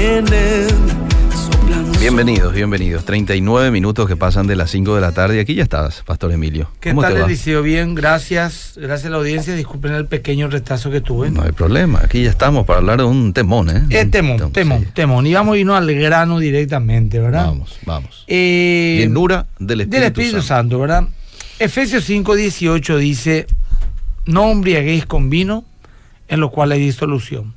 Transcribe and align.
vienen 0.00 0.66
soplando. 1.34 1.98
Bienvenidos, 1.98 2.54
bienvenidos. 2.54 3.04
39 3.04 3.70
minutos 3.70 4.08
que 4.08 4.16
pasan 4.16 4.46
de 4.46 4.56
las 4.56 4.70
5 4.70 4.94
de 4.94 5.00
la 5.02 5.12
tarde. 5.12 5.38
Aquí 5.40 5.54
ya 5.54 5.62
estás, 5.62 6.02
Pastor 6.06 6.32
Emilio. 6.32 6.70
¿Qué 6.80 6.90
¿Cómo 6.90 7.02
tal, 7.02 7.12
te 7.14 7.20
va? 7.20 7.26
Eliseo? 7.26 7.62
Bien, 7.62 7.94
gracias. 7.94 8.74
Gracias 8.80 9.06
a 9.08 9.10
la 9.10 9.16
audiencia. 9.18 9.54
Disculpen 9.54 9.92
el 9.92 10.06
pequeño 10.06 10.48
retraso 10.48 10.90
que 10.90 11.02
tuve. 11.02 11.30
No 11.30 11.42
hay 11.42 11.52
problema. 11.52 12.00
Aquí 12.02 12.22
ya 12.22 12.30
estamos 12.30 12.64
para 12.64 12.78
hablar 12.78 12.98
de 12.98 13.04
un 13.04 13.34
temón, 13.34 13.68
¿eh? 13.68 13.82
Eh, 13.90 14.06
temón, 14.06 14.38
tem- 14.38 14.52
temón, 14.52 14.80
sí. 14.84 14.88
temón. 14.94 15.26
Y 15.26 15.34
vamos 15.34 15.54
a 15.54 15.58
irnos 15.58 15.76
al 15.76 15.94
grano 15.94 16.38
directamente, 16.38 17.18
¿verdad? 17.18 17.46
Vamos, 17.46 17.78
vamos. 17.84 18.24
Eh, 18.26 18.96
Llenura 19.00 19.46
del 19.58 19.82
Espíritu, 19.82 19.96
del 20.00 20.04
Espíritu 20.04 20.42
Santo. 20.42 20.78
¿verdad? 20.78 21.04
Efesios 21.58 22.04
5, 22.04 22.36
18 22.36 22.96
dice, 22.96 23.46
no 24.24 24.50
embriaguéis 24.50 25.04
con 25.04 25.28
vino, 25.28 25.64
en 26.26 26.40
lo 26.40 26.50
cual 26.50 26.72
hay 26.72 26.80
disolución. 26.80 27.52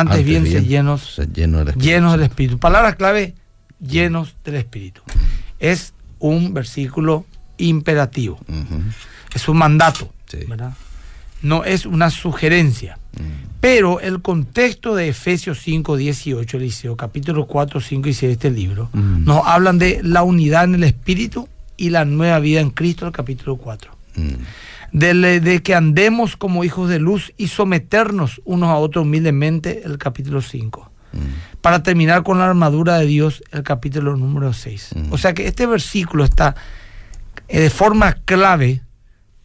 Antes, 0.00 0.24
bien, 0.24 0.44
se 0.46 0.62
llenos, 0.64 1.14
se 1.14 1.26
lleno 1.26 1.58
del 1.58 1.68
Espíritu 1.68 1.88
llenos 1.90 2.12
del. 2.12 2.22
Espíritu. 2.22 2.58
Palabra 2.58 2.94
clave, 2.96 3.34
llenos 3.80 4.36
del 4.44 4.56
Espíritu. 4.56 5.02
Es 5.58 5.94
un 6.18 6.52
versículo 6.54 7.24
imperativo. 7.58 8.38
Es 9.34 9.48
un 9.48 9.56
mandato, 9.58 10.12
Sí. 10.26 10.38
¿verdad? 10.48 10.72
No 11.42 11.64
es 11.64 11.86
una 11.86 12.10
sugerencia. 12.10 12.98
Mm. 13.12 13.46
Pero 13.60 14.00
el 14.00 14.20
contexto 14.22 14.94
de 14.94 15.08
Efesios 15.08 15.60
5, 15.62 15.96
18, 15.96 16.56
Eliseo, 16.56 16.96
capítulo 16.96 17.46
4, 17.46 17.80
5 17.80 18.08
y 18.08 18.12
6 18.14 18.28
de 18.28 18.32
este 18.32 18.50
libro, 18.50 18.88
Mm. 18.92 19.24
nos 19.24 19.46
hablan 19.46 19.78
de 19.78 20.00
la 20.02 20.22
unidad 20.22 20.64
en 20.64 20.76
el 20.76 20.84
Espíritu 20.84 21.48
y 21.76 21.90
la 21.90 22.04
nueva 22.04 22.38
vida 22.40 22.60
en 22.60 22.70
Cristo, 22.70 23.06
el 23.06 23.12
capítulo 23.12 23.56
4. 23.56 23.92
De, 24.98 25.40
de 25.40 25.62
que 25.62 25.74
andemos 25.74 26.36
como 26.36 26.64
hijos 26.64 26.88
de 26.88 26.98
luz 26.98 27.32
y 27.36 27.48
someternos 27.48 28.40
unos 28.44 28.70
a 28.70 28.76
otros 28.76 29.04
humildemente, 29.04 29.82
el 29.84 29.98
capítulo 29.98 30.40
5. 30.40 30.90
Mm. 31.12 31.18
Para 31.60 31.82
terminar 31.82 32.22
con 32.22 32.38
la 32.38 32.48
armadura 32.48 32.98
de 32.98 33.06
Dios, 33.06 33.42
el 33.52 33.62
capítulo 33.62 34.16
número 34.16 34.52
6. 34.54 34.90
Mm. 34.96 35.12
O 35.12 35.18
sea 35.18 35.34
que 35.34 35.46
este 35.46 35.66
versículo 35.66 36.24
está 36.24 36.54
eh, 37.48 37.60
de 37.60 37.70
forma 37.70 38.14
clave 38.24 38.80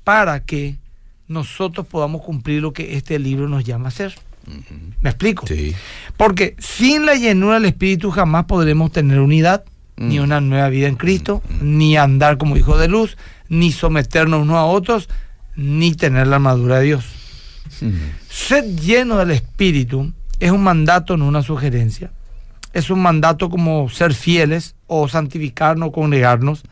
para 0.06 0.40
que 0.46 0.78
nosotros 1.28 1.86
podamos 1.86 2.22
cumplir 2.22 2.62
lo 2.62 2.72
que 2.72 2.96
este 2.96 3.20
libro 3.20 3.50
nos 3.50 3.64
llama 3.66 3.86
a 3.86 3.88
hacer. 3.90 4.16
¿Me 5.02 5.10
explico? 5.10 5.46
Sí. 5.48 5.76
Porque 6.18 6.56
sin 6.60 7.06
la 7.06 7.16
llenura 7.16 7.56
del 7.56 7.66
Espíritu 7.66 8.10
jamás 8.10 8.46
podremos 8.46 8.92
tener 8.92 9.20
unidad, 9.20 9.64
Mm. 9.98 10.08
ni 10.08 10.20
una 10.20 10.42
nueva 10.42 10.70
vida 10.70 10.88
en 10.88 10.96
Cristo, 10.96 11.44
ni 11.62 11.98
andar 11.98 12.38
como 12.38 12.58
hijos 12.58 12.80
de 12.80 12.88
luz, 12.88 13.18
ni 13.50 13.72
someternos 13.72 14.42
unos 14.42 14.56
a 14.56 14.64
otros, 14.64 15.10
ni 15.56 15.94
tener 15.96 16.28
la 16.28 16.38
armadura 16.38 16.80
de 16.80 16.86
Dios. 16.86 17.06
Mm. 17.82 17.92
Ser 18.30 18.66
lleno 18.76 19.18
del 19.18 19.32
Espíritu 19.32 20.14
es 20.40 20.52
un 20.52 20.64
mandato, 20.64 21.18
no 21.18 21.28
una 21.28 21.44
sugerencia. 21.44 22.12
Es 22.74 22.90
un 22.90 23.02
mandato 23.02 23.50
como 23.50 23.90
ser 23.90 24.14
fieles 24.14 24.76
o 24.88 25.08
santificarnos, 25.08 25.92
congregarnos. 25.92 26.64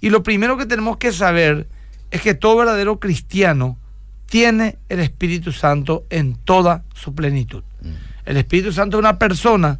Y 0.00 0.10
lo 0.10 0.22
primero 0.22 0.56
que 0.56 0.66
tenemos 0.66 0.96
que 0.96 1.12
saber 1.12 1.68
es 2.10 2.20
que 2.22 2.34
todo 2.34 2.56
verdadero 2.56 2.98
cristiano 2.98 3.78
tiene 4.26 4.78
el 4.88 5.00
Espíritu 5.00 5.52
Santo 5.52 6.04
en 6.10 6.34
toda 6.34 6.82
su 6.94 7.14
plenitud. 7.14 7.62
El 8.24 8.36
Espíritu 8.36 8.72
Santo 8.72 8.96
es 8.96 9.00
una 9.00 9.18
persona 9.18 9.78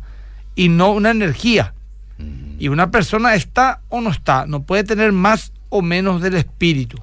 y 0.55 0.69
no 0.69 0.93
una 0.93 1.11
energía. 1.11 1.75
Y 2.59 2.69
una 2.69 2.91
persona 2.91 3.35
está 3.35 3.81
o 3.89 4.01
no 4.01 4.11
está, 4.11 4.47
no 4.47 4.63
puede 4.63 4.85
tener 4.85 5.13
más 5.13 5.53
o 5.69 5.83
menos 5.83 6.23
del 6.23 6.35
Espíritu. 6.37 6.99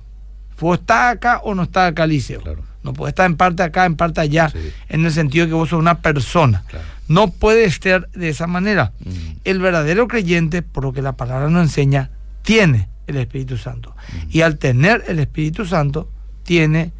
Vos 0.61 0.79
estás 0.79 1.15
acá 1.15 1.41
o 1.43 1.53
no 1.55 1.63
estás 1.63 1.91
acá, 1.91 2.05
Liceo. 2.07 2.41
Claro. 2.41 2.63
No 2.83 2.93
puede 2.93 3.09
estar 3.09 3.25
en 3.25 3.35
parte 3.35 3.61
acá, 3.63 3.85
en 3.85 3.95
parte 3.95 4.21
allá, 4.21 4.49
Sí. 4.49 4.59
en 4.89 5.05
el 5.05 5.11
sentido 5.11 5.45
de 5.45 5.49
que 5.49 5.55
vos 5.55 5.69
sos 5.69 5.79
una 5.79 5.99
persona. 5.99 6.63
Claro. 6.67 6.85
No 7.07 7.29
puede 7.31 7.65
estar 7.65 8.09
de 8.11 8.29
esa 8.29 8.47
manera. 8.47 8.93
Mm. 9.03 9.09
El 9.43 9.59
verdadero 9.59 10.07
creyente, 10.07 10.61
por 10.61 10.83
lo 10.83 10.93
que 10.93 11.01
la 11.01 11.13
palabra 11.13 11.49
nos 11.49 11.63
enseña, 11.63 12.09
tiene 12.43 12.87
el 13.07 13.17
Espíritu 13.17 13.57
Santo. 13.57 13.95
Y 14.29 14.41
al 14.41 14.57
tener 14.57 15.03
el 15.07 15.19
Espíritu 15.19 15.65
Santo, 15.65 16.09
tiene 16.43 16.91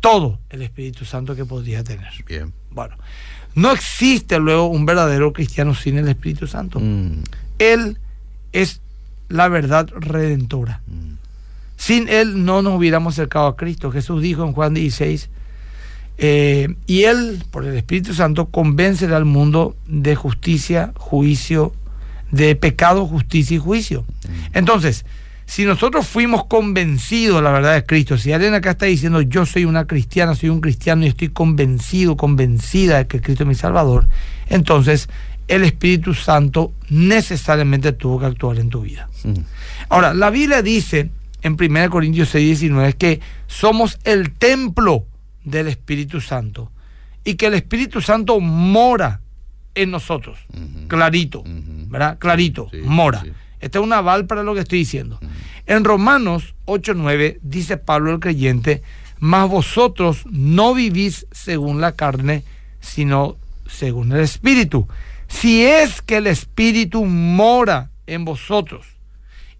todo 0.00 0.38
el 0.50 0.62
Espíritu 0.62 1.04
Santo 1.04 1.36
que 1.36 1.44
podría 1.44 1.84
tener. 1.84 2.08
Bien. 2.26 2.52
Bueno, 2.70 2.96
no 3.54 3.70
existe 3.72 4.38
luego 4.38 4.66
un 4.66 4.86
verdadero 4.86 5.32
cristiano 5.32 5.74
sin 5.74 5.98
el 5.98 6.08
Espíritu 6.08 6.46
Santo. 6.46 6.80
Mm. 6.80 7.22
Él 7.58 7.98
es 8.52 8.80
la 9.28 9.48
verdad 9.48 9.88
redentora. 9.94 10.80
Mm. 10.86 11.19
Sin 11.80 12.10
Él 12.10 12.44
no 12.44 12.60
nos 12.60 12.76
hubiéramos 12.76 13.14
acercado 13.14 13.46
a 13.46 13.56
Cristo. 13.56 13.90
Jesús 13.90 14.20
dijo 14.20 14.44
en 14.44 14.52
Juan 14.52 14.74
16, 14.74 15.30
eh, 16.18 16.68
y 16.86 17.04
Él, 17.04 17.42
por 17.50 17.64
el 17.64 17.74
Espíritu 17.74 18.12
Santo, 18.12 18.50
convencerá 18.50 19.16
al 19.16 19.24
mundo 19.24 19.74
de 19.86 20.14
justicia, 20.14 20.92
juicio, 20.98 21.72
de 22.32 22.54
pecado, 22.54 23.06
justicia 23.06 23.54
y 23.54 23.58
juicio. 23.58 24.04
Entonces, 24.52 25.06
si 25.46 25.64
nosotros 25.64 26.06
fuimos 26.06 26.44
convencidos 26.44 27.36
de 27.36 27.42
la 27.44 27.50
verdad 27.50 27.72
de 27.72 27.86
Cristo, 27.86 28.18
si 28.18 28.30
alguien 28.30 28.52
acá 28.52 28.72
está 28.72 28.84
diciendo 28.84 29.22
yo 29.22 29.46
soy 29.46 29.64
una 29.64 29.86
cristiana, 29.86 30.34
soy 30.34 30.50
un 30.50 30.60
cristiano 30.60 31.06
y 31.06 31.08
estoy 31.08 31.30
convencido, 31.30 32.18
convencida 32.18 32.98
de 32.98 33.06
que 33.06 33.22
Cristo 33.22 33.44
es 33.44 33.48
mi 33.48 33.54
Salvador, 33.54 34.06
entonces 34.48 35.08
el 35.48 35.64
Espíritu 35.64 36.12
Santo 36.12 36.74
necesariamente 36.90 37.92
tuvo 37.92 38.20
que 38.20 38.26
actuar 38.26 38.58
en 38.58 38.68
tu 38.68 38.82
vida. 38.82 39.08
Mm. 39.24 39.32
Ahora, 39.88 40.12
la 40.12 40.28
Biblia 40.28 40.60
dice 40.60 41.10
en 41.42 41.56
1 41.60 41.90
Corintios 41.90 42.28
6, 42.30 42.60
19 42.60 42.92
que 42.94 43.20
somos 43.46 43.98
el 44.04 44.32
templo 44.32 45.06
del 45.44 45.68
Espíritu 45.68 46.20
Santo 46.20 46.70
y 47.24 47.34
que 47.34 47.46
el 47.46 47.54
Espíritu 47.54 48.00
Santo 48.00 48.40
mora 48.40 49.20
en 49.74 49.90
nosotros. 49.90 50.38
Clarito. 50.88 51.42
¿verdad? 51.46 52.18
Clarito, 52.18 52.68
Sí, 52.70 52.78
mora. 52.84 53.22
sí. 53.22 53.32
Este 53.60 53.78
es 53.78 53.84
un 53.84 53.92
aval 53.92 54.26
para 54.26 54.42
lo 54.42 54.54
que 54.54 54.60
estoy 54.60 54.78
diciendo. 54.80 55.20
En 55.66 55.84
Romanos 55.84 56.54
8:9 56.64 57.38
dice 57.42 57.76
Pablo 57.76 58.10
el 58.12 58.18
creyente, 58.20 58.82
mas 59.18 59.48
vosotros 59.50 60.24
no 60.30 60.72
vivís 60.72 61.26
según 61.30 61.80
la 61.80 61.92
carne, 61.92 62.42
sino 62.80 63.36
según 63.68 64.12
el 64.12 64.20
Espíritu. 64.20 64.88
Si 65.28 65.62
es 65.62 66.00
que 66.00 66.16
el 66.16 66.26
Espíritu 66.26 67.04
mora 67.04 67.90
en 68.06 68.24
vosotros, 68.24 68.86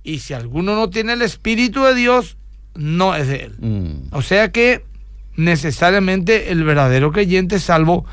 y 0.02 0.20
si 0.20 0.32
alguno 0.34 0.74
no 0.76 0.90
tiene 0.90 1.12
el 1.14 1.22
Espíritu 1.22 1.82
de 1.84 1.94
Dios, 1.94 2.36
no 2.74 3.14
es 3.14 3.28
de 3.28 3.36
él. 3.44 3.54
Mm. 3.58 4.14
O 4.14 4.22
sea 4.22 4.50
que 4.52 4.84
necesariamente 5.36 6.50
el 6.52 6.64
verdadero 6.64 7.12
creyente 7.12 7.58
salvo 7.58 8.04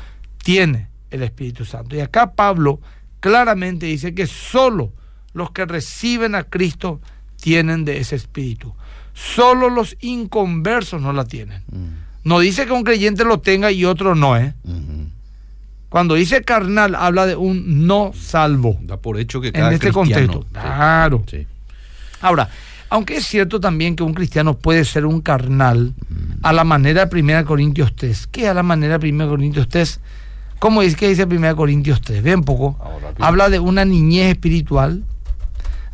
tiene 0.42 0.88
el 1.10 1.22
Espíritu 1.22 1.64
Santo. 1.64 1.96
Y 1.96 2.00
acá 2.00 2.32
Pablo 2.34 2.80
claramente 3.20 3.86
dice 3.86 4.14
que 4.14 4.26
solo 4.26 4.92
los 5.32 5.50
que 5.52 5.64
reciben 5.66 6.34
a 6.34 6.44
Cristo 6.44 7.00
tienen 7.40 7.84
de 7.84 7.98
ese 7.98 8.16
Espíritu. 8.16 8.74
Solo 9.14 9.70
los 9.70 9.96
inconversos 10.00 11.00
no 11.02 11.12
la 11.12 11.24
tienen. 11.24 11.62
Mm. 11.70 11.88
No 12.24 12.40
dice 12.40 12.66
que 12.66 12.72
un 12.72 12.82
creyente 12.84 13.24
lo 13.24 13.40
tenga 13.40 13.70
y 13.72 13.84
otro 13.84 14.14
no, 14.14 14.36
¿eh? 14.36 14.54
Cuando 15.88 16.14
dice 16.16 16.42
carnal, 16.42 16.94
habla 16.94 17.24
de 17.26 17.34
un 17.36 17.86
no 17.86 18.12
salvo. 18.14 18.76
Da 18.82 18.98
por 18.98 19.18
hecho 19.18 19.40
que 19.40 19.48
En 19.48 19.56
este 19.72 19.90
cristiano- 19.90 19.92
contexto, 19.92 20.42
Sí. 20.42 20.48
claro. 20.52 21.24
Sí. 21.30 21.46
Ahora, 22.20 22.48
aunque 22.90 23.16
es 23.16 23.26
cierto 23.26 23.60
también 23.60 23.96
que 23.96 24.02
un 24.02 24.14
cristiano 24.14 24.54
puede 24.54 24.84
ser 24.84 25.04
un 25.06 25.20
carnal 25.20 25.94
a 26.42 26.52
la 26.52 26.64
manera 26.64 27.06
de 27.06 27.20
1 27.20 27.44
Corintios 27.44 27.94
3. 27.94 28.28
¿Qué 28.28 28.44
es 28.44 28.48
a 28.48 28.54
la 28.54 28.62
manera 28.62 28.98
de 28.98 29.10
1 29.10 29.28
Corintios 29.28 29.68
3? 29.68 30.00
¿Cómo 30.58 30.82
dice 30.82 30.96
que 30.96 31.08
dice 31.08 31.24
1 31.24 31.56
Corintios 31.56 32.00
3? 32.00 32.22
Ven 32.22 32.42
poco. 32.42 32.76
Ahora. 32.80 33.12
Habla 33.20 33.48
de 33.50 33.58
una 33.58 33.84
niñez 33.84 34.32
espiritual, 34.32 35.04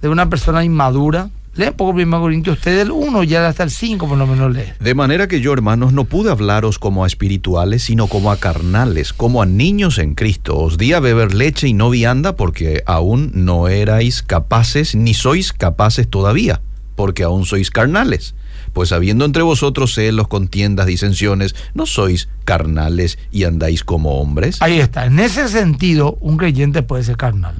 de 0.00 0.08
una 0.08 0.28
persona 0.30 0.64
inmadura. 0.64 1.30
Lee 1.56 1.68
un 1.68 1.74
poco 1.74 1.90
1 1.90 2.20
Corintios 2.20 2.58
3 2.60 2.78
del 2.78 2.90
1 2.90 3.22
ya 3.22 3.46
hasta 3.46 3.62
el 3.62 3.70
5 3.70 4.08
por 4.08 4.18
lo 4.18 4.26
menos 4.26 4.52
lee. 4.52 4.72
De 4.80 4.94
manera 4.94 5.28
que 5.28 5.40
yo, 5.40 5.52
hermanos, 5.52 5.92
no 5.92 6.04
pude 6.04 6.30
hablaros 6.30 6.80
como 6.80 7.04
a 7.04 7.06
espirituales, 7.06 7.84
sino 7.84 8.08
como 8.08 8.32
a 8.32 8.38
carnales, 8.38 9.12
como 9.12 9.40
a 9.40 9.46
niños 9.46 9.98
en 9.98 10.14
Cristo. 10.14 10.58
Os 10.58 10.78
di 10.78 10.92
a 10.92 11.00
beber 11.00 11.32
leche 11.32 11.68
y 11.68 11.72
no 11.72 11.90
vianda, 11.90 12.34
porque 12.34 12.82
aún 12.86 13.30
no 13.34 13.68
erais 13.68 14.24
capaces, 14.24 14.96
ni 14.96 15.14
sois 15.14 15.52
capaces 15.52 16.08
todavía, 16.08 16.60
porque 16.96 17.22
aún 17.22 17.44
sois 17.46 17.70
carnales. 17.70 18.34
Pues 18.72 18.90
habiendo 18.90 19.24
entre 19.24 19.44
vosotros 19.44 19.94
celos, 19.94 20.26
contiendas, 20.26 20.86
disensiones, 20.86 21.54
¿no 21.74 21.86
sois 21.86 22.28
carnales 22.44 23.16
y 23.30 23.44
andáis 23.44 23.84
como 23.84 24.20
hombres? 24.20 24.60
Ahí 24.60 24.80
está. 24.80 25.06
En 25.06 25.20
ese 25.20 25.46
sentido, 25.46 26.18
un 26.20 26.36
creyente 26.36 26.82
puede 26.82 27.04
ser 27.04 27.16
carnal. 27.16 27.54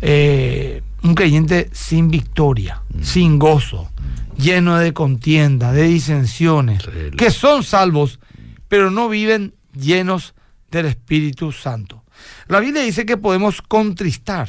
Eh, 0.00 0.80
un 1.02 1.14
creyente 1.14 1.68
sin 1.72 2.10
victoria, 2.10 2.82
sin 3.02 3.38
gozo, 3.38 3.90
lleno 4.36 4.78
de 4.78 4.92
contienda, 4.92 5.72
de 5.72 5.84
disensiones, 5.84 6.82
que 7.16 7.30
son 7.30 7.62
salvos, 7.62 8.20
pero 8.68 8.90
no 8.90 9.08
viven 9.08 9.54
llenos 9.74 10.34
del 10.70 10.86
Espíritu 10.86 11.52
Santo. 11.52 12.04
La 12.48 12.60
Biblia 12.60 12.82
dice 12.82 13.06
que 13.06 13.16
podemos 13.16 13.62
contristar. 13.62 14.48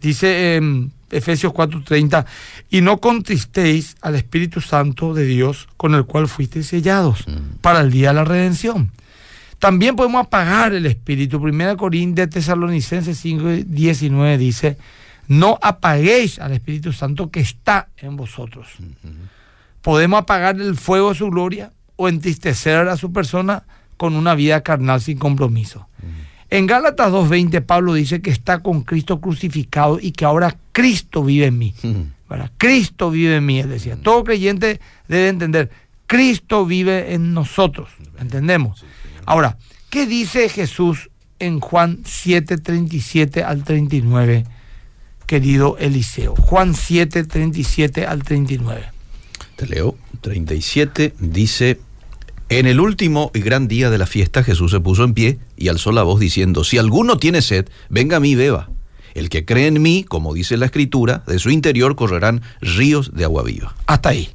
Dice 0.00 0.56
en 0.56 0.92
Efesios 1.10 1.52
4:30, 1.52 2.24
y 2.70 2.80
no 2.80 3.00
contristéis 3.00 3.96
al 4.00 4.14
Espíritu 4.14 4.60
Santo 4.60 5.12
de 5.12 5.24
Dios 5.26 5.68
con 5.76 5.94
el 5.94 6.04
cual 6.04 6.28
fuisteis 6.28 6.68
sellados 6.68 7.24
para 7.60 7.80
el 7.80 7.90
día 7.90 8.08
de 8.08 8.14
la 8.14 8.24
redención. 8.24 8.92
También 9.58 9.94
podemos 9.94 10.24
apagar 10.24 10.72
el 10.72 10.86
espíritu. 10.86 11.36
1 11.36 11.76
Corintios 11.76 12.30
Tesalonicenses 12.30 13.18
5, 13.18 13.44
19 13.66 14.38
dice, 14.38 14.78
no 15.30 15.60
apaguéis 15.62 16.40
al 16.40 16.50
Espíritu 16.50 16.92
Santo 16.92 17.30
que 17.30 17.38
está 17.38 17.86
en 17.98 18.16
vosotros. 18.16 18.66
Podemos 19.80 20.22
apagar 20.22 20.60
el 20.60 20.74
fuego 20.74 21.10
de 21.10 21.14
su 21.14 21.30
gloria 21.30 21.70
o 21.94 22.08
entristecer 22.08 22.88
a 22.88 22.96
su 22.96 23.12
persona 23.12 23.62
con 23.96 24.16
una 24.16 24.34
vida 24.34 24.62
carnal 24.62 25.00
sin 25.00 25.18
compromiso. 25.18 25.86
En 26.50 26.66
Gálatas 26.66 27.12
2.20 27.12 27.62
Pablo 27.64 27.94
dice 27.94 28.20
que 28.20 28.30
está 28.30 28.58
con 28.58 28.82
Cristo 28.82 29.20
crucificado 29.20 30.00
y 30.00 30.10
que 30.10 30.24
ahora 30.24 30.56
Cristo 30.72 31.22
vive 31.22 31.46
en 31.46 31.58
mí. 31.58 31.74
Cristo 32.58 33.12
vive 33.12 33.36
en 33.36 33.46
mí, 33.46 33.60
él 33.60 33.70
decía. 33.70 33.96
Todo 34.02 34.24
creyente 34.24 34.80
debe 35.06 35.28
entender, 35.28 35.70
Cristo 36.08 36.66
vive 36.66 37.14
en 37.14 37.34
nosotros. 37.34 37.90
¿Entendemos? 38.18 38.84
Ahora, 39.26 39.58
¿qué 39.90 40.06
dice 40.06 40.48
Jesús 40.48 41.08
en 41.38 41.60
Juan 41.60 41.98
7.37 42.02 43.44
al 43.44 43.62
39, 43.62 44.44
querido 45.30 45.76
Eliseo? 45.78 46.34
Juan 46.34 46.74
7.37 46.74 48.04
al 48.04 48.24
39. 48.24 48.82
Te 49.54 49.66
leo. 49.66 49.96
37 50.22 51.14
dice, 51.20 51.78
en 52.48 52.66
el 52.66 52.80
último 52.80 53.30
y 53.32 53.38
gran 53.38 53.68
día 53.68 53.90
de 53.90 53.98
la 53.98 54.06
fiesta 54.06 54.42
Jesús 54.42 54.72
se 54.72 54.80
puso 54.80 55.04
en 55.04 55.14
pie 55.14 55.38
y 55.56 55.68
alzó 55.68 55.92
la 55.92 56.02
voz 56.02 56.18
diciendo, 56.18 56.64
si 56.64 56.78
alguno 56.78 57.16
tiene 57.16 57.42
sed, 57.42 57.68
venga 57.88 58.16
a 58.16 58.20
mí 58.20 58.32
y 58.32 58.34
beba. 58.34 58.70
El 59.14 59.28
que 59.28 59.44
cree 59.44 59.68
en 59.68 59.80
mí, 59.80 60.02
como 60.02 60.34
dice 60.34 60.56
la 60.56 60.66
escritura, 60.66 61.22
de 61.28 61.38
su 61.38 61.50
interior 61.50 61.94
correrán 61.94 62.42
ríos 62.60 63.14
de 63.14 63.22
agua 63.22 63.44
viva. 63.44 63.76
Hasta 63.86 64.08
ahí. 64.08 64.30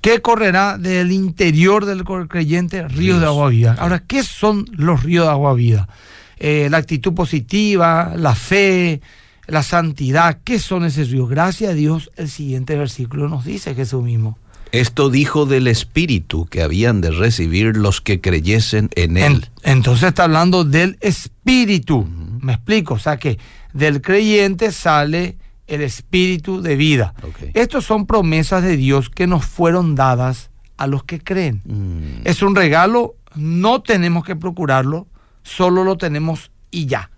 ¿Qué 0.00 0.22
correrá 0.22 0.76
del 0.76 1.12
interior 1.12 1.84
del 1.84 2.02
creyente? 2.02 2.88
Ríos, 2.88 3.20
de 3.20 3.26
agua 3.26 3.48
viva. 3.48 3.76
Ahora, 3.78 4.00
¿qué 4.00 4.24
son 4.24 4.66
los 4.72 5.04
ríos 5.04 5.26
de 5.26 5.30
agua 5.30 5.54
viva? 5.54 5.88
Eh, 6.36 6.66
la 6.68 6.78
actitud 6.78 7.14
positiva, 7.14 8.14
la 8.16 8.34
fe, 8.34 9.00
la 9.46 9.62
santidad. 9.62 10.38
¿Qué 10.44 10.58
son 10.58 10.84
esos 10.84 11.10
ríos? 11.10 11.28
Gracias 11.28 11.70
a 11.70 11.74
Dios, 11.74 12.10
el 12.16 12.28
siguiente 12.28 12.76
versículo 12.76 13.28
nos 13.28 13.44
dice 13.44 13.74
Jesús 13.74 14.02
mismo. 14.02 14.38
Esto 14.72 15.10
dijo 15.10 15.44
del 15.44 15.66
Espíritu 15.66 16.46
que 16.46 16.62
habían 16.62 17.02
de 17.02 17.10
recibir 17.10 17.76
los 17.76 18.00
que 18.00 18.20
creyesen 18.20 18.88
en 18.94 19.18
Él. 19.18 19.50
entonces 19.62 20.08
está 20.08 20.24
hablando 20.24 20.64
del 20.64 20.96
Espíritu. 21.00 22.08
Me 22.40 22.54
explico. 22.54 22.94
O 22.94 22.98
sea 22.98 23.18
que 23.18 23.38
del 23.72 24.00
creyente 24.00 24.72
sale 24.72 25.36
el 25.66 25.82
espíritu 25.82 26.60
de 26.60 26.76
vida. 26.76 27.14
Estos 27.54 27.84
son 27.84 28.06
promesas 28.06 28.62
de 28.62 28.76
Dios 28.76 29.08
que 29.08 29.26
nos 29.26 29.44
fueron 29.44 29.94
dadas 29.94 30.50
a 30.76 30.86
los 30.86 31.04
que 31.04 31.20
creen. 31.20 31.62
Mm. 31.64 32.22
Es 32.26 32.42
un 32.42 32.54
regalo, 32.54 33.14
no 33.34 33.82
tenemos 33.82 34.24
que 34.24 34.36
procurarlo, 34.36 35.06
solo 35.42 35.84
lo 35.84 35.96
tenemos 35.96 36.50
y 36.70 36.86
ya. 36.86 37.11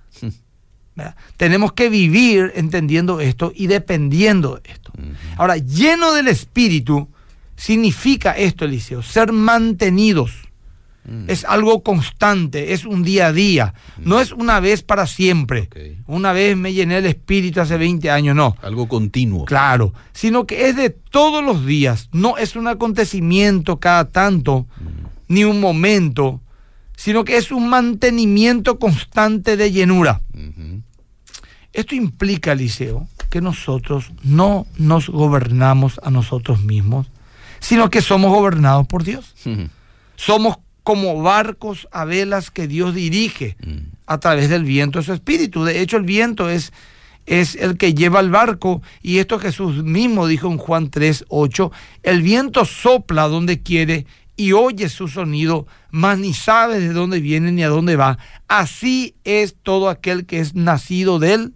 Tenemos 1.36 1.72
que 1.72 1.88
vivir 1.88 2.52
entendiendo 2.54 3.20
esto 3.20 3.52
y 3.54 3.66
dependiendo 3.66 4.60
de 4.62 4.70
esto. 4.70 4.92
Ahora, 5.36 5.56
lleno 5.56 6.12
del 6.12 6.28
espíritu 6.28 7.08
significa 7.56 8.32
esto, 8.32 8.64
Eliseo, 8.64 9.02
ser 9.02 9.32
mantenidos 9.32 10.44
Mm. 11.06 11.24
Es 11.28 11.44
algo 11.44 11.82
constante, 11.82 12.72
es 12.72 12.84
un 12.86 13.02
día 13.02 13.28
a 13.28 13.32
día. 13.32 13.74
Mm. 13.98 14.08
No 14.08 14.20
es 14.20 14.32
una 14.32 14.60
vez 14.60 14.82
para 14.82 15.06
siempre. 15.06 15.68
Una 16.06 16.32
vez 16.32 16.56
me 16.56 16.72
llené 16.72 16.98
el 16.98 17.06
espíritu 17.06 17.60
hace 17.60 17.76
20 17.76 18.10
años, 18.10 18.34
no. 18.34 18.56
Algo 18.62 18.88
continuo. 18.88 19.44
Claro, 19.44 19.92
sino 20.12 20.46
que 20.46 20.68
es 20.68 20.76
de 20.76 20.90
todos 20.90 21.44
los 21.44 21.66
días. 21.66 22.08
No 22.12 22.38
es 22.38 22.56
un 22.56 22.68
acontecimiento 22.68 23.78
cada 23.78 24.10
tanto, 24.10 24.66
mm. 24.80 25.34
ni 25.34 25.44
un 25.44 25.60
momento, 25.60 26.40
sino 26.96 27.24
que 27.24 27.36
es 27.36 27.52
un 27.52 27.68
mantenimiento 27.68 28.78
constante 28.78 29.56
de 29.56 29.72
llenura. 29.72 30.22
Esto 31.74 31.96
implica, 31.96 32.52
Eliseo, 32.52 33.08
que 33.30 33.40
nosotros 33.40 34.12
no 34.22 34.64
nos 34.78 35.08
gobernamos 35.08 36.00
a 36.04 36.10
nosotros 36.10 36.62
mismos, 36.62 37.08
sino 37.58 37.90
que 37.90 38.00
somos 38.00 38.30
gobernados 38.30 38.86
por 38.86 39.02
Dios. 39.02 39.34
Somos 40.14 40.58
como 40.84 41.20
barcos 41.20 41.88
a 41.90 42.04
velas 42.04 42.52
que 42.52 42.68
Dios 42.68 42.94
dirige 42.94 43.56
mm. 43.66 43.96
a 44.06 44.18
través 44.18 44.50
del 44.50 44.62
viento 44.62 45.00
de 45.00 45.04
su 45.04 45.12
espíritu. 45.12 45.64
De 45.64 45.80
hecho, 45.80 45.96
el 45.96 46.04
viento 46.04 46.48
es, 46.48 46.72
es 47.26 47.56
el 47.56 47.76
que 47.76 47.92
lleva 47.92 48.20
el 48.20 48.30
barco 48.30 48.80
y 49.02 49.18
esto 49.18 49.40
Jesús 49.40 49.82
mismo 49.82 50.28
dijo 50.28 50.46
en 50.46 50.58
Juan 50.58 50.90
3, 50.90 51.24
8, 51.28 51.72
el 52.04 52.22
viento 52.22 52.64
sopla 52.64 53.26
donde 53.26 53.62
quiere 53.62 54.06
y 54.36 54.52
oye 54.52 54.88
su 54.88 55.08
sonido, 55.08 55.66
mas 55.90 56.18
ni 56.18 56.34
sabe 56.34 56.78
de 56.78 56.92
dónde 56.92 57.18
viene 57.18 57.50
ni 57.50 57.64
a 57.64 57.68
dónde 57.68 57.96
va. 57.96 58.18
Así 58.46 59.16
es 59.24 59.56
todo 59.60 59.88
aquel 59.88 60.26
que 60.26 60.38
es 60.38 60.54
nacido 60.54 61.18
del 61.18 61.54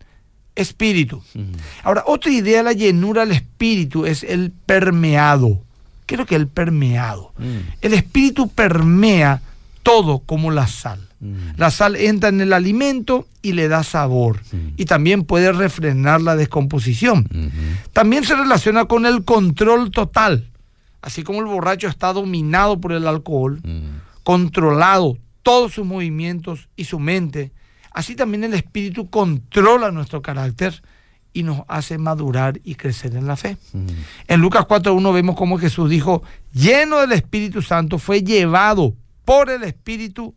espíritu. 0.58 1.22
Mm. 1.34 1.52
Ahora, 1.82 2.04
otra 2.06 2.30
idea 2.30 2.58
de 2.58 2.64
la 2.64 2.72
llenura 2.72 3.24
del 3.24 3.34
espíritu 3.34 4.06
es 4.06 4.22
el 4.24 4.50
permeado 4.50 5.60
creo 6.08 6.26
que 6.26 6.34
el 6.34 6.48
permeado. 6.48 7.32
Mm. 7.38 7.58
El 7.82 7.94
espíritu 7.94 8.48
permea 8.48 9.42
todo 9.82 10.20
como 10.20 10.50
la 10.50 10.66
sal. 10.66 11.06
Mm. 11.20 11.56
La 11.56 11.70
sal 11.70 11.96
entra 11.96 12.30
en 12.30 12.40
el 12.40 12.52
alimento 12.52 13.28
y 13.42 13.52
le 13.52 13.68
da 13.68 13.84
sabor. 13.84 14.40
Mm. 14.50 14.68
Y 14.78 14.86
también 14.86 15.24
puede 15.24 15.52
refrenar 15.52 16.22
la 16.22 16.34
descomposición. 16.34 17.28
También 17.92 18.24
se 18.24 18.34
relaciona 18.34 18.86
con 18.86 19.06
el 19.06 19.22
control 19.24 19.90
total. 19.90 20.48
Así 21.02 21.22
como 21.22 21.40
el 21.40 21.46
borracho 21.46 21.86
está 21.86 22.12
dominado 22.12 22.80
por 22.80 22.92
el 22.92 23.06
alcohol, 23.06 23.60
controlado 24.24 25.18
todos 25.42 25.74
sus 25.74 25.86
movimientos 25.86 26.68
y 26.74 26.84
su 26.84 26.98
mente, 26.98 27.52
así 27.92 28.14
también 28.14 28.44
el 28.44 28.54
espíritu 28.54 29.10
controla 29.10 29.90
nuestro 29.90 30.22
carácter 30.22 30.82
y 31.32 31.42
nos 31.42 31.62
hace 31.68 31.98
madurar 31.98 32.60
y 32.64 32.74
crecer 32.74 33.14
en 33.14 33.26
la 33.26 33.36
fe. 33.36 33.56
Mm. 33.72 33.86
En 34.28 34.40
Lucas 34.40 34.66
4.1 34.66 35.14
vemos 35.14 35.36
cómo 35.36 35.58
Jesús 35.58 35.88
dijo, 35.88 36.22
lleno 36.52 36.98
del 36.98 37.12
Espíritu 37.12 37.62
Santo, 37.62 37.98
fue 37.98 38.22
llevado 38.22 38.94
por 39.24 39.50
el 39.50 39.62
Espíritu 39.62 40.34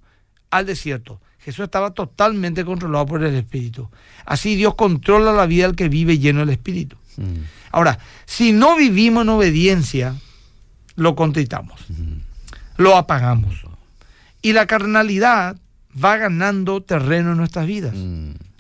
al 0.50 0.66
desierto. 0.66 1.22
Jesús 1.40 1.64
estaba 1.64 1.92
totalmente 1.92 2.64
controlado 2.64 3.06
por 3.08 3.24
el 3.24 3.34
Espíritu. 3.34 3.90
Así 4.26 4.56
Dios 4.56 4.76
controla 4.76 5.32
la 5.32 5.48
vida 5.48 5.66
del 5.66 5.76
que 5.76 5.90
vive 5.90 6.20
lleno 6.20 6.42
del 6.42 6.52
Espíritu. 6.52 6.98
Mm. 7.18 7.46
Ahora, 7.72 7.98
si 8.26 8.52
no 8.52 8.76
vivimos 8.76 9.24
en 9.24 9.30
obediencia, 9.30 10.16
lo 10.96 11.16
contritamos, 11.16 11.82
mm. 11.90 12.18
lo 12.78 12.96
apagamos. 12.96 13.56
Y 14.42 14.54
la 14.54 14.68
carnalidad 14.68 15.58
va 16.02 16.18
ganando 16.18 16.82
terreno 16.82 17.32
en 17.32 17.38
nuestras 17.38 17.68
vidas. 17.68 17.96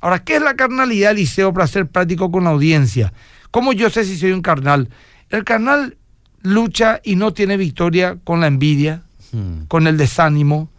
Ahora, 0.01 0.23
¿qué 0.23 0.37
es 0.37 0.41
la 0.41 0.55
carnalidad, 0.55 1.11
Eliseo, 1.11 1.53
para 1.53 1.67
ser 1.67 1.87
práctico 1.87 2.31
con 2.31 2.43
la 2.43 2.49
audiencia? 2.49 3.13
¿Cómo 3.51 3.73
yo 3.73 3.89
sé 3.89 4.03
si 4.05 4.17
soy 4.17 4.31
un 4.31 4.41
carnal? 4.41 4.89
El 5.29 5.43
carnal 5.43 5.97
lucha 6.41 7.01
y 7.03 7.15
no 7.15 7.33
tiene 7.33 7.57
victoria 7.57 8.17
con 8.23 8.41
la 8.41 8.47
envidia, 8.47 9.03
hmm. 9.31 9.65
con 9.67 9.87
el 9.87 9.97
desánimo, 9.97 10.69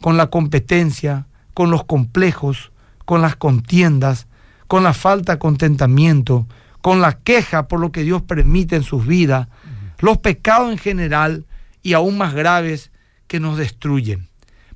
con 0.00 0.16
la 0.16 0.28
competencia, 0.28 1.26
con 1.54 1.70
los 1.70 1.84
complejos, 1.84 2.72
con 3.04 3.20
las 3.20 3.36
contiendas, 3.36 4.26
con 4.66 4.82
la 4.82 4.94
falta 4.94 5.32
de 5.32 5.38
contentamiento, 5.38 6.46
con 6.80 7.00
la 7.00 7.18
queja 7.18 7.68
por 7.68 7.80
lo 7.80 7.92
que 7.92 8.02
Dios 8.02 8.22
permite 8.22 8.76
en 8.76 8.82
sus 8.82 9.06
vidas, 9.06 9.48
hmm. 9.48 10.04
los 10.04 10.18
pecados 10.18 10.72
en 10.72 10.78
general 10.78 11.44
y 11.82 11.92
aún 11.92 12.16
más 12.16 12.34
graves 12.34 12.90
que 13.26 13.40
nos 13.40 13.58
destruyen. 13.58 14.28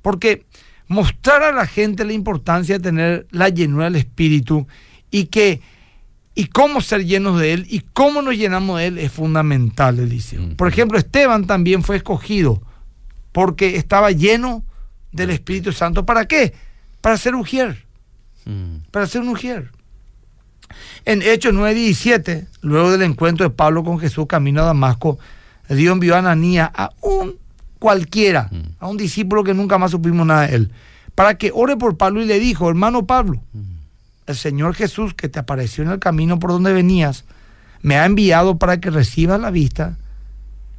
Porque 0.03 0.45
mostrar 0.89 1.43
a 1.43 1.53
la 1.53 1.67
gente 1.67 2.05
la 2.05 2.13
importancia 2.13 2.79
de 2.79 2.83
tener 2.83 3.27
la 3.31 3.49
llenura 3.49 3.85
del 3.85 3.97
Espíritu 3.97 4.67
y 5.11 5.27
que 5.27 5.61
y 6.35 6.47
cómo 6.47 6.81
ser 6.81 7.05
llenos 7.05 7.39
de 7.39 7.53
Él 7.53 7.67
y 7.69 7.81
cómo 7.81 8.21
nos 8.21 8.37
llenamos 8.37 8.79
de 8.79 8.87
Él 8.89 8.99
es 8.99 9.13
fundamental, 9.13 10.01
Eliseo. 10.01 10.57
Por 10.57 10.69
ejemplo, 10.69 10.99
Esteban 10.99 11.47
también 11.47 11.83
fue 11.83 11.97
escogido 11.97 12.61
porque 13.31 13.77
estaba 13.77 14.11
lleno 14.11 14.65
del 15.13 15.31
Espíritu 15.31 15.73
Santo. 15.73 16.05
¿Para 16.05 16.27
qué? 16.27 16.55
Para 17.01 17.17
ser 17.17 17.35
ujier. 17.35 17.85
Para 18.91 19.07
ser 19.07 19.23
un 19.23 19.29
ujier. 19.29 19.71
En 21.05 21.23
Hechos 21.23 21.55
9:17, 21.55 22.47
luego 22.63 22.91
del 22.91 23.03
encuentro 23.03 23.49
de 23.49 23.55
Pablo 23.55 23.85
con 23.85 23.99
Jesús 23.99 24.27
camino 24.27 24.63
a 24.63 24.67
Damasco, 24.67 25.19
Dios 25.69 25.93
envió 25.93 26.15
a 26.15 26.19
Ananía 26.19 26.71
a 26.75 26.91
un 27.01 27.39
cualquiera, 27.85 28.49
mm. 28.51 28.83
a 28.83 28.89
un 28.89 28.97
discípulo 28.97 29.45
que 29.45 29.53
nunca 29.53 29.77
más 29.77 29.91
supimos 29.91 30.27
nada 30.27 30.47
de 30.47 30.57
él, 30.57 30.73
para 31.15 31.37
que 31.37 31.51
ore 31.53 31.77
por 31.77 31.99
Pablo 31.99 32.23
y 32.23 32.25
le 32.25 32.39
dijo, 32.39 32.71
hermano 32.71 33.05
Pablo, 33.05 33.43
mm. 33.53 33.61
el 34.27 34.37
Señor 34.37 34.75
Jesús 34.75 35.13
que 35.13 35.29
te 35.29 35.39
apareció 35.39 35.85
en 35.85 35.91
el 35.91 35.99
camino 35.99 36.39
por 36.39 36.51
donde 36.51 36.73
venías, 36.73 37.27
me 37.83 37.97
ha 37.97 38.07
enviado 38.07 38.59
para 38.59 38.81
que 38.81 38.89
recibas 38.89 39.39
la 39.39 39.51
vista 39.51 39.99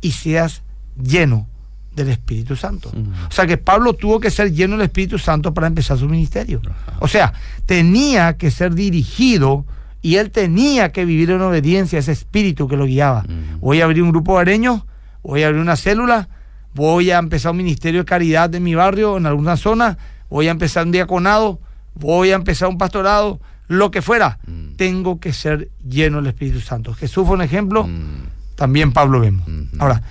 y 0.01 0.13
seas 0.13 0.63
lleno 0.99 1.47
del 1.95 2.09
Espíritu 2.09 2.55
Santo. 2.55 2.91
Mm. 2.91 3.27
O 3.29 3.31
sea 3.31 3.45
que 3.45 3.57
Pablo 3.57 3.93
tuvo 3.93 4.19
que 4.19 4.31
ser 4.31 4.51
lleno 4.51 4.75
del 4.75 4.85
Espíritu 4.87 5.19
Santo 5.19 5.53
para 5.53 5.67
empezar 5.67 5.99
su 5.99 6.09
ministerio. 6.09 6.59
O 7.01 7.07
sea, 7.07 7.33
tenía 7.67 8.35
que 8.35 8.49
ser 8.49 8.73
dirigido 8.73 9.63
y 10.01 10.15
él 10.15 10.31
tenía 10.31 10.91
que 10.91 11.05
vivir 11.05 11.29
en 11.29 11.41
obediencia 11.41 11.97
a 11.97 11.99
ese 11.99 12.13
espíritu 12.13 12.67
que 12.67 12.77
lo 12.77 12.87
guiaba. 12.87 13.25
Voy 13.59 13.81
a 13.81 13.83
abrir 13.83 14.01
un 14.01 14.09
grupo 14.09 14.33
de 14.37 14.41
areños, 14.41 14.81
voy 15.21 15.43
a 15.43 15.47
abrir 15.47 15.61
una 15.61 15.75
célula, 15.75 16.29
voy 16.75 17.09
a 17.11 17.17
empezar 17.17 17.51
un 17.51 17.57
ministerio 17.57 18.01
de 18.01 18.05
caridad 18.05 18.49
de 18.49 18.59
mi 18.59 18.75
barrio 18.75 19.17
en 19.17 19.25
alguna 19.25 19.57
zona, 19.57 19.97
voy 20.29 20.47
a 20.47 20.51
empezar 20.51 20.85
un 20.85 20.91
diaconado, 20.91 21.59
voy 21.95 22.31
a 22.31 22.35
empezar 22.35 22.67
un 22.69 22.77
pastorado, 22.77 23.39
lo 23.67 23.89
que 23.89 24.01
fuera, 24.03 24.37
Mm. 24.45 24.75
tengo 24.75 25.19
que 25.19 25.33
ser 25.33 25.69
lleno 25.87 26.17
del 26.17 26.27
Espíritu 26.27 26.59
Santo. 26.59 26.93
Jesús 26.93 27.25
fue 27.25 27.35
un 27.35 27.41
ejemplo, 27.41 27.87
Mm. 27.87 28.27
también 28.55 28.91
Pablo 28.91 29.19
vemos. 29.21 29.47
Ahora, 29.79 30.03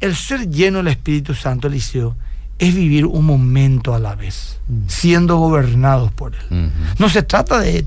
el 0.00 0.14
ser 0.14 0.50
lleno 0.50 0.78
del 0.78 0.88
Espíritu 0.88 1.34
Santo, 1.34 1.68
Eliseo, 1.68 2.16
es 2.58 2.74
vivir 2.74 3.06
un 3.06 3.24
momento 3.24 3.94
a 3.94 3.98
la 4.00 4.14
vez, 4.16 4.58
siendo 4.88 5.36
gobernados 5.36 6.10
por 6.12 6.34
Él. 6.34 6.72
No 6.98 7.08
se 7.08 7.22
trata 7.22 7.60
de 7.60 7.86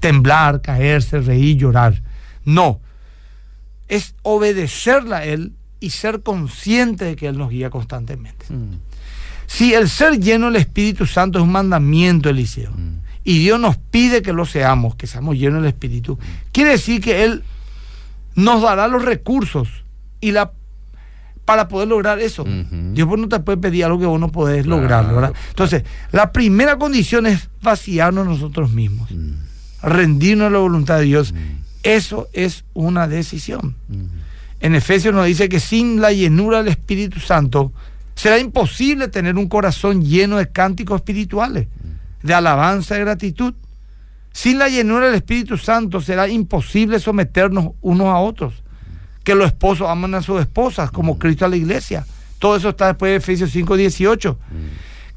temblar, 0.00 0.60
caerse, 0.60 1.20
reír, 1.20 1.56
llorar. 1.56 2.02
No. 2.44 2.80
Es 3.88 4.14
obedecerle 4.22 5.14
a 5.14 5.24
Él 5.24 5.52
y 5.80 5.90
ser 5.90 6.22
consciente 6.22 7.04
de 7.06 7.16
que 7.16 7.26
Él 7.26 7.38
nos 7.38 7.50
guía 7.50 7.70
constantemente. 7.70 8.46
Mm. 8.50 8.74
Si 9.46 9.74
el 9.74 9.88
ser 9.88 10.20
lleno 10.20 10.46
del 10.46 10.56
Espíritu 10.56 11.06
Santo 11.06 11.38
es 11.38 11.42
un 11.44 11.52
mandamiento, 11.52 12.28
Eliseo, 12.28 12.70
Mm. 12.70 12.98
y 13.24 13.38
Dios 13.40 13.58
nos 13.58 13.76
pide 13.76 14.22
que 14.22 14.32
lo 14.32 14.44
seamos, 14.46 14.94
que 14.94 15.06
seamos 15.06 15.36
llenos 15.36 15.62
del 15.62 15.68
Espíritu, 15.70 16.18
quiere 16.52 16.70
decir 16.72 17.00
que 17.00 17.24
Él 17.24 17.42
nos 18.36 18.62
dará 18.62 18.86
los 18.88 19.04
recursos 19.04 19.68
y 20.20 20.30
la 20.32 20.52
para 21.44 21.66
poder 21.66 21.88
lograr 21.88 22.20
eso. 22.20 22.42
Ujú. 22.42 22.92
Dios 22.92 23.08
no 23.18 23.28
te 23.28 23.40
puede 23.40 23.58
pedir 23.58 23.84
algo 23.84 23.98
que 23.98 24.06
vos 24.06 24.20
no 24.20 24.28
podés 24.30 24.62
Claro, 24.64 24.80
lograr, 24.82 25.04
¿verdad? 25.06 25.18
claro. 25.32 25.34
Entonces, 25.48 25.82
la 26.12 26.30
primera 26.30 26.76
condición 26.78 27.26
es 27.26 27.48
vaciarnos 27.60 28.24
nosotros 28.24 28.70
mismos, 28.70 29.10
Mm. 29.10 29.32
rendirnos 29.82 30.46
a 30.46 30.50
la 30.50 30.58
voluntad 30.58 30.98
de 30.98 31.04
Dios. 31.06 31.34
Eso 31.82 32.28
es 32.34 32.62
una 32.72 33.08
decisión. 33.08 33.74
Mm. 34.60 34.66
En 34.66 34.74
Efesios 34.74 35.14
nos 35.14 35.26
dice 35.26 35.48
que 35.48 35.60
sin 35.60 36.00
la 36.00 36.12
llenura 36.12 36.58
del 36.58 36.68
Espíritu 36.68 37.20
Santo 37.20 37.72
será 38.14 38.38
imposible 38.38 39.08
tener 39.08 39.36
un 39.36 39.48
corazón 39.48 40.04
lleno 40.04 40.36
de 40.36 40.50
cánticos 40.50 40.96
espirituales, 40.96 41.68
de 42.22 42.34
alabanza 42.34 42.96
y 42.96 43.00
gratitud. 43.00 43.54
Sin 44.32 44.58
la 44.58 44.68
llenura 44.68 45.06
del 45.06 45.14
Espíritu 45.14 45.56
Santo 45.56 46.00
será 46.00 46.28
imposible 46.28 47.00
someternos 47.00 47.70
unos 47.80 48.08
a 48.08 48.18
otros. 48.18 48.62
Que 49.24 49.34
los 49.34 49.46
esposos 49.46 49.88
aman 49.88 50.14
a 50.14 50.22
sus 50.22 50.40
esposas 50.40 50.90
como 50.90 51.18
Cristo 51.18 51.44
a 51.44 51.48
la 51.48 51.56
iglesia. 51.56 52.06
Todo 52.38 52.56
eso 52.56 52.70
está 52.70 52.88
después 52.88 53.10
de 53.10 53.16
Efesios 53.16 53.50
5, 53.50 53.76
18. 53.76 54.38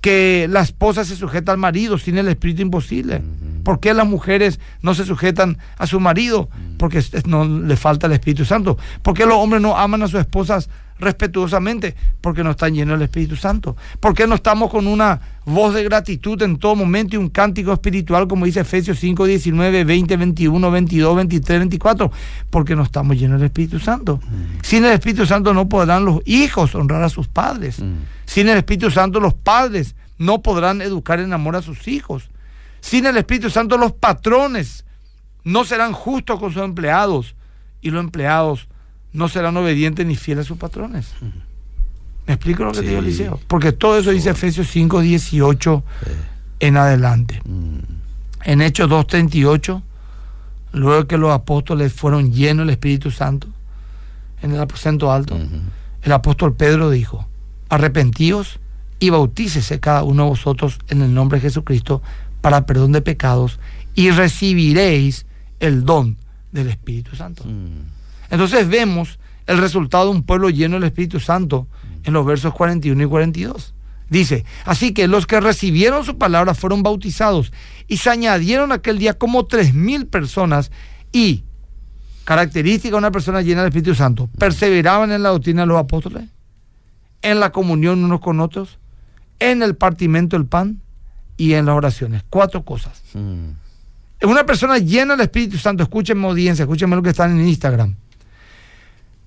Que 0.01 0.47
la 0.49 0.61
esposa 0.61 1.05
se 1.05 1.15
sujeta 1.15 1.51
al 1.51 1.57
marido 1.57 1.97
sin 1.97 2.17
el 2.17 2.27
Espíritu 2.27 2.61
imposible. 2.61 3.21
¿Por 3.63 3.79
qué 3.79 3.93
las 3.93 4.07
mujeres 4.07 4.59
no 4.81 4.93
se 4.93 5.05
sujetan 5.05 5.57
a 5.77 5.87
su 5.87 5.99
marido? 5.99 6.49
Porque 6.77 6.97
es- 6.99 7.25
no 7.25 7.45
le 7.45 7.75
falta 7.77 8.07
el 8.07 8.13
Espíritu 8.13 8.45
Santo. 8.45 8.77
¿Por 9.01 9.13
qué 9.13 9.25
los 9.25 9.35
hombres 9.37 9.61
no 9.61 9.77
aman 9.77 10.03
a 10.03 10.07
sus 10.07 10.19
esposas 10.19 10.69
respetuosamente? 10.99 11.95
Porque 12.21 12.43
no 12.43 12.51
están 12.51 12.73
llenos 12.73 12.97
del 12.97 13.03
Espíritu 13.03 13.35
Santo. 13.35 13.75
¿Por 13.99 14.13
qué 14.13 14.27
no 14.27 14.35
estamos 14.35 14.69
con 14.69 14.87
una 14.87 15.19
voz 15.45 15.73
de 15.73 15.83
gratitud 15.83 16.41
en 16.41 16.57
todo 16.57 16.75
momento 16.75 17.15
y 17.15 17.19
un 17.19 17.29
cántico 17.29 17.71
espiritual 17.73 18.27
como 18.27 18.45
dice 18.45 18.61
Efesios 18.61 18.99
5, 18.99 19.25
19, 19.25 19.83
20, 19.83 20.17
21, 20.17 20.71
22, 20.71 21.15
23, 21.15 21.59
24? 21.59 22.11
Porque 22.49 22.75
no 22.75 22.83
estamos 22.83 23.17
llenos 23.17 23.39
del 23.39 23.47
Espíritu 23.47 23.79
Santo. 23.79 24.19
Sin 24.61 24.85
el 24.85 24.93
Espíritu 24.93 25.25
Santo 25.25 25.53
no 25.53 25.69
podrán 25.69 26.05
los 26.05 26.21
hijos 26.25 26.75
honrar 26.75 27.03
a 27.03 27.09
sus 27.09 27.27
padres. 27.27 27.79
Mm. 27.79 27.93
Sin 28.25 28.47
el 28.49 28.57
Espíritu 28.57 28.89
Santo 28.91 29.19
los 29.19 29.33
padres 29.33 29.95
no 30.17 30.41
podrán 30.41 30.81
educar 30.81 31.19
en 31.19 31.33
amor 31.33 31.55
a 31.55 31.61
sus 31.61 31.87
hijos. 31.87 32.29
Sin 32.83 33.05
el 33.05 33.15
Espíritu 33.15 33.49
Santo 33.49 33.77
los 33.77 33.93
patrones 33.93 34.83
no 35.45 35.63
serán 35.63 35.93
justos 35.93 36.37
con 36.37 36.51
sus 36.51 36.61
empleados 36.61 37.33
y 37.81 37.91
los 37.91 38.03
empleados 38.03 38.67
no 39.13 39.29
serán 39.29 39.55
obedientes 39.55 40.05
ni 40.05 40.17
fieles 40.17 40.45
a 40.45 40.47
sus 40.49 40.57
patrones. 40.57 41.13
¿Me 42.27 42.33
explico 42.33 42.65
lo 42.65 42.73
que 42.73 42.81
te 42.81 42.87
digo. 42.89 42.99
Eliseo? 42.99 43.39
Porque 43.47 43.71
todo 43.71 43.97
eso 43.97 44.11
dice 44.11 44.31
Efesios 44.31 44.67
5, 44.67 44.99
18 44.99 45.83
Sí. 46.03 46.11
en 46.59 46.75
adelante. 46.75 47.41
Mm. 47.45 47.77
En 48.43 48.61
Hechos 48.61 48.89
2.38, 48.89 49.81
luego 50.73 51.07
que 51.07 51.17
los 51.17 51.31
apóstoles 51.31 51.93
fueron 51.93 52.33
llenos 52.33 52.65
del 52.65 52.73
Espíritu 52.73 53.11
Santo, 53.11 53.47
en 54.41 54.51
el 54.51 54.59
aposento 54.59 55.09
alto, 55.09 55.39
el 56.01 56.11
apóstol 56.11 56.53
Pedro 56.53 56.89
dijo, 56.89 57.25
arrepentíos 57.69 58.59
y 58.99 59.09
bautícese 59.09 59.79
cada 59.79 60.03
uno 60.03 60.23
de 60.23 60.29
vosotros 60.31 60.79
en 60.89 61.01
el 61.01 61.13
nombre 61.13 61.37
de 61.39 61.43
Jesucristo 61.43 62.01
para 62.43 62.65
perdón 62.65 62.91
de 62.91 63.01
pecados 63.01 63.57
y 63.95 64.11
recibiréis 64.11 65.25
el 65.61 65.85
don 65.85 66.17
del 66.51 66.67
Espíritu 66.67 67.15
Santo. 67.15 67.45
Mm. 67.45 67.85
Entonces 68.29 68.67
vemos 68.67 69.17
el 69.47 69.59
resultado 69.59 70.05
de 70.05 70.11
un 70.11 70.23
pueblo 70.23 70.49
lleno 70.49 70.75
del 70.75 70.83
Espíritu 70.83 71.21
Santo 71.21 71.69
en 72.03 72.11
los 72.11 72.25
versos 72.25 72.53
41 72.53 73.01
y 73.01 73.05
42. 73.05 73.73
Dice, 74.09 74.43
así 74.65 74.93
que 74.93 75.07
los 75.07 75.25
que 75.25 75.39
recibieron 75.39 76.03
su 76.03 76.17
palabra 76.17 76.53
fueron 76.53 76.83
bautizados 76.83 77.53
y 77.87 77.95
se 77.95 78.09
añadieron 78.09 78.73
aquel 78.73 78.99
día 78.99 79.17
como 79.17 79.45
tres 79.45 79.73
mil 79.73 80.05
personas 80.07 80.69
y, 81.13 81.45
característica 82.25 82.91
de 82.91 82.97
una 82.97 83.11
persona 83.11 83.41
llena 83.41 83.61
del 83.61 83.69
Espíritu 83.69 83.95
Santo, 83.95 84.29
perseveraban 84.37 85.13
en 85.13 85.23
la 85.23 85.29
doctrina 85.29 85.61
de 85.61 85.67
los 85.67 85.77
apóstoles, 85.77 86.25
en 87.21 87.39
la 87.39 87.53
comunión 87.53 88.03
unos 88.03 88.19
con 88.19 88.41
otros, 88.41 88.79
en 89.39 89.63
el 89.63 89.77
partimiento 89.77 90.35
del 90.35 90.45
pan 90.45 90.82
y 91.37 91.53
en 91.53 91.65
las 91.65 91.75
oraciones. 91.75 92.23
Cuatro 92.29 92.63
cosas. 92.63 93.01
Mm. 93.13 93.49
Una 94.27 94.45
persona 94.45 94.77
llena 94.77 95.15
del 95.15 95.25
Espíritu 95.25 95.57
Santo, 95.57 95.83
escúchenme 95.83 96.27
audiencia, 96.27 96.63
escúchenme 96.63 96.95
lo 96.95 97.03
que 97.03 97.09
están 97.09 97.37
en 97.39 97.47
Instagram. 97.47 97.95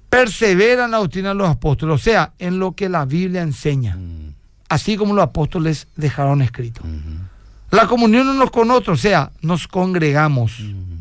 Persevera 0.09 0.85
en 0.87 0.93
la 0.93 0.99
doctrina 0.99 1.31
de 1.31 1.35
los 1.35 1.49
apóstoles, 1.49 1.95
o 1.95 1.99
sea, 1.99 2.33
en 2.39 2.59
lo 2.59 2.73
que 2.73 2.89
la 2.89 3.05
Biblia 3.05 3.43
enseña, 3.43 3.97
Mm. 3.97 4.35
así 4.69 4.97
como 4.97 5.15
los 5.15 5.25
apóstoles 5.25 5.89
dejaron 5.97 6.41
escrito. 6.43 6.81
Ujú. 6.83 7.19
La 7.73 7.87
comunión 7.87 8.29
unos 8.29 8.51
con 8.51 8.71
otros, 8.71 9.01
o 9.01 9.03
sea, 9.03 9.33
nos 9.43 9.67
congregamos. 9.67 10.61
Mm. 10.61 10.97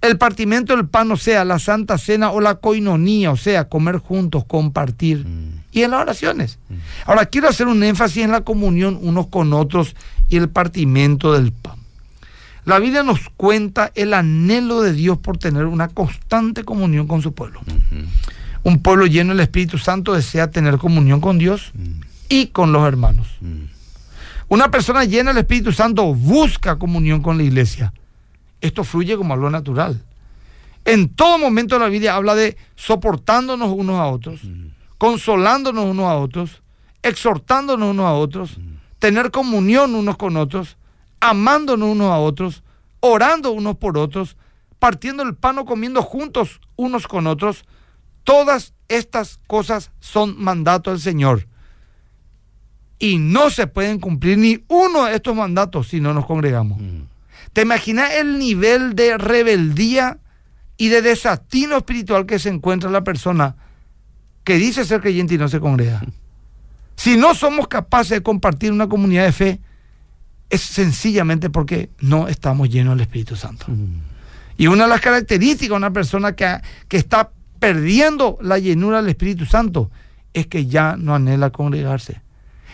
El 0.00 0.18
partimiento 0.18 0.74
del 0.74 0.88
pan, 0.88 1.10
o 1.12 1.16
sea, 1.16 1.44
la 1.44 1.58
santa 1.58 1.98
cena 1.98 2.30
o 2.30 2.40
la 2.40 2.54
coinonía, 2.56 3.30
o 3.32 3.36
sea, 3.36 3.68
comer 3.68 3.98
juntos, 3.98 4.44
compartir. 4.46 5.26
Mm. 5.26 5.61
Y 5.72 5.82
en 5.82 5.90
las 5.90 6.02
oraciones. 6.02 6.58
Ahora, 7.06 7.26
quiero 7.26 7.48
hacer 7.48 7.66
un 7.66 7.82
énfasis 7.82 8.24
en 8.24 8.30
la 8.30 8.42
comunión 8.42 8.98
unos 9.02 9.28
con 9.28 9.52
otros 9.52 9.96
y 10.28 10.36
el 10.36 10.48
partimiento 10.48 11.32
del 11.32 11.52
pan. 11.52 11.76
La 12.64 12.78
Biblia 12.78 13.02
nos 13.02 13.28
cuenta 13.36 13.90
el 13.94 14.14
anhelo 14.14 14.82
de 14.82 14.92
Dios 14.92 15.18
por 15.18 15.38
tener 15.38 15.64
una 15.64 15.88
constante 15.88 16.62
comunión 16.62 17.08
con 17.08 17.20
su 17.20 17.32
pueblo. 17.32 17.60
Un 18.62 18.80
pueblo 18.80 19.06
lleno 19.06 19.30
del 19.30 19.40
Espíritu 19.40 19.78
Santo 19.78 20.12
desea 20.12 20.50
tener 20.50 20.78
comunión 20.78 21.20
con 21.20 21.38
Dios 21.38 21.72
y 22.28 22.48
con 22.48 22.72
los 22.72 22.86
hermanos. 22.86 23.26
Una 24.48 24.70
persona 24.70 25.04
llena 25.04 25.32
del 25.32 25.40
Espíritu 25.40 25.72
Santo 25.72 26.14
busca 26.14 26.76
comunión 26.76 27.22
con 27.22 27.36
la 27.38 27.42
iglesia. 27.42 27.92
Esto 28.60 28.84
fluye 28.84 29.16
como 29.16 29.34
algo 29.34 29.50
natural. 29.50 30.00
En 30.84 31.08
todo 31.08 31.38
momento 31.38 31.78
la 31.78 31.88
Biblia 31.88 32.14
habla 32.14 32.34
de 32.34 32.56
soportándonos 32.76 33.70
unos 33.70 33.98
a 33.98 34.06
otros, 34.06 34.40
consolándonos 35.02 35.86
unos 35.86 36.06
a 36.06 36.14
otros, 36.14 36.62
exhortándonos 37.02 37.90
unos 37.90 38.06
a 38.06 38.12
otros, 38.12 38.60
tener 39.00 39.32
comunión 39.32 39.96
unos 39.96 40.16
con 40.16 40.36
otros, 40.36 40.76
amándonos 41.18 41.88
unos 41.88 42.12
a 42.12 42.18
otros, 42.18 42.62
orando 43.00 43.50
unos 43.50 43.76
por 43.78 43.98
otros, 43.98 44.36
partiendo 44.78 45.24
el 45.24 45.34
pan 45.34 45.58
o 45.58 45.64
comiendo 45.64 46.02
juntos 46.02 46.60
unos 46.76 47.08
con 47.08 47.26
otros. 47.26 47.64
Todas 48.22 48.74
estas 48.86 49.40
cosas 49.48 49.90
son 49.98 50.40
mandato 50.40 50.92
del 50.92 51.00
Señor. 51.00 51.48
Y 53.00 53.18
no 53.18 53.50
se 53.50 53.66
pueden 53.66 53.98
cumplir 53.98 54.38
ni 54.38 54.64
uno 54.68 55.06
de 55.06 55.16
estos 55.16 55.34
mandatos 55.34 55.88
si 55.88 55.98
no 55.98 56.14
nos 56.14 56.26
congregamos. 56.26 56.80
Mm. 56.80 57.00
¿Te 57.52 57.62
imaginas 57.62 58.12
el 58.12 58.38
nivel 58.38 58.94
de 58.94 59.18
rebeldía 59.18 60.20
y 60.76 60.90
de 60.90 61.02
desatino 61.02 61.76
espiritual 61.78 62.24
que 62.24 62.38
se 62.38 62.50
encuentra 62.50 62.88
la 62.88 63.02
persona 63.02 63.56
que 64.44 64.56
dice 64.56 64.84
ser 64.84 65.00
creyente 65.00 65.34
y 65.34 65.38
no 65.38 65.48
se 65.48 65.60
congrega? 65.60 66.02
Si 66.96 67.16
no 67.16 67.34
somos 67.34 67.68
capaces 67.68 68.10
de 68.10 68.22
compartir 68.22 68.72
una 68.72 68.88
comunidad 68.88 69.24
de 69.24 69.32
fe, 69.32 69.60
es 70.50 70.60
sencillamente 70.60 71.50
porque 71.50 71.90
no 72.00 72.28
estamos 72.28 72.68
llenos 72.68 72.94
del 72.94 73.02
Espíritu 73.02 73.36
Santo. 73.36 73.66
Mm. 73.68 74.00
Y 74.58 74.66
una 74.66 74.84
de 74.84 74.90
las 74.90 75.00
características 75.00 75.70
de 75.70 75.76
una 75.76 75.92
persona 75.92 76.36
que, 76.36 76.60
que 76.88 76.98
está 76.98 77.30
perdiendo 77.58 78.38
la 78.40 78.58
llenura 78.58 79.00
del 79.00 79.10
Espíritu 79.10 79.46
Santo 79.46 79.90
es 80.34 80.46
que 80.46 80.66
ya 80.66 80.96
no 80.96 81.14
anhela 81.14 81.50
congregarse. 81.50 82.20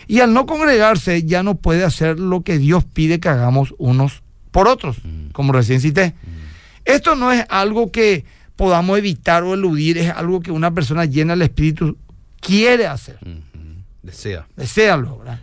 Y 0.07 0.19
al 0.21 0.33
no 0.33 0.45
congregarse 0.45 1.23
ya 1.23 1.43
no 1.43 1.55
puede 1.55 1.83
hacer 1.83 2.19
lo 2.19 2.41
que 2.41 2.57
Dios 2.57 2.83
pide 2.83 3.19
que 3.19 3.29
hagamos 3.29 3.73
unos 3.77 4.23
por 4.51 4.67
otros, 4.67 4.97
como 5.31 5.53
recién 5.53 5.79
cité. 5.79 6.15
Esto 6.85 7.15
no 7.15 7.31
es 7.31 7.45
algo 7.49 7.91
que 7.91 8.25
podamos 8.59 8.97
evitar 8.97 9.43
o 9.43 9.53
eludir, 9.53 9.97
es 9.97 10.11
algo 10.11 10.41
que 10.41 10.51
una 10.51 10.73
persona 10.73 11.05
llena 11.05 11.31
del 11.31 11.43
Espíritu 11.43 11.95
quiere 12.41 12.87
hacer. 12.87 13.17
Ujú. 13.21 13.39
Desea. 14.03 14.49
Deséalo, 14.57 15.19
¿verdad? 15.19 15.39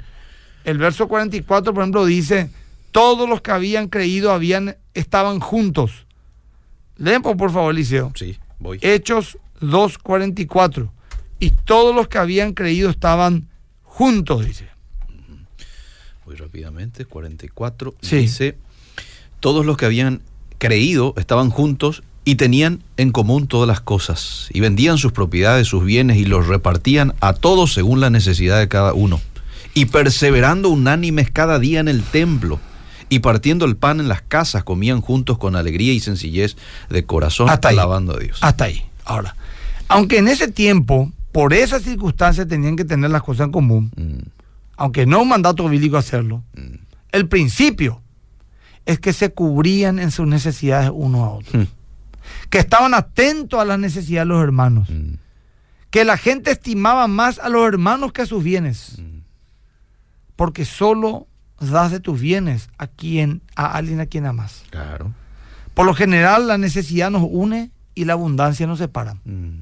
El 0.65 0.77
verso 0.77 1.09
44, 1.09 1.73
por 1.73 1.83
ejemplo, 1.83 2.05
dice, 2.05 2.51
todos 2.91 3.27
los 3.27 3.41
que 3.41 3.53
habían 3.53 3.89
creído 3.89 4.33
habían, 4.33 4.77
estaban 4.93 5.41
juntos. 5.41 6.05
Leen 6.99 7.23
por, 7.23 7.39
favor, 7.51 7.73
Eliseo. 7.73 8.13
Sí, 8.15 8.37
voy. 8.59 8.81
Hechos 8.83 9.39
2.44. 9.63 10.91
Y 11.39 11.53
todos 11.53 11.95
los 11.95 12.09
que 12.09 12.19
habían 12.19 12.53
creído 12.53 12.91
estaban 12.91 13.49
juntos, 13.83 14.45
dice. 14.45 14.69
Voy 16.27 16.37
rápidamente, 16.37 17.07
44. 17.07 17.95
Sí. 18.03 18.17
Dice, 18.17 18.59
todos 19.41 19.65
los 19.65 19.79
que 19.79 19.87
habían 19.87 20.21
creído 20.59 21.15
estaban 21.17 21.49
juntos 21.49 22.03
y 22.27 22.35
tenían 22.35 22.83
en 22.97 23.13
común 23.13 23.47
todas 23.47 23.69
las 23.69 23.81
cosas, 23.81 24.49
y 24.53 24.59
vendían 24.59 24.99
sus 24.99 25.13
propiedades, 25.13 25.69
sus 25.69 25.85
bienes, 25.85 26.17
y 26.17 26.25
los 26.25 26.49
repartían 26.49 27.15
a 27.21 27.33
todos 27.35 27.73
según 27.73 28.01
la 28.01 28.11
necesidad 28.11 28.59
de 28.59 28.67
cada 28.67 28.93
uno, 28.95 29.21
y 29.75 29.87
perseverando 29.87 30.69
unánimes 30.69 31.31
cada 31.31 31.61
día 31.61 31.79
en 31.79 31.87
el 31.87 32.03
templo, 32.03 32.59
y 33.09 33.21
partiendo 33.21 33.65
el 33.65 33.77
pan 33.77 34.01
en 34.01 34.09
las 34.09 34.23
casas, 34.23 34.65
comían 34.65 35.01
juntos 35.03 35.39
con 35.39 35.55
alegría 35.55 35.93
y 35.93 36.01
sencillez 36.01 36.57
de 36.91 37.05
corazón, 37.05 37.49
Hasta 37.49 37.69
ahí. 37.69 37.77
alabando 37.77 38.17
a 38.17 38.19
Dios. 38.19 38.39
Hasta 38.41 38.65
ahí. 38.65 38.83
Ahora, 39.05 39.37
aunque 39.87 40.19
en 40.19 40.27
ese 40.27 40.49
tiempo, 40.49 41.13
por 41.31 41.55
esas 41.55 41.83
circunstancias, 41.83 42.49
tenían 42.49 42.75
que 42.75 42.85
tener 42.85 43.11
las 43.11 43.23
cosas 43.23 43.47
en 43.47 43.53
común, 43.53 43.93
Mm, 43.97 44.27
aunque 44.79 45.07
no 45.07 45.23
un 45.23 45.29
mandato 45.29 45.69
bíblico 45.69 45.97
hacerlo, 45.97 46.43
el 47.13 47.29
principio 47.29 48.03
es 48.85 48.99
que 48.99 49.13
se 49.13 49.31
cubrían 49.31 50.01
en 50.01 50.11
sus 50.11 50.27
necesidades 50.27 50.91
unos 50.93 51.21
a 51.23 51.31
otros. 51.31 51.55
Hmm. 51.55 51.76
Que 52.51 52.59
estaban 52.59 52.95
atentos 52.95 53.61
a 53.61 53.65
las 53.65 53.79
necesidades 53.79 54.29
de 54.29 54.35
los 54.35 54.43
hermanos. 54.43 54.89
mm, 54.91 55.15
Que 55.91 56.05
la 56.05 56.17
gente 56.17 56.51
estimaba 56.51 57.07
más 57.07 57.39
a 57.39 57.49
los 57.49 57.67
hermanos 57.67 58.13
que 58.13 58.23
a 58.23 58.27
sus 58.27 58.43
bienes. 58.43 58.97
mm. 58.99 59.17
Porque 60.37 60.65
solo 60.65 61.27
das 61.61 61.91
de 61.91 62.01
tus 62.01 62.21
bienes 62.21 62.69
a 62.79 62.87
quien, 62.87 63.41
a 63.55 63.73
alguien 63.77 64.01
a 64.01 64.07
quien 64.07 64.27
amas. 64.27 64.65
Claro. 64.71 65.13
Por 65.75 65.87
lo 65.87 65.95
general, 65.95 66.47
la 66.49 66.59
necesidad 66.59 67.11
nos 67.11 67.23
une 67.31 67.71
y 67.95 68.05
la 68.05 68.13
abundancia 68.15 68.67
nos 68.67 68.79
separa. 68.79 69.15
Mm, 69.25 69.61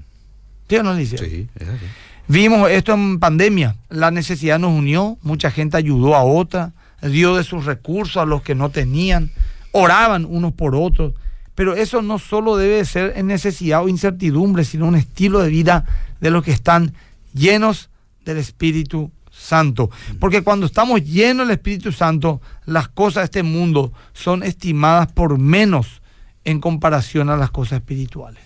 ¿Sí 0.68 0.76
o 0.76 0.82
no, 0.82 0.90
Alicia? 0.90 1.18
Sí, 1.18 1.48
es 1.54 1.68
así. 1.68 1.84
Vimos 2.26 2.70
esto 2.70 2.94
en 2.94 3.18
pandemia. 3.20 3.76
La 3.90 4.10
necesidad 4.10 4.58
nos 4.58 4.72
unió, 4.72 5.18
mucha 5.22 5.50
gente 5.50 5.76
ayudó 5.76 6.14
a 6.16 6.24
otra, 6.24 6.72
dio 7.02 7.36
de 7.36 7.44
sus 7.44 7.66
recursos 7.66 8.16
a 8.16 8.24
los 8.24 8.42
que 8.42 8.54
no 8.54 8.70
tenían, 8.70 9.30
oraban 9.72 10.24
unos 10.24 10.52
por 10.54 10.74
otros. 10.74 11.12
Pero 11.54 11.74
eso 11.74 12.02
no 12.02 12.18
solo 12.18 12.56
debe 12.56 12.84
ser 12.84 13.12
en 13.16 13.26
necesidad 13.26 13.82
o 13.82 13.88
incertidumbre, 13.88 14.64
sino 14.64 14.86
un 14.86 14.96
estilo 14.96 15.40
de 15.40 15.48
vida 15.48 15.84
de 16.20 16.30
los 16.30 16.42
que 16.42 16.50
están 16.50 16.94
llenos 17.32 17.90
del 18.24 18.38
Espíritu 18.38 19.10
Santo. 19.30 19.90
Porque 20.20 20.42
cuando 20.42 20.66
estamos 20.66 21.04
llenos 21.04 21.46
del 21.46 21.56
Espíritu 21.56 21.92
Santo, 21.92 22.40
las 22.66 22.88
cosas 22.88 23.22
de 23.22 23.24
este 23.24 23.42
mundo 23.42 23.92
son 24.12 24.42
estimadas 24.42 25.12
por 25.12 25.38
menos 25.38 26.02
en 26.44 26.60
comparación 26.60 27.30
a 27.30 27.36
las 27.36 27.50
cosas 27.50 27.78
espirituales. 27.78 28.42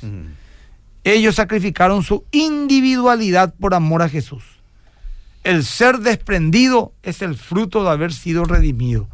Ellos 1.04 1.36
sacrificaron 1.36 2.02
su 2.02 2.24
individualidad 2.32 3.54
por 3.54 3.74
amor 3.74 4.02
a 4.02 4.08
Jesús. 4.08 4.42
El 5.44 5.64
ser 5.64 6.00
desprendido 6.00 6.92
es 7.02 7.22
el 7.22 7.36
fruto 7.36 7.84
de 7.84 7.90
haber 7.90 8.12
sido 8.12 8.44
redimido 8.44 9.08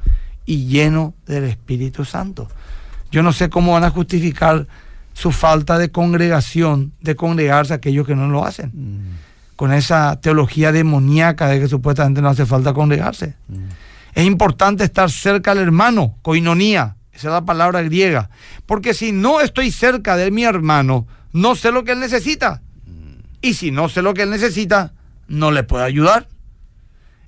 y 0.46 0.66
lleno 0.66 1.14
del 1.26 1.44
Espíritu 1.44 2.04
Santo. 2.04 2.48
Yo 3.10 3.22
no 3.22 3.32
sé 3.32 3.48
cómo 3.48 3.72
van 3.72 3.84
a 3.84 3.90
justificar 3.90 4.66
su 5.12 5.30
falta 5.30 5.78
de 5.78 5.90
congregación, 5.90 6.92
de 7.00 7.14
congregarse 7.14 7.72
a 7.72 7.76
aquellos 7.76 8.06
que 8.06 8.16
no 8.16 8.28
lo 8.28 8.44
hacen. 8.44 8.70
mm, 8.74 9.56
Con 9.56 9.72
esa 9.72 10.20
teología 10.20 10.72
demoníaca 10.72 11.46
de 11.48 11.60
que 11.60 11.68
supuestamente 11.68 12.20
no 12.20 12.28
hace 12.28 12.44
falta 12.46 12.72
congregarse. 12.74 13.34
mm. 13.48 13.54
Es 14.14 14.24
importante 14.26 14.84
estar 14.84 15.10
cerca 15.10 15.50
al 15.52 15.58
hermano, 15.58 16.16
coinonía, 16.22 16.96
esa 17.12 17.28
es 17.28 17.32
la 17.32 17.44
palabra 17.44 17.82
griega. 17.82 18.30
Porque 18.66 18.94
si 18.94 19.12
no 19.12 19.40
estoy 19.40 19.70
cerca 19.70 20.16
de 20.16 20.30
mi 20.30 20.44
hermano, 20.44 21.06
no 21.32 21.54
sé 21.56 21.70
lo 21.72 21.84
que 21.84 21.92
él 21.92 22.00
necesita. 22.00 22.62
Y 23.40 23.54
si 23.54 23.70
no 23.70 23.88
sé 23.88 24.02
lo 24.02 24.14
que 24.14 24.22
él 24.22 24.30
necesita, 24.30 24.92
no 25.28 25.50
le 25.50 25.64
puedo 25.64 25.84
ayudar. 25.84 26.28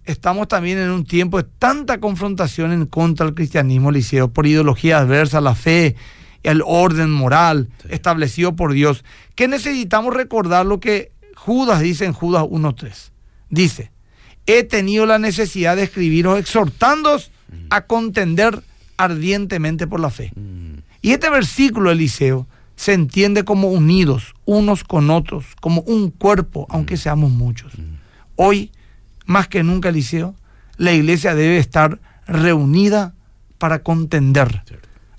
Estamos 0.06 0.46
también 0.48 0.78
en 0.78 0.90
un 0.90 1.04
tiempo 1.04 1.42
de 1.42 1.48
tanta 1.58 1.98
confrontación 1.98 2.72
en 2.72 2.86
contra 2.86 3.26
del 3.26 3.34
cristianismo, 3.34 3.90
Liceo, 3.90 4.28
por 4.28 4.46
ideología 4.46 4.98
adversa 4.98 5.38
a 5.38 5.42
la 5.42 5.54
fe, 5.54 5.96
el 6.44 6.62
orden 6.64 7.10
moral 7.10 7.68
establecido 7.88 8.54
por 8.54 8.72
Dios, 8.72 9.04
que 9.34 9.48
necesitamos 9.48 10.14
recordar 10.14 10.64
lo 10.64 10.78
que 10.78 11.10
Judas 11.34 11.80
dice 11.80 12.04
en 12.04 12.12
Judas 12.12 12.44
1.3. 12.44 13.10
Dice, 13.50 13.90
he 14.46 14.62
tenido 14.62 15.06
la 15.06 15.18
necesidad 15.18 15.74
de 15.76 15.82
escribiros 15.82 16.38
exhortándoos 16.38 17.32
a 17.70 17.86
contender 17.86 18.62
ardientemente 18.96 19.86
por 19.86 20.00
la 20.00 20.10
fe. 20.10 20.30
Mm, 20.36 20.78
Y 21.02 21.12
este 21.12 21.30
versículo, 21.30 21.90
Eliseo, 21.90 22.46
se 22.76 22.92
entiende 22.92 23.44
como 23.44 23.68
unidos 23.70 24.34
unos 24.44 24.84
con 24.84 25.10
otros, 25.10 25.46
como 25.60 25.80
un 25.82 26.10
cuerpo, 26.10 26.66
aunque 26.68 26.96
seamos 26.96 27.30
muchos. 27.30 27.72
Hoy, 28.36 28.70
más 29.26 29.48
que 29.48 29.62
nunca, 29.62 29.90
Eliseo, 29.90 30.34
la 30.78 30.92
iglesia 30.92 31.34
debe 31.34 31.58
estar 31.58 32.00
reunida 32.26 33.14
para 33.58 33.82
contender 33.82 34.62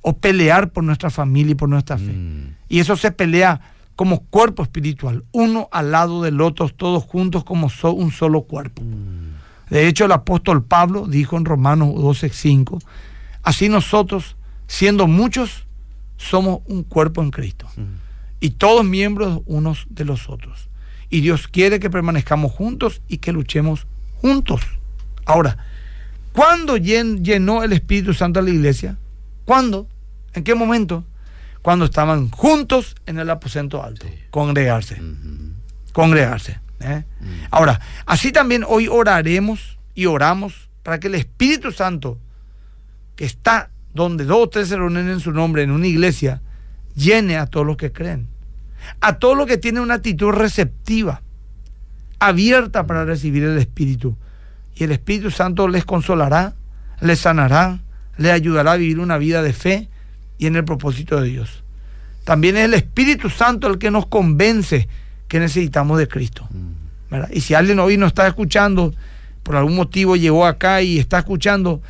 o 0.01 0.17
pelear 0.17 0.69
por 0.71 0.83
nuestra 0.83 1.09
familia 1.09 1.51
y 1.51 1.55
por 1.55 1.69
nuestra 1.69 1.97
fe. 1.97 2.11
mm. 2.13 2.55
Y 2.69 2.79
eso 2.79 2.95
se 2.95 3.11
pelea 3.11 3.59
como 3.95 4.19
cuerpo 4.25 4.61
espiritual, 4.63 5.23
uno 5.31 5.69
al 5.71 5.91
lado 5.91 6.21
del 6.21 6.39
otro, 6.41 6.69
todos 6.69 7.03
juntos 7.03 7.43
como 7.43 7.69
so- 7.69 7.93
un 7.93 8.11
solo 8.11 8.43
cuerpo. 8.43 8.83
De 9.69 9.87
hecho, 9.87 10.05
el 10.05 10.11
apóstol 10.11 10.63
Pablo 10.63 11.07
dijo 11.07 11.35
en 11.35 11.45
Romanos 11.45 11.89
12:5, 11.95 12.79
así 13.43 13.69
nosotros, 13.69 14.35
siendo 14.67 15.07
muchos, 15.07 15.65
somos 16.17 16.59
un 16.67 16.83
cuerpo 16.83 17.21
en 17.23 17.31
Cristo. 17.31 17.67
Y 18.39 18.51
todos 18.51 18.85
miembros 18.85 19.41
unos 19.47 19.87
de 19.89 20.05
los 20.05 20.29
otros. 20.29 20.69
Y 21.09 21.21
Dios 21.21 21.47
quiere 21.47 21.79
que 21.79 21.89
permanezcamos 21.89 22.51
juntos 22.51 23.01
y 23.07 23.17
que 23.17 23.31
luchemos 23.31 23.81
juntos. 23.81 23.96
Ahora, 25.25 25.57
¿cuándo 26.33 26.77
llen- 26.77 27.23
llenó 27.23 27.63
el 27.63 27.73
Espíritu 27.73 28.13
Santo 28.13 28.39
a 28.39 28.43
la 28.43 28.49
iglesia? 28.49 28.97
¿Cuándo? 29.45 29.87
¿En 30.33 30.43
qué 30.43 30.55
momento? 30.55 31.03
Cuando 31.61 31.85
estaban 31.85 32.29
juntos 32.29 32.95
en 33.05 33.19
el 33.19 33.29
aposento 33.29 33.83
alto, 33.83 34.05
congregarse 34.31 34.95
congregarse. 35.91 36.59
¿eh? 36.79 37.03
Ahora, 37.49 37.79
así 38.05 38.31
también 38.31 38.63
hoy 38.67 38.87
oraremos 38.87 39.77
y 39.95 40.05
oramos 40.05 40.69
para 40.83 40.99
que 40.99 41.07
el 41.07 41.15
Espíritu 41.15 41.71
Santo, 41.71 42.19
que 43.15 43.25
está 43.25 43.71
donde 43.93 44.25
dos 44.25 44.37
o 44.43 44.49
tres 44.49 44.67
se 44.69 44.77
reúnen 44.77 45.09
en 45.09 45.19
su 45.19 45.31
nombre, 45.31 45.63
en 45.63 45.71
una 45.71 45.87
iglesia, 45.87 46.41
llene 46.95 47.35
a 47.37 47.47
todos 47.47 47.65
los 47.65 47.77
que 47.77 47.91
creen, 47.91 48.27
a 49.01 49.17
todos 49.17 49.35
los 49.35 49.47
que 49.47 49.57
tienen 49.57 49.81
una 49.81 49.95
actitud 49.95 50.29
receptiva, 50.29 51.21
abierta 52.19 52.85
para 52.87 53.05
recibir 53.05 53.43
el 53.43 53.57
Espíritu. 53.57 54.15
Y 54.75 54.83
el 54.83 54.91
Espíritu 54.91 55.31
Santo 55.31 55.67
les 55.67 55.85
consolará, 55.85 56.53
les 57.01 57.19
sanará, 57.19 57.79
les 58.17 58.31
ayudará 58.31 58.73
a 58.73 58.77
vivir 58.77 58.99
una 58.99 59.17
vida 59.17 59.41
de 59.41 59.53
fe 59.53 59.89
y 60.37 60.45
en 60.47 60.55
el 60.55 60.65
propósito 60.65 61.19
de 61.21 61.29
Dios. 61.29 61.63
También 62.23 62.57
es 62.57 62.65
el 62.65 62.73
Espíritu 62.73 63.29
Santo 63.29 63.67
el 63.67 63.77
que 63.77 63.91
nos 63.91 64.05
convence 64.07 64.87
que 65.27 65.39
necesitamos 65.39 65.97
de 65.97 66.07
Cristo. 66.07 66.47
¿verdad? 67.09 67.29
Y 67.31 67.41
si 67.41 67.53
alguien 67.53 67.79
hoy 67.79 67.97
nos 67.97 68.07
está 68.07 68.27
escuchando, 68.27 68.93
por 69.43 69.55
algún 69.55 69.75
motivo 69.75 70.15
llegó 70.15 70.45
acá 70.45 70.81
y 70.81 70.99
está 70.99 71.19
escuchando 71.19 71.81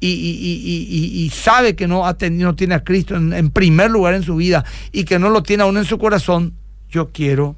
y, 0.00 0.08
y- 0.08 0.12
y- 0.12 0.62
y- 0.70 0.98
y- 1.22 1.24
y 1.24 1.30
sabe 1.30 1.74
que 1.74 1.88
no, 1.88 2.06
ha 2.06 2.14
tenido, 2.18 2.50
no 2.50 2.54
tiene 2.56 2.74
a 2.74 2.84
Cristo 2.84 3.16
en, 3.16 3.32
en 3.32 3.50
primer 3.50 3.90
lugar 3.90 4.12
en 4.12 4.22
su 4.22 4.36
vida 4.36 4.64
y 4.92 5.04
que 5.04 5.18
no 5.18 5.30
lo 5.30 5.42
tiene 5.42 5.62
aún 5.62 5.78
en 5.78 5.86
su 5.86 5.96
corazón, 5.98 6.52
yo 6.90 7.08
quiero 7.12 7.56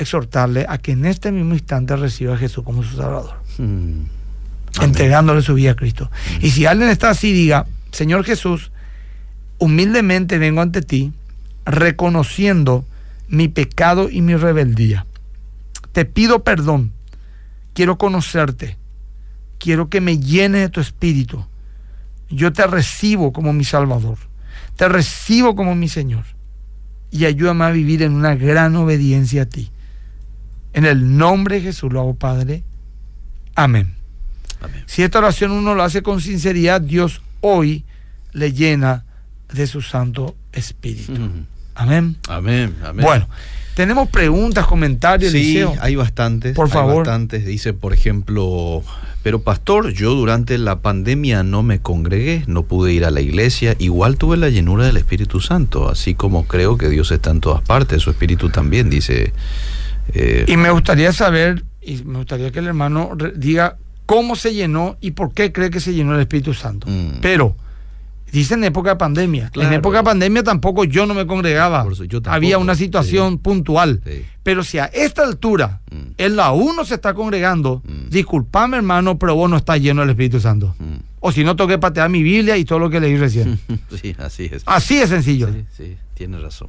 exhortarle 0.00 0.66
a 0.68 0.78
que 0.78 0.92
en 0.92 1.04
este 1.06 1.30
mismo 1.32 1.54
instante 1.54 1.94
reciba 1.96 2.34
a 2.34 2.38
Jesús 2.38 2.64
como 2.64 2.82
su 2.82 2.96
Salvador 2.96 3.34
Mm. 3.58 4.04
entregándole 4.82 5.42
su 5.42 5.54
vida 5.54 5.72
a 5.72 5.76
Cristo. 5.76 6.10
Y 6.40 6.50
si 6.50 6.64
alguien 6.66 6.88
está 6.90 7.10
así, 7.10 7.32
diga, 7.32 7.66
Señor 7.92 8.24
Jesús, 8.24 8.70
humildemente 9.58 10.38
vengo 10.38 10.60
ante 10.62 10.80
ti, 10.82 11.12
reconociendo 11.66 12.84
mi 13.28 13.48
pecado 13.48 14.08
y 14.10 14.20
mi 14.22 14.36
rebeldía. 14.36 15.06
Te 15.92 16.04
pido 16.04 16.44
perdón, 16.44 16.92
quiero 17.74 17.98
conocerte, 17.98 18.76
quiero 19.58 19.88
que 19.88 20.00
me 20.00 20.18
llene 20.18 20.58
de 20.60 20.68
tu 20.68 20.80
espíritu. 20.80 21.44
Yo 22.30 22.52
te 22.52 22.66
recibo 22.66 23.32
como 23.32 23.52
mi 23.52 23.64
Salvador, 23.64 24.18
te 24.76 24.88
recibo 24.88 25.56
como 25.56 25.74
mi 25.74 25.88
Señor 25.88 26.24
y 27.10 27.24
ayúdame 27.24 27.64
a 27.64 27.70
vivir 27.70 28.02
en 28.02 28.12
una 28.12 28.36
gran 28.36 28.76
obediencia 28.76 29.42
a 29.42 29.46
ti. 29.46 29.70
En 30.72 30.84
el 30.86 31.16
nombre 31.16 31.56
de 31.56 31.62
Jesús 31.62 31.92
lo 31.92 32.00
hago, 32.00 32.14
Padre. 32.14 32.62
Amén. 33.54 33.94
Amén. 34.60 34.84
Si 34.86 35.02
esta 35.02 35.18
oración 35.18 35.50
uno 35.50 35.74
lo 35.74 35.82
hace 35.82 36.02
con 36.02 36.20
sinceridad, 36.20 36.80
Dios 36.80 37.22
hoy 37.40 37.84
le 38.32 38.52
llena 38.52 39.04
de 39.52 39.66
su 39.66 39.82
Santo 39.82 40.36
Espíritu. 40.52 41.12
Amén. 41.74 42.16
Amén, 42.28 42.76
amén. 42.84 43.04
Bueno, 43.04 43.28
tenemos 43.74 44.08
preguntas, 44.08 44.66
comentarios, 44.66 45.32
Sí, 45.32 45.38
Eliseo. 45.38 45.74
hay 45.80 45.96
bastantes. 45.96 46.54
Por 46.54 46.66
hay 46.66 46.72
favor. 46.72 46.96
bastantes. 46.98 47.46
Dice, 47.46 47.72
por 47.72 47.92
ejemplo, 47.94 48.82
pero 49.22 49.42
pastor, 49.42 49.92
yo 49.92 50.14
durante 50.14 50.58
la 50.58 50.80
pandemia 50.80 51.42
no 51.42 51.62
me 51.62 51.80
congregué, 51.80 52.44
no 52.46 52.64
pude 52.64 52.92
ir 52.92 53.04
a 53.04 53.10
la 53.10 53.22
iglesia, 53.22 53.74
igual 53.78 54.18
tuve 54.18 54.36
la 54.36 54.50
llenura 54.50 54.84
del 54.86 54.98
Espíritu 54.98 55.40
Santo, 55.40 55.88
así 55.88 56.14
como 56.14 56.46
creo 56.46 56.76
que 56.76 56.88
Dios 56.90 57.10
está 57.10 57.30
en 57.30 57.40
todas 57.40 57.62
partes, 57.62 58.02
su 58.02 58.10
Espíritu 58.10 58.50
también, 58.50 58.90
dice. 58.90 59.32
Eh, 60.14 60.44
Y 60.48 60.56
me 60.56 60.70
gustaría 60.70 61.12
saber, 61.12 61.64
y 61.80 62.02
me 62.04 62.18
gustaría 62.18 62.50
que 62.50 62.58
el 62.58 62.66
hermano 62.66 63.16
diga 63.34 63.76
cómo 64.06 64.36
se 64.36 64.52
llenó 64.52 64.96
y 65.00 65.12
por 65.12 65.32
qué 65.32 65.52
cree 65.52 65.70
que 65.70 65.80
se 65.80 65.94
llenó 65.94 66.14
el 66.14 66.20
Espíritu 66.20 66.52
Santo. 66.52 66.86
Mm. 66.90 67.20
Pero, 67.20 67.54
dice 68.32 68.54
en 68.54 68.64
época 68.64 68.90
de 68.90 68.96
pandemia. 68.96 69.50
En 69.54 69.72
época 69.72 69.98
de 69.98 70.04
pandemia 70.04 70.42
tampoco 70.42 70.84
yo 70.84 71.06
no 71.06 71.14
me 71.14 71.26
congregaba. 71.26 71.86
Eso, 71.90 72.04
Había 72.26 72.58
una 72.58 72.74
situación 72.74 73.34
sí. 73.34 73.38
puntual. 73.38 74.00
Sí. 74.04 74.24
Pero 74.42 74.62
si 74.64 74.78
a 74.78 74.86
esta 74.86 75.22
altura 75.22 75.80
Mm. 75.90 76.12
él 76.16 76.40
aún 76.40 76.76
no 76.76 76.84
se 76.84 76.94
está 76.94 77.12
congregando, 77.14 77.82
Mm. 77.84 78.08
disculpame 78.10 78.76
hermano, 78.78 79.18
pero 79.18 79.34
vos 79.34 79.50
no 79.50 79.56
estás 79.56 79.80
lleno 79.80 80.00
del 80.02 80.10
Espíritu 80.10 80.40
Santo. 80.40 80.74
Mm. 80.78 80.94
O 81.20 81.32
si 81.32 81.44
no, 81.44 81.54
toqué 81.56 81.76
patear 81.78 82.08
mi 82.08 82.22
Biblia 82.22 82.56
y 82.56 82.64
todo 82.64 82.78
lo 82.78 82.88
que 82.88 83.00
leí 83.00 83.16
recién. 83.18 83.58
Sí, 84.00 84.14
así 84.18 84.48
es. 84.50 84.62
Así 84.66 84.98
de 84.98 85.06
sencillo. 85.06 85.48
Sí, 85.52 85.64
sí, 85.76 85.96
tienes 86.14 86.40
razón. 86.40 86.68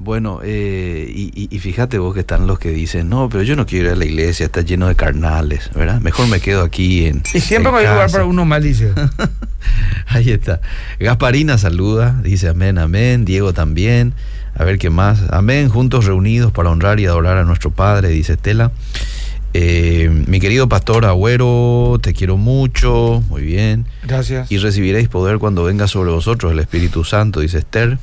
Bueno, 0.00 0.38
eh, 0.44 1.10
y, 1.12 1.32
y- 1.34 1.48
y 1.50 1.58
fíjate 1.58 1.98
vos 1.98 2.14
que 2.14 2.20
están 2.20 2.46
los 2.46 2.60
que 2.60 2.70
dicen, 2.70 3.08
no, 3.08 3.28
pero 3.28 3.42
yo 3.42 3.56
no 3.56 3.66
quiero 3.66 3.86
ir 3.88 3.92
a 3.94 3.96
la 3.96 4.04
iglesia, 4.04 4.46
está 4.46 4.60
lleno 4.60 4.86
de 4.86 4.94
carnales, 4.94 5.70
¿verdad? 5.74 6.00
Mejor 6.00 6.28
me 6.28 6.38
quedo 6.38 6.62
aquí 6.62 7.06
en. 7.06 7.24
Y 7.34 7.40
siempre 7.40 7.70
en 7.70 7.74
me 7.74 7.80
voy 7.80 7.86
a 7.86 7.90
lugar 7.90 8.06
casa". 8.06 8.18
para 8.18 8.26
uno 8.26 8.44
mal, 8.44 8.62
dice. 8.62 8.92
Ahí 10.06 10.30
está. 10.30 10.60
Gasparina 11.00 11.58
saluda, 11.58 12.20
dice 12.22 12.48
amén, 12.48 12.78
amén. 12.78 13.24
Diego 13.24 13.52
también. 13.52 14.14
A 14.58 14.64
ver 14.64 14.78
qué 14.78 14.90
más. 14.90 15.22
Amén, 15.30 15.68
juntos 15.68 16.04
reunidos 16.04 16.50
para 16.50 16.70
honrar 16.70 16.98
y 16.98 17.06
adorar 17.06 17.38
a 17.38 17.44
nuestro 17.44 17.70
Padre, 17.70 18.08
dice 18.08 18.32
Estela. 18.32 18.72
Eh, 19.54 20.10
mi 20.26 20.40
querido 20.40 20.68
pastor 20.68 21.06
Agüero, 21.06 21.98
te 22.02 22.12
quiero 22.12 22.36
mucho. 22.36 23.22
Muy 23.28 23.42
bien. 23.42 23.86
Gracias. 24.02 24.50
Y 24.50 24.58
recibiréis 24.58 25.08
poder 25.08 25.38
cuando 25.38 25.64
venga 25.64 25.86
sobre 25.86 26.10
vosotros 26.10 26.52
el 26.52 26.58
Espíritu 26.58 27.04
Santo, 27.04 27.40
dice 27.40 27.58
Esther. 27.58 27.98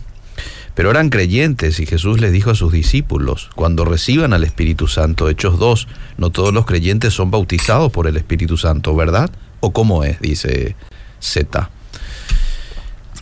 Pero 0.76 0.91
eran 0.91 1.10
creyentes 1.10 1.80
y 1.80 1.86
Jesús 1.86 2.20
les 2.20 2.32
dijo 2.32 2.52
a 2.52 2.56
sus 2.56 2.72
discípulos, 2.72 3.50
cuando 3.56 3.86
reciban 3.86 4.34
al 4.34 4.44
Espíritu 4.44 4.88
Santo, 4.88 5.30
Hechos 5.30 5.60
2, 5.60 5.88
no 6.18 6.30
todos 6.32 6.54
los 6.54 6.65
creyentes 6.65 7.13
son 7.13 7.32
bautizados 7.32 7.91
por 7.91 8.08
el 8.08 8.18
Espíritu 8.18 8.58
Santo, 8.58 8.96
¿verdad? 8.96 9.30
¿O 9.62 9.72
cómo 9.72 10.04
es? 10.04 10.20
Dice 10.20 10.76
Z. 11.20 11.70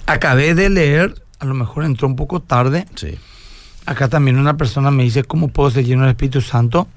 Acabé 0.07 0.55
de 0.55 0.69
leer, 0.69 1.15
a 1.43 1.45
lo 1.45 1.53
mejor 1.53 1.83
entró 1.83 2.07
un 2.07 2.15
poco 2.15 2.39
tarde. 2.39 2.85
Sí. 2.95 3.17
Acá 3.85 4.07
también 4.07 4.39
una 4.39 4.55
persona 4.55 4.91
me 4.91 5.03
dice 5.03 5.25
cómo 5.25 5.49
puedo 5.49 5.69
ser 5.69 5.83
lleno 5.83 6.03
del 6.03 6.11
Espíritu 6.11 6.39
Santo. 6.39 6.87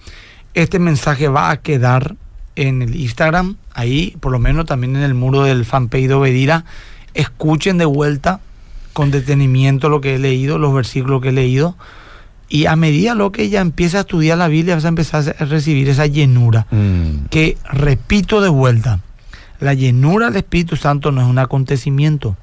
Este 0.55 0.79
mensaje 0.79 1.27
va 1.27 1.51
a 1.51 1.57
quedar 1.57 2.15
en 2.55 2.81
el 2.81 2.95
Instagram, 2.95 3.57
ahí, 3.75 4.17
por 4.21 4.31
lo 4.31 4.39
menos 4.39 4.67
también 4.67 4.95
en 4.95 5.03
el 5.03 5.15
muro 5.15 5.43
del 5.43 5.65
fanpage 5.65 6.07
de 6.07 6.15
Obedira. 6.15 6.65
Escuchen 7.13 7.77
de 7.77 7.87
vuelta 7.87 8.39
con 8.93 9.11
detenimiento 9.11 9.89
lo 9.89 10.01
que 10.01 10.15
he 10.15 10.19
leído, 10.19 10.59
los 10.59 10.73
versículos 10.73 11.21
que 11.21 11.31
he 11.31 11.33
leído. 11.33 11.77
Y 12.49 12.67
a 12.67 12.77
medida 12.77 13.17
lo 13.17 13.33
que 13.33 13.43
ella 13.43 13.61
empieza 13.61 13.99
a 13.99 14.01
estudiar 14.03 14.39
la 14.39 14.47
Biblia, 14.47 14.77
vas 14.77 14.85
a 14.85 14.89
empezar 14.89 15.35
a 15.41 15.45
recibir 15.45 15.89
esa 15.89 16.07
llenura. 16.07 16.69
Mm, 16.71 17.27
Que 17.31 17.59
repito 17.65 18.41
de 18.41 18.49
vuelta, 18.49 19.01
la 19.59 19.75
llenura 19.75 20.27
del 20.27 20.37
Espíritu 20.37 20.77
Santo 20.77 21.11
no 21.11 21.21
es 21.21 21.27
un 21.27 21.41
acontecimiento, 21.41 22.37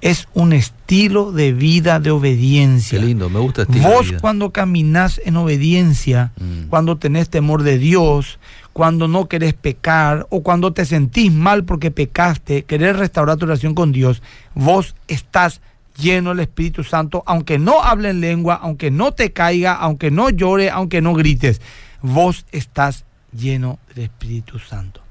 es 0.00 0.28
un 0.34 0.52
estilo 0.52 1.30
de 1.32 1.52
vida 1.52 2.00
de 2.00 2.10
obediencia. 2.10 2.98
qué 2.98 3.04
lindo, 3.06 3.28
me 3.28 3.38
gusta 3.40 3.62
este 3.62 3.74
estilo 3.74 3.90
de 3.90 3.96
Vos 3.96 4.08
vida. 4.08 4.20
cuando 4.20 4.50
caminás 4.50 5.20
en 5.24 5.36
obediencia, 5.36 6.32
Mm. 6.40 6.68
cuando 6.68 6.96
tenés 6.96 7.28
temor 7.28 7.62
de 7.62 7.78
Dios, 7.78 8.38
cuando 8.72 9.08
no 9.08 9.26
querés 9.28 9.52
pecar 9.54 10.26
o 10.30 10.42
cuando 10.42 10.72
te 10.72 10.84
sentís 10.86 11.32
mal 11.32 11.64
porque 11.64 11.90
pecaste, 11.90 12.62
querés 12.64 12.96
restaurar 12.96 13.36
tu 13.36 13.46
relación 13.46 13.74
con 13.74 13.92
Dios, 13.92 14.22
vos 14.54 14.94
estás 15.08 15.60
lleno 15.98 16.30
del 16.30 16.40
Espíritu 16.40 16.82
Santo, 16.82 17.22
aunque 17.26 17.58
no 17.58 17.82
hable 17.82 18.08
en 18.10 18.20
lengua, 18.20 18.54
aunque 18.62 18.90
no 18.90 19.12
te 19.12 19.32
caiga, 19.32 19.74
aunque 19.74 20.10
no 20.10 20.30
llore, 20.30 20.70
aunque 20.70 21.02
no 21.02 21.12
grites, 21.14 21.60
vos 22.00 22.46
estás 22.52 23.04
lleno 23.36 23.78
del 23.94 24.04
Espíritu 24.04 24.58
Santo. 24.58 25.02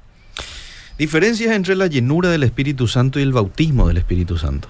Diferencias 0.97 1.53
entre 1.55 1.75
la 1.75 1.87
llenura 1.87 2.29
del 2.29 2.43
Espíritu 2.43 2.87
Santo 2.87 3.19
y 3.19 3.23
el 3.23 3.31
bautismo 3.31 3.87
del 3.87 3.97
Espíritu 3.97 4.37
Santo. 4.37 4.67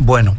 Bueno, 0.00 0.36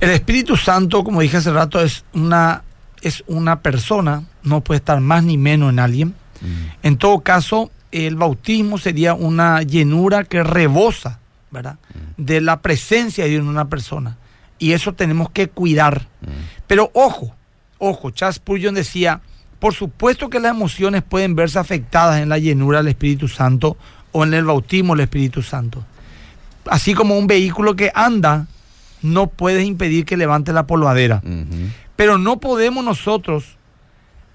el 0.00 0.10
Espíritu 0.10 0.56
Santo, 0.56 1.02
como 1.04 1.20
dije 1.20 1.36
hace 1.38 1.52
rato, 1.52 1.80
es 1.80 2.04
una, 2.14 2.62
es 3.02 3.24
una 3.26 3.60
persona, 3.60 4.22
no 4.42 4.60
puede 4.62 4.78
estar 4.78 5.00
más 5.00 5.24
ni 5.24 5.36
menos 5.36 5.70
en 5.70 5.78
alguien. 5.80 6.14
Mm, 6.40 6.46
En 6.82 6.96
todo 6.96 7.20
caso, 7.20 7.70
el 7.92 8.14
bautismo 8.16 8.78
sería 8.78 9.14
una 9.14 9.62
llenura 9.62 10.24
que 10.24 10.42
rebosa, 10.42 11.18
¿verdad? 11.50 11.76
De 12.16 12.40
la 12.40 12.60
presencia 12.60 13.24
de 13.24 13.30
Dios 13.30 13.42
en 13.42 13.48
una 13.48 13.66
persona. 13.68 14.16
Y 14.58 14.72
eso 14.72 14.94
tenemos 14.94 15.30
que 15.30 15.48
cuidar. 15.48 16.06
mm, 16.20 16.26
Pero 16.66 16.90
ojo, 16.94 17.34
ojo, 17.78 18.10
Charles 18.10 18.36
Spurgeon 18.36 18.74
decía, 18.74 19.20
por 19.58 19.74
supuesto 19.74 20.30
que 20.30 20.38
las 20.40 20.52
emociones 20.52 21.02
pueden 21.02 21.34
verse 21.34 21.58
afectadas 21.58 22.20
en 22.20 22.28
la 22.28 22.38
llenura 22.38 22.78
del 22.78 22.88
Espíritu 22.88 23.26
Santo 23.28 23.76
o 24.12 24.22
en 24.24 24.34
el 24.34 24.44
bautismo 24.44 24.94
del 24.94 25.04
Espíritu 25.04 25.42
Santo. 25.42 25.84
Así 26.68 26.94
como 26.94 27.18
un 27.18 27.26
vehículo 27.26 27.76
que 27.76 27.90
anda, 27.94 28.46
no 29.02 29.28
puedes 29.28 29.64
impedir 29.66 30.04
que 30.04 30.16
levante 30.16 30.52
la 30.52 30.66
polvadera. 30.66 31.22
Pero 31.96 32.18
no 32.18 32.40
podemos 32.40 32.84
nosotros 32.84 33.56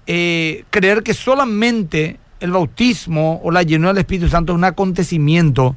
eh, 0.06 0.64
creer 0.70 1.02
que 1.02 1.14
solamente 1.14 2.18
el 2.40 2.50
bautismo 2.50 3.40
o 3.44 3.50
la 3.50 3.62
llenura 3.62 3.92
del 3.92 4.00
Espíritu 4.00 4.28
Santo 4.28 4.52
es 4.52 4.56
un 4.56 4.64
acontecimiento 4.64 5.76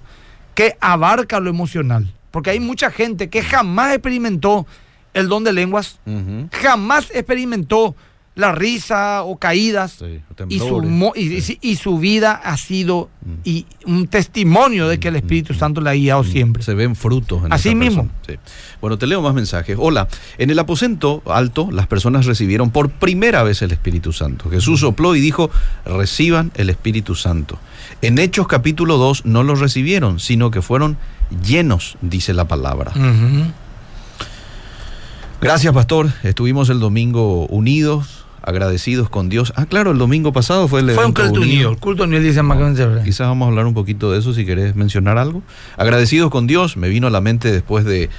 que 0.56 0.78
abarca 0.80 1.40
lo 1.40 1.50
emocional. 1.50 2.12
Porque 2.32 2.50
hay 2.50 2.60
mucha 2.60 2.90
gente 2.90 3.30
que 3.30 3.44
jamás 3.44 3.94
experimentó 3.94 4.66
el 5.14 5.30
don 5.30 5.44
de 5.44 5.54
lenguas, 5.54 6.00
jamás 6.52 7.10
experimentó 7.14 7.96
la 8.36 8.52
risa 8.52 9.24
o 9.24 9.38
caídas. 9.38 9.94
Sí, 10.00 10.20
Y 10.50 10.60
su, 10.60 10.82
mo- 10.82 11.14
y, 11.16 11.40
Sí. 11.42 11.58
y- 11.62 11.72
y 11.72 11.76
su 11.78 11.98
vida 12.00 12.34
ha 12.34 12.58
sido 12.58 13.10
Mm. 13.24 13.32
y 13.46 13.66
un 13.86 14.08
testimonio 14.08 14.90
de 14.90 15.00
que 15.00 15.08
el 15.08 15.16
Espíritu 15.16 15.54
Santo 15.54 15.80
le 15.80 15.90
ha 15.90 15.94
guiado 15.94 16.24
siempre. 16.26 16.62
Se 16.62 16.74
ven 16.74 16.98
frutos 16.98 17.46
en 17.46 17.54
Así 17.54 17.74
mismo. 17.76 18.10
Sí. 18.28 18.36
Bueno, 18.82 18.98
te 18.98 19.08
leo 19.08 19.22
más 19.22 19.34
mensajes. 19.34 19.78
Hola, 19.80 20.10
en 20.38 20.50
el 20.50 20.60
aposento 20.60 21.24
alto 21.28 21.70
las 21.72 21.88
personas 21.88 22.26
recibieron 22.26 22.72
por 22.72 22.90
primera 22.90 23.42
vez 23.44 23.62
el 23.62 23.72
Espíritu 23.72 24.12
Santo. 24.12 24.50
Jesús 24.50 24.82
sopló 24.82 25.16
y 25.16 25.22
dijo, 25.22 25.50
reciban 25.86 26.52
el 26.56 26.70
Espíritu 26.70 27.16
Santo. 27.16 27.58
En 28.02 28.20
Hechos 28.20 28.48
capítulo 28.48 28.98
2 28.98 29.26
no 29.26 29.44
lo 29.44 29.56
recibieron, 29.56 30.20
sino 30.20 30.52
que 30.52 30.62
fueron 30.62 30.98
llenos, 31.42 31.98
dice 32.02 32.34
la 32.34 32.50
palabra. 32.50 32.92
Gracias, 35.42 35.74
pastor. 35.74 36.12
Estuvimos 36.24 36.70
el 36.70 36.80
domingo 36.80 37.46
unidos, 37.48 38.25
agradecidos 38.46 39.10
con 39.10 39.28
Dios. 39.28 39.52
Ah, 39.56 39.66
claro, 39.66 39.92
el 39.92 39.98
domingo 39.98 40.32
pasado 40.32 40.68
fue 40.68 40.82
el 40.82 40.86
Fue 40.92 40.94
un 40.98 41.00
evento 41.00 41.22
culto 41.24 41.40
unido. 41.42 41.54
unido. 41.56 41.72
El 41.72 41.78
culto 41.78 42.04
unido 42.04 42.22
dice. 42.22 42.42
Quizás 43.04 43.28
vamos 43.28 43.48
a 43.48 43.50
hablar 43.50 43.66
un 43.66 43.74
poquito 43.74 44.12
de 44.12 44.20
eso 44.20 44.34
si 44.34 44.46
querés 44.46 44.76
mencionar 44.76 45.18
algo. 45.18 45.42
Agradecidos 45.78 46.30
con 46.30 46.48
Dios, 46.48 46.78
me 46.78 46.88
vino 46.88 47.08
a 47.08 47.10
la 47.10 47.22
mente 47.22 47.52
después 47.52 47.86
de 47.86 48.10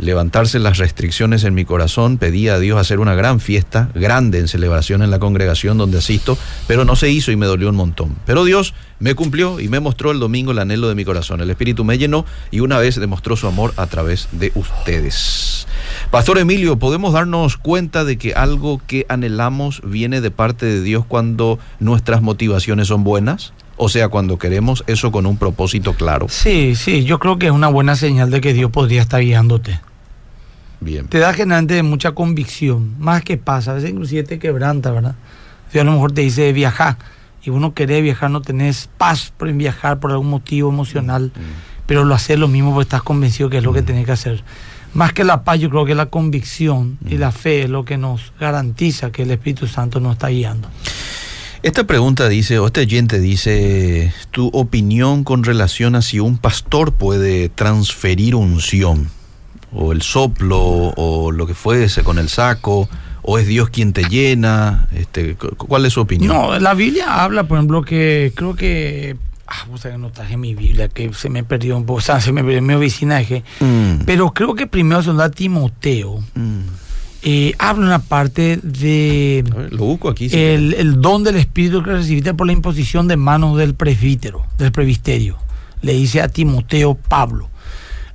levantarse 0.00 0.58
las 0.58 0.78
restricciones 0.78 1.44
en 1.44 1.54
mi 1.54 1.64
corazón, 1.64 2.18
pedí 2.18 2.48
a 2.48 2.58
Dios 2.58 2.80
hacer 2.80 2.98
una 2.98 3.14
gran 3.14 3.40
fiesta, 3.40 3.90
grande 3.94 4.38
en 4.38 4.48
celebración 4.48 5.02
en 5.02 5.10
la 5.10 5.18
congregación 5.18 5.78
donde 5.78 5.98
asisto, 5.98 6.36
pero 6.66 6.84
no 6.84 6.96
se 6.96 7.10
hizo 7.10 7.30
y 7.30 7.36
me 7.36 7.46
dolió 7.46 7.68
un 7.68 7.76
montón. 7.76 8.16
Pero 8.26 8.44
Dios 8.44 8.74
me 8.98 9.14
cumplió 9.14 9.60
y 9.60 9.68
me 9.68 9.80
mostró 9.80 10.10
el 10.10 10.20
domingo 10.20 10.52
el 10.52 10.58
anhelo 10.58 10.88
de 10.88 10.94
mi 10.94 11.04
corazón. 11.04 11.40
El 11.40 11.50
Espíritu 11.50 11.84
me 11.84 11.98
llenó 11.98 12.24
y 12.50 12.60
una 12.60 12.78
vez 12.78 12.96
demostró 12.96 13.36
su 13.36 13.46
amor 13.46 13.72
a 13.76 13.86
través 13.86 14.28
de 14.32 14.52
ustedes. 14.54 15.66
Pastor 16.10 16.38
Emilio, 16.38 16.78
¿podemos 16.78 17.12
darnos 17.12 17.56
cuenta 17.56 18.04
de 18.04 18.18
que 18.18 18.34
algo 18.34 18.80
que 18.86 19.06
anhelamos 19.08 19.80
viene 19.84 20.20
de 20.20 20.30
parte 20.30 20.66
de 20.66 20.82
Dios 20.82 21.04
cuando 21.06 21.58
nuestras 21.78 22.22
motivaciones 22.22 22.88
son 22.88 23.04
buenas? 23.04 23.52
O 23.76 23.88
sea, 23.88 24.08
cuando 24.08 24.38
queremos 24.38 24.84
eso 24.86 25.10
con 25.10 25.24
un 25.24 25.38
propósito 25.38 25.94
claro. 25.94 26.26
Sí, 26.28 26.74
sí, 26.76 27.04
yo 27.04 27.18
creo 27.18 27.38
que 27.38 27.46
es 27.46 27.52
una 27.52 27.68
buena 27.68 27.96
señal 27.96 28.30
de 28.30 28.42
que 28.42 28.52
Dios 28.52 28.70
podría 28.70 29.00
estar 29.00 29.22
guiándote. 29.22 29.80
Bien. 30.80 31.06
Te 31.06 31.18
da 31.18 31.32
generalmente 31.34 31.82
mucha 31.82 32.12
convicción, 32.12 32.94
más 32.98 33.22
que 33.22 33.36
pasa, 33.36 33.72
a 33.72 33.74
veces 33.74 33.90
inclusive 33.90 34.22
te 34.22 34.38
quebranta, 34.38 34.90
¿verdad? 34.90 35.14
A 35.72 35.84
lo 35.84 35.92
mejor 35.92 36.12
te 36.12 36.22
dice 36.22 36.52
viajar 36.52 36.96
y 37.42 37.50
uno 37.50 37.74
quiere 37.74 38.00
viajar, 38.00 38.30
no 38.30 38.42
tenés 38.42 38.88
paz 38.98 39.32
por 39.36 39.48
en 39.48 39.58
viajar 39.58 40.00
por 40.00 40.10
algún 40.10 40.28
motivo 40.28 40.70
emocional, 40.70 41.32
pero 41.86 42.04
lo 42.04 42.14
haces 42.14 42.38
lo 42.38 42.48
mismo 42.48 42.72
porque 42.72 42.84
estás 42.84 43.02
convencido 43.02 43.50
que 43.50 43.58
es 43.58 43.64
lo 43.64 43.72
que 43.72 43.82
tenés 43.82 44.06
que 44.06 44.12
hacer. 44.12 44.42
Más 44.92 45.12
que 45.12 45.22
la 45.22 45.44
paz, 45.44 45.60
yo 45.60 45.70
creo 45.70 45.84
que 45.84 45.94
la 45.94 46.06
convicción 46.06 46.98
y 47.08 47.16
la 47.16 47.30
fe 47.30 47.62
es 47.62 47.70
lo 47.70 47.84
que 47.84 47.96
nos 47.96 48.32
garantiza 48.40 49.12
que 49.12 49.22
el 49.22 49.30
Espíritu 49.30 49.66
Santo 49.66 50.00
nos 50.00 50.14
está 50.14 50.28
guiando. 50.28 50.68
Esta 51.62 51.84
pregunta 51.84 52.28
dice, 52.28 52.58
o 52.58 52.66
este 52.66 52.80
oyente 52.80 53.20
dice, 53.20 54.12
tu 54.30 54.48
opinión 54.48 55.24
con 55.24 55.44
relación 55.44 55.94
a 55.94 56.02
si 56.02 56.18
un 56.18 56.38
pastor 56.38 56.92
puede 56.92 57.50
transferir 57.50 58.34
unción, 58.34 59.10
o 59.72 59.92
el 59.92 60.02
soplo, 60.02 60.58
o 60.60 61.30
lo 61.32 61.46
que 61.46 61.54
fuese 61.54 62.02
con 62.02 62.18
el 62.18 62.28
saco, 62.28 62.88
o 63.22 63.38
es 63.38 63.46
Dios 63.46 63.70
quien 63.70 63.92
te 63.92 64.04
llena, 64.04 64.88
este, 64.94 65.34
cu- 65.36 65.54
¿cuál 65.56 65.84
es 65.86 65.92
su 65.92 66.00
opinión? 66.00 66.34
No, 66.34 66.58
la 66.58 66.74
Biblia 66.74 67.22
habla, 67.22 67.44
por 67.44 67.58
ejemplo, 67.58 67.82
que 67.82 68.32
creo 68.34 68.54
que. 68.54 69.16
Ah, 69.52 69.66
vos 69.68 69.80
sabés 69.80 69.96
que 69.96 70.00
no 70.02 70.10
traje 70.12 70.36
mi 70.36 70.54
Biblia, 70.54 70.88
que 70.88 71.12
se 71.12 71.28
me 71.28 71.42
perdió 71.42 71.76
un 71.76 71.84
poco, 71.84 71.98
o 71.98 72.00
sea, 72.00 72.20
se 72.20 72.30
me 72.32 72.42
perdió 72.44 72.62
mi 72.62 72.74
dejé. 73.18 73.42
Mm, 73.60 74.04
Pero 74.06 74.30
creo 74.32 74.54
que 74.54 74.68
primero 74.68 75.02
se 75.02 75.12
da 75.12 75.28
Timoteo, 75.28 76.20
mm, 76.34 76.60
eh, 77.22 77.54
habla 77.58 77.86
una 77.86 77.98
parte 77.98 78.60
de 78.62 79.44
A 79.52 79.54
ver, 79.56 79.72
lo 79.72 79.84
busco 79.86 80.08
aquí. 80.08 80.28
si 80.30 80.36
el, 80.38 80.74
el 80.74 81.00
don 81.02 81.24
del 81.24 81.34
Espíritu 81.36 81.82
que 81.82 81.90
recibiste 81.90 82.32
por 82.32 82.46
la 82.46 82.52
imposición 82.52 83.08
de 83.08 83.16
manos 83.16 83.58
del 83.58 83.74
presbítero, 83.74 84.46
del 84.56 84.70
presbiterio. 84.72 85.36
Le 85.82 85.94
dice 85.94 86.20
a 86.22 86.28
Timoteo 86.28 86.94
Pablo. 86.94 87.48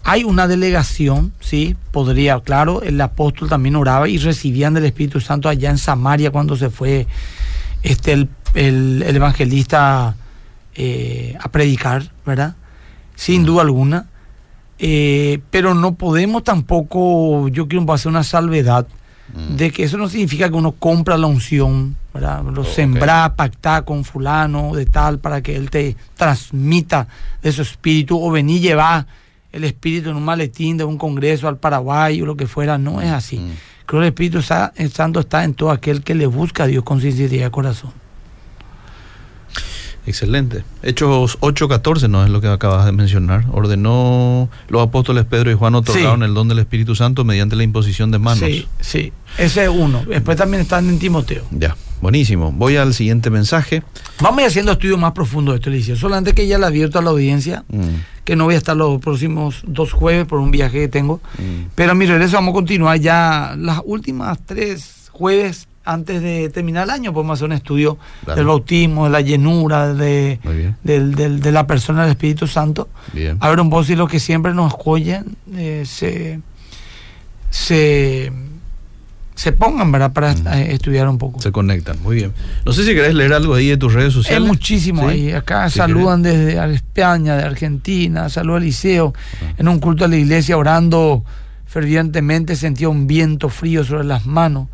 Hay 0.08 0.24
una 0.24 0.48
delegación, 0.48 1.34
sí, 1.40 1.76
podría, 1.92 2.40
claro, 2.40 2.84
el 2.84 3.02
apóstol 3.02 3.50
también 3.50 3.76
oraba 3.76 4.08
y 4.08 4.18
recibían 4.20 4.76
del 4.76 4.86
Espíritu 4.86 5.20
Santo 5.20 5.50
allá 5.50 5.72
en 5.72 5.80
Samaria 5.80 6.30
cuando 6.32 6.56
se 6.56 6.70
fue 6.70 7.08
este, 7.82 8.14
el, 8.14 8.30
el- 8.54 9.04
el 9.06 9.16
evangelista 9.16 10.16
eh, 10.76 11.36
a 11.42 11.50
predicar, 11.52 12.12
¿verdad? 12.26 12.56
Sin 13.16 13.44
duda 13.46 13.64
alguna. 13.64 14.06
Eh, 14.78 15.40
pero 15.50 15.74
no 15.74 15.96
podemos 15.96 16.44
tampoco, 16.44 17.48
yo 17.48 17.68
quiero 17.68 17.92
hacer 17.94 18.10
una 18.10 18.24
salvedad, 18.24 18.86
Mm. 19.34 19.56
de 19.56 19.72
que 19.72 19.84
eso 19.86 19.98
no 19.98 20.08
significa 20.08 20.50
que 20.50 20.54
uno 20.56 20.74
compra 20.74 21.18
la 21.18 21.26
unción, 21.26 21.96
¿verdad? 22.14 22.44
Lo 22.44 22.62
Ok. 22.62 22.68
sembra, 22.68 23.34
pacta 23.36 23.82
con 23.84 24.04
fulano 24.04 24.76
de 24.76 24.86
tal 24.86 25.18
para 25.18 25.42
que 25.42 25.56
él 25.56 25.72
te 25.72 25.96
transmita 26.16 27.08
de 27.42 27.52
su 27.52 27.64
espíritu 27.64 28.24
o 28.24 28.30
vení 28.30 28.60
llevar 28.60 29.08
el 29.56 29.64
espíritu 29.64 30.10
en 30.10 30.18
un 30.18 30.24
maletín 30.26 30.78
de 30.78 30.84
un 30.84 30.98
congreso 30.98 31.48
al 31.48 31.58
Paraguay 31.58 32.22
o 32.22 32.26
lo 32.26 32.36
que 32.36 32.46
fuera, 32.46 32.78
no 32.78 33.02
es 33.02 33.10
así. 33.12 33.38
Mm. 33.38 33.52
Creo 33.86 34.02
que 34.02 34.08
el 34.08 34.14
Espíritu 34.14 34.42
Santo 34.42 35.20
está 35.20 35.44
en 35.44 35.54
todo 35.54 35.70
aquel 35.72 36.02
que 36.04 36.16
le 36.16 36.26
busca 36.26 36.64
a 36.64 36.68
Dios 36.68 36.84
con 36.84 37.00
sinceridad 37.02 37.46
de 37.46 37.52
corazón. 37.52 37.92
Excelente. 40.08 40.64
Hechos 40.84 41.40
8.14 41.40 42.08
no 42.10 42.24
es 42.24 42.30
lo 42.30 42.40
que 42.40 42.48
acabas 42.48 42.86
de 42.86 42.92
mencionar. 42.92 43.46
Ordenó 43.52 44.50
los 44.68 44.84
apóstoles 44.84 45.26
Pedro 45.26 45.50
y 45.50 45.56
Juan 45.56 45.74
otorgaron 45.74 46.20
Sí. 46.20 46.26
el 46.26 46.34
don 46.36 46.48
del 46.48 46.60
Espíritu 46.60 46.94
Santo 46.96 47.24
mediante 47.24 47.56
la 47.56 47.64
imposición 47.64 48.12
de 48.12 48.20
manos. 48.20 48.40
Sí, 48.48 48.68
sí. 48.80 49.14
Ese 49.38 49.64
es 49.64 49.70
uno. 49.70 50.04
Después 50.08 50.38
también 50.38 50.62
están 50.62 50.88
en 50.90 51.00
Timoteo. 51.00 51.44
Ya, 51.50 51.76
buenísimo. 52.02 52.52
Voy 52.52 52.76
al 52.76 52.94
siguiente 52.94 53.32
mensaje. 53.32 53.82
Vamos 54.22 54.40
a 54.40 54.42
ir 54.44 54.48
haciendo 54.48 54.74
estudios 54.74 55.00
más 55.00 55.14
profundos 55.14 55.54
de 55.54 55.58
esto, 55.58 55.70
Alicia. 55.72 55.96
Solamente 55.96 56.34
que 56.34 56.46
ya 56.46 56.60
le 56.60 56.68
advierto 56.68 57.00
a 57.00 57.02
la 57.02 57.10
audiencia 57.10 57.64
Mm, 57.70 57.80
que 58.26 58.36
no 58.36 58.44
voy 58.46 58.56
a 58.56 58.58
estar 58.58 58.76
los 58.76 59.00
próximos 59.00 59.62
dos 59.66 59.94
jueves 59.94 60.26
por 60.26 60.40
un 60.40 60.52
viaje 60.52 60.80
que 60.82 60.88
tengo. 60.90 61.22
mm. 61.38 61.70
Pero 61.76 61.92
a 61.92 61.96
mi 61.96 62.06
regreso 62.06 62.36
vamos 62.36 62.52
a 62.52 62.56
continuar 62.56 62.98
ya 63.00 63.56
las 63.58 63.82
últimas 63.86 64.40
tres 64.46 65.10
jueves 65.14 65.68
antes 65.86 66.22
de 66.22 66.50
terminar 66.50 66.86
el 66.86 66.90
año. 66.90 67.14
Podemos 67.14 67.38
hacer 67.38 67.46
un 67.46 67.52
estudio 67.54 67.98
del 68.36 68.46
bautismo, 68.48 69.06
de 69.06 69.12
la 69.12 69.22
llenura, 69.22 69.94
de, 69.94 70.40
del- 70.84 71.14
del- 71.16 71.40
de 71.40 71.52
la 71.52 71.68
persona 71.68 72.02
del 72.02 72.12
Espíritu 72.12 72.48
Santo. 72.48 72.90
Bien. 73.14 73.38
A 73.40 73.50
ver 73.50 73.60
un 73.60 73.70
poco 73.70 73.84
si 73.84 73.96
lo 73.96 74.08
que 74.08 74.20
siempre 74.20 74.54
nos 74.56 74.74
oyen 74.84 75.38
eh, 75.56 75.84
se, 75.86 76.40
se, 77.52 78.32
se 79.36 79.52
pongan, 79.52 79.92
¿verdad? 79.92 80.14
Para 80.14 80.32
eh, 80.32 80.74
estudiar 80.74 81.08
un 81.10 81.18
poco. 81.18 81.42
Se 81.42 81.52
conectan. 81.52 82.02
Muy 82.02 82.16
bien. 82.16 82.32
No 82.66 82.72
sé 82.74 82.84
si 82.86 82.94
querés 82.94 83.14
leer 83.14 83.34
algo 83.34 83.54
ahí 83.54 83.68
de 83.68 83.78
tus 83.78 83.94
redes 83.94 84.10
Es 84.10 84.14
sociales. 84.14 84.48
muchísimo 84.48 85.04
¿Sí? 85.04 85.08
ahí. 85.14 85.32
Acá 85.34 85.70
Si 85.70 85.78
saludan 85.78 86.24
desde 86.24 86.74
España, 86.74 87.36
de 87.36 87.44
Argentina, 87.44 88.30
saluda 88.30 88.58
al 88.58 88.64
liceo. 88.64 89.14
En 89.58 89.68
un 89.68 89.80
culto 89.80 90.06
a 90.06 90.08
la 90.08 90.16
iglesia 90.16 90.58
orando 90.58 91.24
fervientemente 91.66 92.56
sentía 92.56 92.88
un 92.90 93.08
viento 93.08 93.50
frío 93.50 93.84
sobre 93.84 94.06
las 94.06 94.26
manos. 94.26 94.70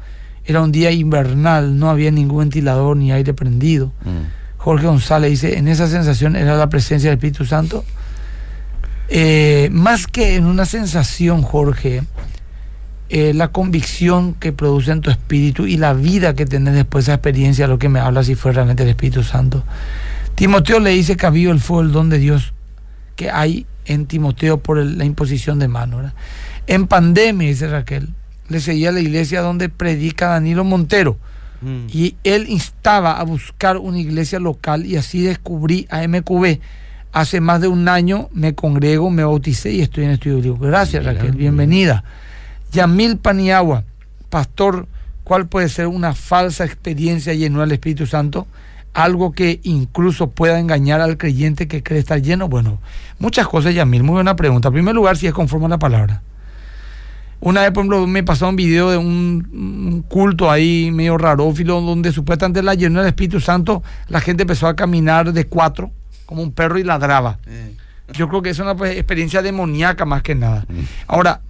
Era 0.45 0.61
un 0.61 0.71
día 0.71 0.91
invernal, 0.91 1.77
no 1.79 1.89
había 1.89 2.11
ningún 2.11 2.39
ventilador 2.39 2.95
ni 2.97 3.11
aire 3.11 3.33
prendido. 3.33 3.87
Mm. 4.03 4.57
Jorge 4.57 4.85
González 4.85 5.31
dice, 5.31 5.57
en 5.57 5.67
esa 5.67 5.87
sensación 5.87 6.35
era 6.35 6.55
la 6.55 6.69
presencia 6.69 7.09
del 7.09 7.17
Espíritu 7.17 7.45
Santo. 7.45 7.83
Eh, 9.09 9.69
más 9.71 10.07
que 10.07 10.35
en 10.35 10.45
una 10.45 10.65
sensación, 10.65 11.41
Jorge, 11.41 12.03
eh, 13.13 13.33
la 13.33 13.49
convicción 13.49 14.33
que 14.35 14.53
produce 14.53 14.91
en 14.91 15.01
tu 15.01 15.09
espíritu 15.11 15.65
y 15.67 15.75
la 15.77 15.93
vida 15.93 16.33
que 16.33 16.45
tenés 16.45 16.73
después 16.75 17.05
de 17.05 17.11
esa 17.11 17.15
experiencia, 17.15 17.67
lo 17.67 17.77
que 17.77 17.89
me 17.89 17.99
habla 17.99 18.23
si 18.23 18.35
fue 18.35 18.53
realmente 18.53 18.83
el 18.83 18.89
Espíritu 18.89 19.21
Santo. 19.23 19.63
Timoteo 20.35 20.79
le 20.79 20.91
dice 20.91 21.17
que 21.17 21.25
ha 21.25 21.29
habido 21.29 21.51
el 21.51 21.59
fuego 21.59 21.83
del 21.83 21.91
don 21.91 22.09
de 22.09 22.17
Dios 22.19 22.53
que 23.15 23.29
hay 23.29 23.65
en 23.85 24.05
Timoteo 24.05 24.57
por 24.59 24.79
el- 24.79 24.97
la 24.97 25.05
imposición 25.05 25.59
de 25.59 25.67
mano. 25.67 25.97
¿verdad? 25.97 26.13
En 26.67 26.87
pandemia, 26.87 27.47
dice 27.49 27.67
Raquel, 27.67 28.09
le 28.47 28.59
seguía 28.61 28.89
a 28.89 28.91
la 28.93 29.01
iglesia 29.01 29.41
donde 29.41 29.67
predica 29.69 30.27
Danilo 30.29 30.63
Montero. 30.63 31.17
Mm. 31.61 31.87
Y 31.91 32.15
él 32.23 32.45
instaba 32.49 33.19
a 33.19 33.23
buscar 33.23 33.77
una 33.77 33.99
iglesia 33.99 34.39
local 34.39 34.85
y 34.85 34.95
así 34.95 35.21
descubrí 35.21 35.85
a 35.89 36.01
MQB. 36.07 36.59
Hace 37.11 37.41
más 37.41 37.59
de 37.59 37.67
un 37.67 37.87
año 37.89 38.29
me 38.33 38.55
congrego, 38.55 39.09
me 39.09 39.23
bauticé 39.23 39.71
y 39.73 39.81
estoy 39.81 40.05
en 40.05 40.11
estudio 40.11 40.37
bíblico. 40.37 40.59
Gracias 40.65 41.03
Raquel, 41.03 41.33
bienvenida. 41.33 42.03
Yamil 42.71 43.17
Paniagua, 43.17 43.83
pastor, 44.29 44.87
¿cuál 45.23 45.47
puede 45.47 45.69
ser 45.69 45.87
una 45.87 46.13
falsa 46.13 46.63
experiencia 46.65 47.33
llena 47.33 47.59
del 47.61 47.73
Espíritu 47.73 48.05
Santo? 48.05 48.47
Algo 48.93 49.31
que 49.31 49.59
incluso 49.63 50.29
pueda 50.31 50.59
engañar 50.59 51.01
al 51.01 51.17
creyente 51.17 51.67
que 51.67 51.83
cree 51.83 51.99
estar 51.99 52.21
lleno. 52.21 52.49
Bueno, 52.49 52.79
muchas 53.19 53.47
cosas, 53.47 53.73
Yamil. 53.73 54.03
Muy 54.03 54.15
buena 54.15 54.35
pregunta. 54.35 54.69
En 54.69 54.73
primer 54.73 54.95
lugar, 54.95 55.17
si 55.17 55.27
es 55.27 55.33
conforme 55.33 55.67
a 55.67 55.69
la 55.69 55.79
palabra. 55.79 56.21
Una 57.39 57.61
vez, 57.61 57.71
por 57.71 57.81
ejemplo, 57.81 58.05
me 58.05 58.23
pasó 58.23 58.47
un 58.49 58.55
video 58.55 58.91
de 58.91 58.97
un, 58.97 59.49
un 59.51 60.01
culto 60.03 60.51
ahí 60.51 60.91
medio 60.91 61.17
rarófilo 61.17 61.81
donde 61.81 62.11
supuestamente 62.11 62.61
la 62.61 62.75
llenó 62.75 62.99
del 62.99 63.07
Espíritu 63.07 63.39
Santo, 63.39 63.81
la 64.09 64.21
gente 64.21 64.43
empezó 64.43 64.67
a 64.67 64.75
caminar 64.75 65.33
de 65.33 65.47
cuatro, 65.47 65.89
como 66.27 66.43
un 66.43 66.51
perro 66.51 66.77
y 66.77 66.83
ladraba. 66.83 67.39
Yo 68.13 68.29
creo 68.29 68.41
que 68.41 68.51
es 68.51 68.59
una 68.59 68.75
pues, 68.75 68.95
experiencia 68.95 69.41
demoníaca 69.41 70.05
más 70.05 70.21
que 70.21 70.35
nada. 70.35 70.65
Ahora, 71.07 71.41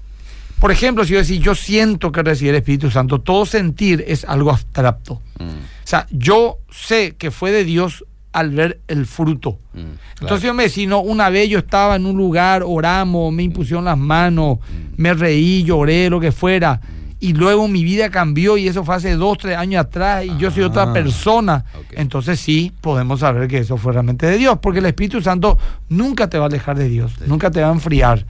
por 0.61 0.71
ejemplo, 0.71 1.03
si 1.03 1.13
yo 1.13 1.17
decir, 1.17 1.41
yo 1.41 1.55
siento 1.55 2.11
que 2.11 2.21
recibí 2.21 2.49
el 2.49 2.55
Espíritu 2.57 2.91
Santo, 2.91 3.19
todo 3.19 3.47
sentir 3.47 4.05
es 4.07 4.23
algo 4.25 4.51
abstracto. 4.51 5.19
Mm. 5.39 5.43
O 5.43 5.87
sea, 5.87 6.05
yo 6.11 6.59
sé 6.69 7.15
que 7.17 7.31
fue 7.31 7.51
de 7.51 7.65
Dios 7.65 8.05
al 8.31 8.51
ver 8.51 8.79
el 8.87 9.07
fruto. 9.07 9.57
Mm. 9.73 9.79
Entonces 10.21 10.45
yo 10.45 10.53
me 10.53 10.63
decía, 10.63 10.87
no, 10.87 10.99
una 10.99 11.31
vez 11.31 11.49
yo 11.49 11.57
estaba 11.57 11.95
en 11.95 12.05
un 12.05 12.15
lugar, 12.15 12.61
oramos, 12.63 13.33
me 13.33 13.41
impusieron 13.41 13.85
las 13.85 13.97
manos, 13.97 14.59
me 14.97 15.15
reí, 15.15 15.63
lloré, 15.63 16.11
lo 16.11 16.19
que 16.19 16.31
fuera. 16.31 16.79
Y 17.19 17.33
luego 17.33 17.67
mi 17.67 17.83
vida 17.83 18.11
cambió 18.11 18.55
y 18.55 18.67
eso 18.67 18.83
fue 18.83 18.93
hace 18.93 19.15
dos, 19.15 19.39
tres 19.39 19.57
años 19.57 19.83
atrás 19.83 20.25
y 20.25 20.37
yo 20.37 20.51
soy 20.51 20.61
otra 20.61 20.83
Ah, 20.83 20.93
persona. 20.93 21.65
Entonces 21.93 22.39
sí, 22.39 22.71
podemos 22.81 23.21
saber 23.21 23.47
que 23.47 23.57
eso 23.57 23.77
fue 23.77 23.93
realmente 23.93 24.27
de 24.27 24.37
Dios, 24.37 24.59
porque 24.61 24.77
el 24.77 24.85
Espíritu 24.85 25.21
Santo 25.21 25.57
nunca 25.89 26.29
te 26.29 26.37
va 26.37 26.43
a 26.45 26.47
alejar 26.49 26.77
de 26.77 26.87
Dios, 26.87 27.13
nunca 27.25 27.49
te 27.49 27.61
va 27.61 27.69
a 27.69 27.73
enfriar. 27.73 28.27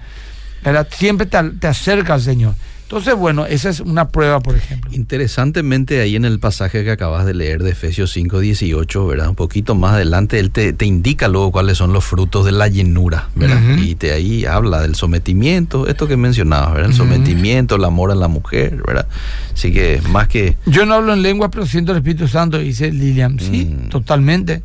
¿Verdad? 0.63 0.87
Siempre 0.91 1.25
te, 1.27 1.41
te 1.59 1.67
acerca 1.67 2.13
al 2.15 2.21
Señor. 2.21 2.53
Entonces, 2.83 3.15
bueno, 3.15 3.45
esa 3.45 3.69
es 3.69 3.79
una 3.79 4.09
prueba, 4.09 4.41
por 4.41 4.53
ejemplo. 4.57 4.91
Interesantemente, 4.93 6.01
ahí 6.01 6.17
en 6.17 6.25
el 6.25 6.39
pasaje 6.39 6.83
que 6.83 6.91
acabas 6.91 7.25
de 7.25 7.33
leer 7.33 7.63
de 7.63 7.69
Efesios 7.71 8.11
5, 8.11 8.41
18, 8.41 9.07
¿verdad? 9.07 9.29
Un 9.29 9.35
poquito 9.35 9.75
más 9.75 9.93
adelante, 9.93 10.39
él 10.39 10.51
te, 10.51 10.73
te 10.73 10.85
indica 10.85 11.29
luego 11.29 11.53
cuáles 11.53 11.77
son 11.77 11.93
los 11.93 12.03
frutos 12.03 12.43
de 12.45 12.51
la 12.51 12.67
llenura, 12.67 13.29
¿verdad? 13.35 13.61
Y 13.77 13.95
te 13.95 14.11
ahí 14.11 14.43
habla 14.43 14.81
del 14.81 14.95
sometimiento, 14.95 15.87
esto 15.87 16.05
que 16.05 16.17
mencionabas, 16.17 16.73
¿verdad? 16.73 16.89
El 16.89 16.95
sometimiento, 16.97 17.77
el 17.77 17.85
amor 17.85 18.11
a 18.11 18.15
la 18.15 18.27
mujer, 18.27 18.83
¿verdad? 18.85 19.07
Así 19.53 19.71
que 19.71 20.01
más 20.09 20.27
que... 20.27 20.57
Yo 20.65 20.85
no 20.85 20.95
hablo 20.95 21.13
en 21.13 21.21
lengua, 21.21 21.49
pero 21.49 21.65
siento 21.65 21.93
el 21.93 21.99
Espíritu 21.99 22.27
Santo, 22.27 22.57
dice 22.57 22.91
Lilian. 22.91 23.39
Sí, 23.39 23.65
Mm. 23.71 23.87
totalmente. 23.89 24.63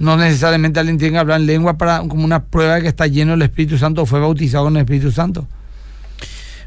No 0.00 0.16
necesariamente 0.16 0.80
alguien 0.80 0.96
tiene 0.96 1.12
que 1.12 1.18
hablar 1.18 1.40
en 1.40 1.46
lengua 1.46 1.76
para 1.76 1.98
como 2.00 2.24
una 2.24 2.42
prueba 2.42 2.76
de 2.76 2.82
que 2.82 2.88
está 2.88 3.06
lleno 3.06 3.32
del 3.32 3.42
Espíritu 3.42 3.76
Santo 3.76 4.02
o 4.02 4.06
fue 4.06 4.18
bautizado 4.18 4.66
en 4.68 4.76
el 4.76 4.80
Espíritu 4.80 5.12
Santo. 5.12 5.46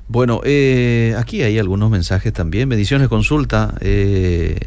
Bueno, 0.07 0.41
eh, 0.43 1.15
aquí 1.17 1.41
hay 1.41 1.57
algunos 1.57 1.89
mensajes 1.89 2.31
también. 2.31 2.69
Bendiciones, 2.69 3.07
consulta. 3.07 3.73
eh, 3.81 4.59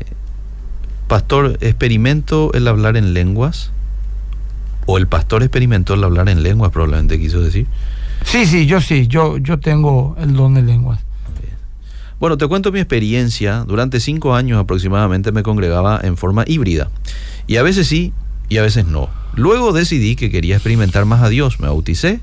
pastor, 1.07 1.59
¿experimento 1.61 2.52
el 2.55 2.66
hablar 2.66 2.96
en 2.96 3.14
lenguas? 3.14 3.70
O 4.87 4.98
el 4.98 5.07
pastor 5.07 5.44
experimentó 5.44 5.94
el 5.94 6.02
hablar 6.02 6.29
en 6.29 6.42
lenguas, 6.42 6.72
probablemente 6.72 7.20
quiso 7.20 7.40
decir. 7.40 7.68
Sí, 8.24 8.46
sí, 8.46 8.66
yo 8.66 8.81
sí, 8.81 9.07
yo, 9.07 9.38
yo 9.38 9.61
tengo 9.61 10.16
el 10.18 10.35
don 10.35 10.55
de 10.55 10.62
lenguas. 10.62 10.98
Bueno, 12.18 12.37
te 12.37 12.48
cuento 12.48 12.72
mi 12.72 12.81
experiencia. 12.81 13.64
Durante 13.64 14.00
cinco 14.00 14.35
años 14.35 14.59
aproximadamente 14.59 15.31
me 15.31 15.44
congregaba 15.44 16.00
en 16.02 16.16
forma 16.16 16.42
híbrida. 16.48 16.90
Y 17.46 17.59
a 17.59 17.62
veces 17.62 17.87
sí 17.87 18.12
y 18.48 18.59
a 18.59 18.62
veces 18.62 18.87
no. 18.87 19.09
Luego 19.35 19.72
decidí 19.72 20.16
que 20.16 20.30
quería 20.30 20.56
experimentar 20.56 21.04
más 21.04 21.22
a 21.22 21.28
Dios. 21.28 21.61
Me 21.61 21.66
bauticé 21.66 22.20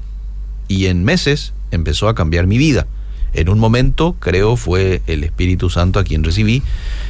y 0.67 0.87
en 0.87 1.03
meses 1.03 1.53
empezó 1.71 2.07
a 2.07 2.15
cambiar 2.15 2.47
mi 2.47 2.57
vida. 2.57 2.87
En 3.33 3.49
un 3.49 3.59
momento, 3.59 4.15
creo, 4.19 4.55
fue 4.55 5.01
el 5.07 5.23
Espíritu 5.23 5.69
Santo 5.69 5.99
a 5.99 6.03
quien 6.03 6.23
recibí. 6.23 6.61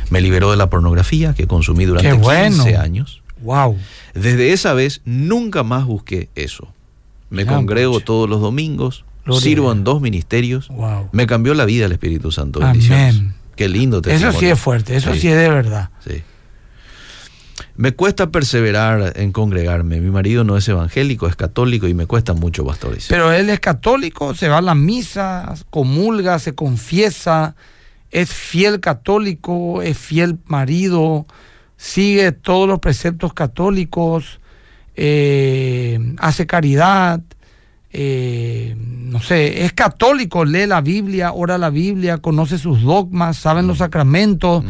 Me 0.09 0.21
liberó 0.21 0.51
de 0.51 0.57
la 0.57 0.69
pornografía 0.69 1.33
que 1.33 1.47
consumí 1.47 1.85
durante 1.85 2.13
bueno. 2.13 2.63
15 2.63 2.77
años. 2.77 3.21
Wow. 3.41 3.77
Desde 4.13 4.53
esa 4.53 4.73
vez 4.73 5.01
nunca 5.05 5.63
más 5.63 5.85
busqué 5.85 6.29
eso. 6.35 6.67
Me 7.29 7.45
congrego 7.45 7.93
pucha. 7.93 8.05
todos 8.05 8.29
los 8.29 8.41
domingos, 8.41 9.05
Gloria 9.25 9.41
sirvo 9.41 9.71
en 9.71 9.83
dos 9.83 10.01
ministerios. 10.01 10.69
Wow. 10.69 11.09
Me 11.11 11.27
cambió 11.27 11.53
la 11.53 11.65
vida 11.65 11.85
el 11.87 11.91
Espíritu 11.91 12.31
Santo. 12.31 12.59
Amén. 12.59 12.73
Bendiciones. 12.73 13.33
Qué 13.55 13.69
lindo 13.69 13.97
Eso 13.97 14.03
testimonio. 14.03 14.39
sí 14.39 14.45
es 14.47 14.59
fuerte, 14.59 14.95
eso 14.95 15.13
sí, 15.13 15.27
es 15.27 15.37
de 15.37 15.49
verdad. 15.49 15.89
Sí. 16.07 16.23
Me 17.75 17.93
cuesta 17.93 18.29
perseverar 18.29 19.13
en 19.15 19.31
congregarme. 19.31 19.99
Mi 19.99 20.11
marido 20.11 20.43
no 20.43 20.57
es 20.57 20.67
evangélico, 20.67 21.27
es 21.27 21.35
católico 21.35 21.87
y 21.87 21.93
me 21.93 22.05
cuesta 22.05 22.33
mucho, 22.33 22.65
pastores. 22.65 23.07
Pero 23.09 23.31
él 23.31 23.49
es 23.49 23.59
católico, 23.59 24.35
se 24.35 24.47
va 24.47 24.59
a 24.59 24.61
la 24.61 24.75
misa, 24.75 25.53
comulga, 25.71 26.37
se 26.37 26.53
confiesa, 26.53 27.55
es 28.11 28.29
fiel 28.29 28.79
católico, 28.79 29.81
es 29.81 29.97
fiel 29.97 30.37
marido, 30.45 31.25
sigue 31.75 32.31
todos 32.31 32.67
los 32.67 32.79
preceptos 32.79 33.33
católicos, 33.33 34.39
eh, 34.95 35.99
hace 36.19 36.45
caridad, 36.45 37.21
eh, 37.91 38.75
no 38.77 39.19
sé, 39.19 39.65
es 39.65 39.73
católico, 39.73 40.45
lee 40.45 40.67
la 40.67 40.81
Biblia, 40.81 41.31
ora 41.33 41.57
la 41.57 41.71
Biblia, 41.71 42.19
conoce 42.19 42.57
sus 42.59 42.83
dogmas, 42.83 43.37
sabe 43.37 43.63
los 43.63 43.79
sacramentos. 43.79 44.63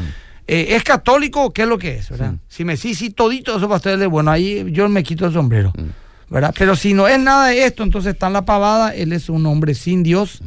Eh, 0.48 0.76
¿Es 0.76 0.84
católico? 0.84 1.54
¿Qué 1.54 1.64
es 1.64 1.68
lo 1.68 1.78
que 1.78 1.98
es? 1.98 2.10
¿verdad? 2.10 2.36
Si 2.48 2.66
me 2.66 2.78
sí, 2.78 2.96
sí, 2.96 3.10
todito 3.10 3.58
eso 3.58 3.70
pastor, 3.70 4.08
bueno, 4.08 4.32
ahí 4.32 4.66
yo 4.72 4.88
me 4.90 5.04
quito 5.04 5.26
el 5.26 5.34
sombrero. 5.34 5.74
¿verdad? 6.30 6.54
Pero 6.58 6.76
si 6.76 6.94
no 6.94 7.08
es 7.08 7.20
nada 7.20 7.48
de 7.48 7.66
esto, 7.66 7.84
entonces 7.84 8.14
está 8.14 8.28
en 8.28 8.34
la 8.34 8.44
pavada, 8.44 8.96
él 8.96 9.14
es 9.14 9.30
un 9.30 9.46
hombre 9.46 9.76
sin 9.76 10.04
Dios 10.04 10.42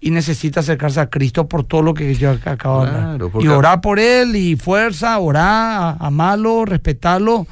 y 0.00 0.10
necesita 0.10 0.60
acercarse 0.60 1.00
a 1.00 1.10
Cristo 1.10 1.48
por 1.48 1.64
todo 1.64 1.82
lo 1.82 1.94
que 1.94 2.14
yo 2.14 2.30
acabo 2.44 2.84
de 2.84 2.90
hablar. 2.92 3.20
Y 3.40 3.48
orar 3.48 3.80
por 3.80 3.98
él 3.98 4.36
y 4.36 4.56
fuerza, 4.56 5.18
orar, 5.18 5.96
amarlo, 5.98 6.64
respetarlo, 6.64 7.46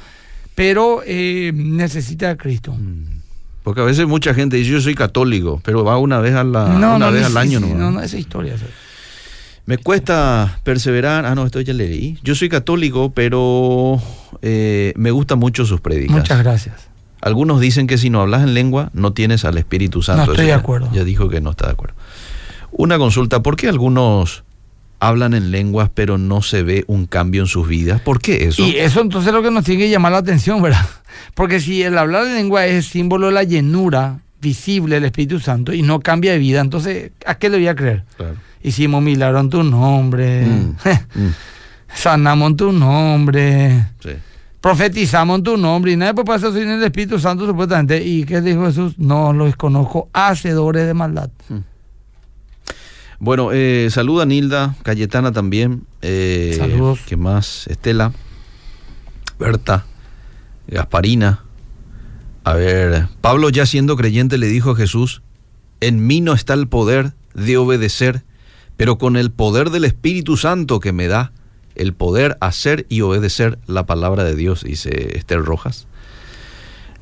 pero 0.55 1.01
eh, 1.05 1.51
necesita 1.53 2.29
a 2.29 2.37
Cristo. 2.37 2.71
Mm. 2.73 3.15
Porque 3.63 3.81
a 3.81 3.83
veces 3.83 4.07
mucha 4.07 4.33
gente 4.33 4.57
dice 4.57 4.71
yo 4.71 4.79
soy 4.79 4.93
católico, 4.95 5.59
pero 5.65 5.83
va 5.83 5.97
una 5.97 6.19
vez, 6.19 6.35
a 6.35 6.43
la, 6.43 6.65
una 6.65 7.09
vez 7.09 7.25
al 7.25 7.35
año. 7.35 7.59
no, 7.59 7.91
no, 7.91 7.99
esa 7.99 8.17
historia. 8.17 8.55
Me 9.65 9.77
cuesta 9.77 10.59
perseverar. 10.63 11.25
Ah, 11.25 11.35
no, 11.35 11.45
esto 11.45 11.59
ya 11.61 11.73
leí. 11.73 12.19
Yo 12.23 12.35
soy 12.35 12.49
católico, 12.49 13.11
pero 13.13 14.01
eh, 14.41 14.93
me 14.95 15.11
gustan 15.11 15.39
mucho 15.39 15.65
sus 15.65 15.81
predicas. 15.81 16.15
Muchas 16.15 16.39
gracias. 16.43 16.89
Algunos 17.21 17.59
dicen 17.59 17.87
que 17.87 17.97
si 17.97 18.11
no 18.11 18.21
hablas 18.21 18.43
en 18.43 18.53
lengua, 18.53 18.91
no 18.93 19.13
tienes 19.13 19.45
al 19.45 19.57
Espíritu 19.57 20.03
Santo. 20.03 20.27
No 20.27 20.31
estoy 20.33 20.45
de 20.45 20.53
acuerdo. 20.53 20.89
Ya 20.93 21.03
dijo 21.03 21.29
que 21.29 21.41
no 21.41 21.51
está 21.51 21.65
de 21.65 21.73
acuerdo. 21.73 21.95
Una 22.71 22.99
consulta, 22.99 23.41
¿por 23.41 23.55
qué 23.55 23.67
algunos 23.67 24.43
hablan 24.99 25.33
en 25.33 25.51
lenguas 25.51 25.89
pero 25.93 26.17
no 26.17 26.41
se 26.41 26.63
ve 26.63 26.83
un 26.87 27.07
cambio 27.07 27.41
en 27.41 27.47
sus 27.47 27.67
vidas? 27.67 28.01
¿Por 28.01 28.19
qué 28.19 28.45
eso? 28.45 28.61
Y 28.61 28.75
eso 28.77 29.01
entonces 29.01 29.29
es 29.29 29.33
lo 29.33 29.41
que 29.41 29.49
nos 29.49 29.63
tiene 29.63 29.83
que 29.83 29.89
llamar 29.89 30.11
la 30.11 30.19
atención, 30.19 30.61
¿verdad? 30.61 30.85
Porque 31.33 31.59
si 31.59 31.81
el 31.81 31.97
hablar 31.97 32.27
en 32.27 32.35
lengua 32.35 32.67
es 32.67 32.85
símbolo 32.85 33.27
de 33.27 33.33
la 33.33 33.43
llenura 33.43 34.19
visible 34.41 34.95
del 34.95 35.05
Espíritu 35.05 35.39
Santo 35.39 35.73
y 35.73 35.81
no 35.81 36.01
cambia 36.01 36.33
de 36.33 36.37
vida, 36.37 36.61
entonces 36.61 37.11
¿a 37.25 37.35
qué 37.35 37.49
le 37.49 37.57
voy 37.57 37.67
a 37.67 37.75
creer? 37.75 38.03
Hicimos 38.65 39.03
milagro 39.03 39.39
en 39.41 39.49
tu 39.51 39.61
nombre, 39.61 40.43
mm, 40.43 40.75
mm. 41.19 41.33
sanamos 41.95 42.49
en 42.49 42.57
tu 42.57 42.71
nombre, 42.71 43.91
profetizamos 44.59 45.37
en 45.37 45.43
tu 45.43 45.55
nombre 45.55 45.91
y 45.91 45.95
nadie 45.95 46.15
puede 46.15 46.25
pasar 46.25 46.51
sin 46.51 46.67
el 46.67 46.83
Espíritu 46.83 47.19
Santo 47.19 47.45
supuestamente. 47.45 48.03
¿Y 48.03 48.23
qué 48.23 48.41
dijo 48.41 48.65
Jesús? 48.65 48.97
No 48.97 49.33
los 49.33 49.55
conozco, 49.55 50.09
hacedores 50.13 50.87
de 50.87 50.95
maldad. 50.95 51.29
Mm. 51.47 51.57
Bueno, 53.19 53.51
eh, 53.53 53.89
saluda 53.91 54.25
Nilda, 54.25 54.75
Cayetana 54.81 55.31
también. 55.31 55.83
Eh, 56.01 56.55
Saludos. 56.57 57.01
¿Qué 57.05 57.17
más? 57.17 57.67
Estela, 57.67 58.13
Berta, 59.37 59.85
Gasparina. 60.67 61.43
A 62.43 62.53
ver, 62.53 63.09
Pablo 63.21 63.49
ya 63.49 63.67
siendo 63.67 63.95
creyente 63.95 64.39
le 64.39 64.47
dijo 64.47 64.71
a 64.71 64.75
Jesús, 64.75 65.21
en 65.81 66.07
mí 66.07 66.19
no 66.19 66.33
está 66.33 66.55
el 66.55 66.67
poder 66.67 67.13
de 67.35 67.57
obedecer, 67.57 68.23
pero 68.77 68.97
con 68.97 69.15
el 69.15 69.31
poder 69.31 69.69
del 69.69 69.85
Espíritu 69.85 70.37
Santo 70.37 70.79
que 70.79 70.93
me 70.93 71.07
da 71.07 71.31
el 71.75 71.93
poder 71.93 72.37
hacer 72.41 72.85
y 72.89 73.01
obedecer 73.01 73.59
la 73.67 73.85
palabra 73.85 74.23
de 74.23 74.35
Dios, 74.35 74.63
dice 74.63 75.17
Esther 75.17 75.43
Rojas. 75.43 75.87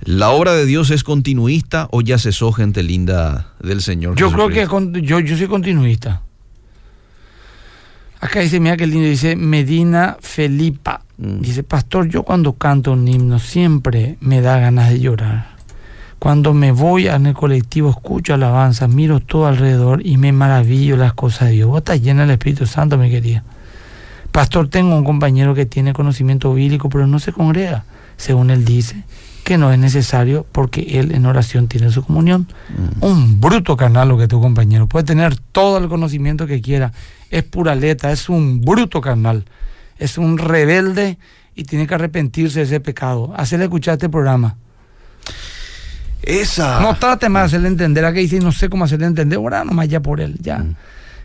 ¿La 0.04 0.32
obra 0.32 0.54
de 0.54 0.66
Dios 0.66 0.90
es 0.92 1.04
continuista 1.04 1.88
o 1.92 2.02
ya 2.02 2.18
cesó 2.18 2.52
gente 2.52 2.84
linda 2.84 3.54
del 3.62 3.82
Señor? 3.82 4.16
Yo 4.16 4.32
creo 4.32 4.50
que 4.50 4.68
yo, 5.02 5.20
yo 5.20 5.38
soy 5.38 5.48
continuista. 5.48 6.22
Acá 8.20 8.40
dice, 8.40 8.60
mira 8.60 8.78
que 8.78 8.88
lindo, 8.88 9.08
dice 9.08 9.36
Medina 9.36 10.18
Felipa. 10.22 11.02
Mm. 11.18 11.42
Dice, 11.42 11.64
pastor, 11.64 12.08
yo 12.08 12.24
cuando 12.24 12.54
canto 12.54 12.94
un 12.94 13.08
himno 13.08 13.40
siempre 13.40 14.18
me 14.22 14.42
da 14.42 14.60
ganas 14.60 14.90
de 14.90 15.00
llorar. 15.00 15.53
Cuando 16.24 16.54
me 16.54 16.72
voy 16.72 17.10
en 17.10 17.26
el 17.26 17.34
colectivo, 17.34 17.90
escucho 17.90 18.34
alabanza, 18.34 18.88
miro 18.88 19.20
todo 19.20 19.46
alrededor 19.46 20.08
y 20.08 20.16
me 20.16 20.32
maravillo 20.32 20.96
las 20.96 21.14
cosas 21.14 21.50
de 21.50 21.56
Dios. 21.56 21.68
Vos 21.68 21.80
estás 21.80 22.02
llena 22.02 22.22
del 22.22 22.32
Espíritu 22.32 22.66
Santo, 22.66 22.98
mi 22.98 23.10
querida. 23.10 23.44
Pastor, 24.32 24.70
tengo 24.70 24.96
un 24.96 25.04
compañero 25.04 25.54
que 25.54 25.66
tiene 25.66 25.92
conocimiento 25.92 26.54
bíblico, 26.54 26.88
pero 26.88 27.08
no 27.08 27.20
se 27.20 27.34
congrega, 27.34 27.84
según 28.16 28.52
él 28.52 28.64
dice 28.64 29.04
que 29.44 29.58
no 29.58 29.74
es 29.74 29.78
necesario 29.78 30.46
porque 30.50 30.98
él 30.98 31.14
en 31.14 31.26
oración 31.26 31.68
tiene 31.68 31.92
su 31.92 32.06
comunión. 32.06 32.48
Mm. 32.70 33.04
Un 33.04 33.42
bruto 33.42 33.76
carnal 33.76 34.08
lo 34.08 34.18
que 34.18 34.30
tu 34.30 34.40
compañero. 34.40 34.88
Puede 34.88 35.04
tener 35.04 35.36
todo 35.36 35.78
el 35.78 35.90
conocimiento 35.90 36.48
que 36.48 36.62
quiera. 36.62 36.94
Es 37.32 37.44
pura 37.44 37.76
letra, 37.76 38.14
es 38.14 38.30
un 38.30 38.62
bruto 38.62 39.02
carnal. 39.02 39.44
Es 40.00 40.18
un 40.18 40.38
rebelde 40.38 41.18
y 41.54 41.66
tiene 41.66 41.86
que 41.86 41.96
arrepentirse 41.96 42.60
de 42.60 42.66
ese 42.66 42.80
pecado. 42.80 43.34
Hacerle 43.36 43.66
escuchar 43.66 43.96
este 43.96 44.08
programa. 44.08 44.56
Esa. 46.24 46.80
No 46.80 46.96
trate 46.96 47.30
más 47.30 47.44
de 47.44 47.46
hacerle 47.48 47.68
entender. 47.68 48.06
a 48.06 48.14
que 48.14 48.22
dice, 48.22 48.40
no 48.40 48.52
sé 48.52 48.70
cómo 48.70 48.86
hacerle 48.86 49.06
entender. 49.06 49.38
Ora 49.40 49.64
nomás 49.64 49.88
ya 49.88 50.02
por 50.02 50.22
él, 50.22 50.38
ya. 50.40 50.60
Mm. 50.60 50.76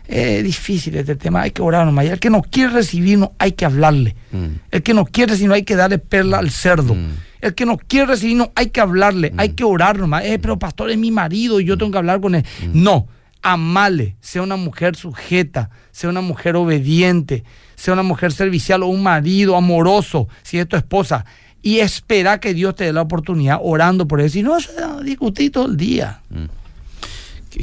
Es 0.07 0.43
difícil 0.43 0.95
este 0.97 1.15
tema, 1.15 1.41
hay 1.41 1.51
que 1.51 1.61
orar 1.61 1.85
nomás. 1.85 2.05
el 2.05 2.19
que 2.19 2.31
no 2.31 2.41
quiere 2.41 2.73
recibirnos, 2.73 3.29
hay 3.37 3.51
que 3.51 3.65
hablarle. 3.65 4.15
Mm. 4.31 4.45
El 4.71 4.83
que 4.83 4.93
no 4.93 5.05
quiere 5.05 5.31
recibirnos, 5.31 5.55
hay 5.55 5.63
que 5.63 5.75
darle 5.75 5.99
perla 5.99 6.39
al 6.39 6.49
cerdo. 6.49 6.95
El 7.41 7.53
que 7.53 7.65
no 7.65 7.77
quiere 7.77 8.07
recibir, 8.07 8.35
no, 8.35 8.51
hay 8.55 8.69
que 8.69 8.81
hablarle, 8.81 9.33
hay 9.37 9.49
mm. 9.49 9.55
que 9.55 9.63
orar 9.63 9.99
nomás. 9.99 10.25
Eh, 10.25 10.39
pero 10.39 10.57
pastor 10.57 10.89
es 10.89 10.97
mi 10.97 11.11
marido 11.11 11.59
y 11.59 11.65
yo 11.65 11.77
tengo 11.77 11.91
que 11.91 11.97
hablar 11.99 12.19
con 12.19 12.35
él. 12.35 12.43
Mm. 12.65 12.83
No, 12.83 13.07
amale, 13.41 14.15
sea 14.19 14.41
una 14.41 14.55
mujer 14.55 14.95
sujeta, 14.95 15.69
sea 15.91 16.09
una 16.09 16.21
mujer 16.21 16.55
obediente, 16.55 17.43
sea 17.75 17.93
una 17.93 18.03
mujer 18.03 18.31
servicial 18.31 18.83
o 18.83 18.87
un 18.87 19.03
marido 19.03 19.55
amoroso, 19.55 20.27
si 20.41 20.57
es 20.57 20.67
tu 20.67 20.75
esposa. 20.75 21.25
Y 21.61 21.79
espera 21.79 22.39
que 22.39 22.53
Dios 22.53 22.75
te 22.75 22.85
dé 22.85 22.93
la 22.93 23.01
oportunidad 23.01 23.59
orando 23.61 24.07
por 24.07 24.21
él. 24.21 24.29
Si 24.29 24.43
no, 24.43 24.59
se 24.59 24.71
discutir 25.03 25.51
todo 25.51 25.65
el 25.65 25.77
día. 25.77 26.21
Mm. 26.29 26.45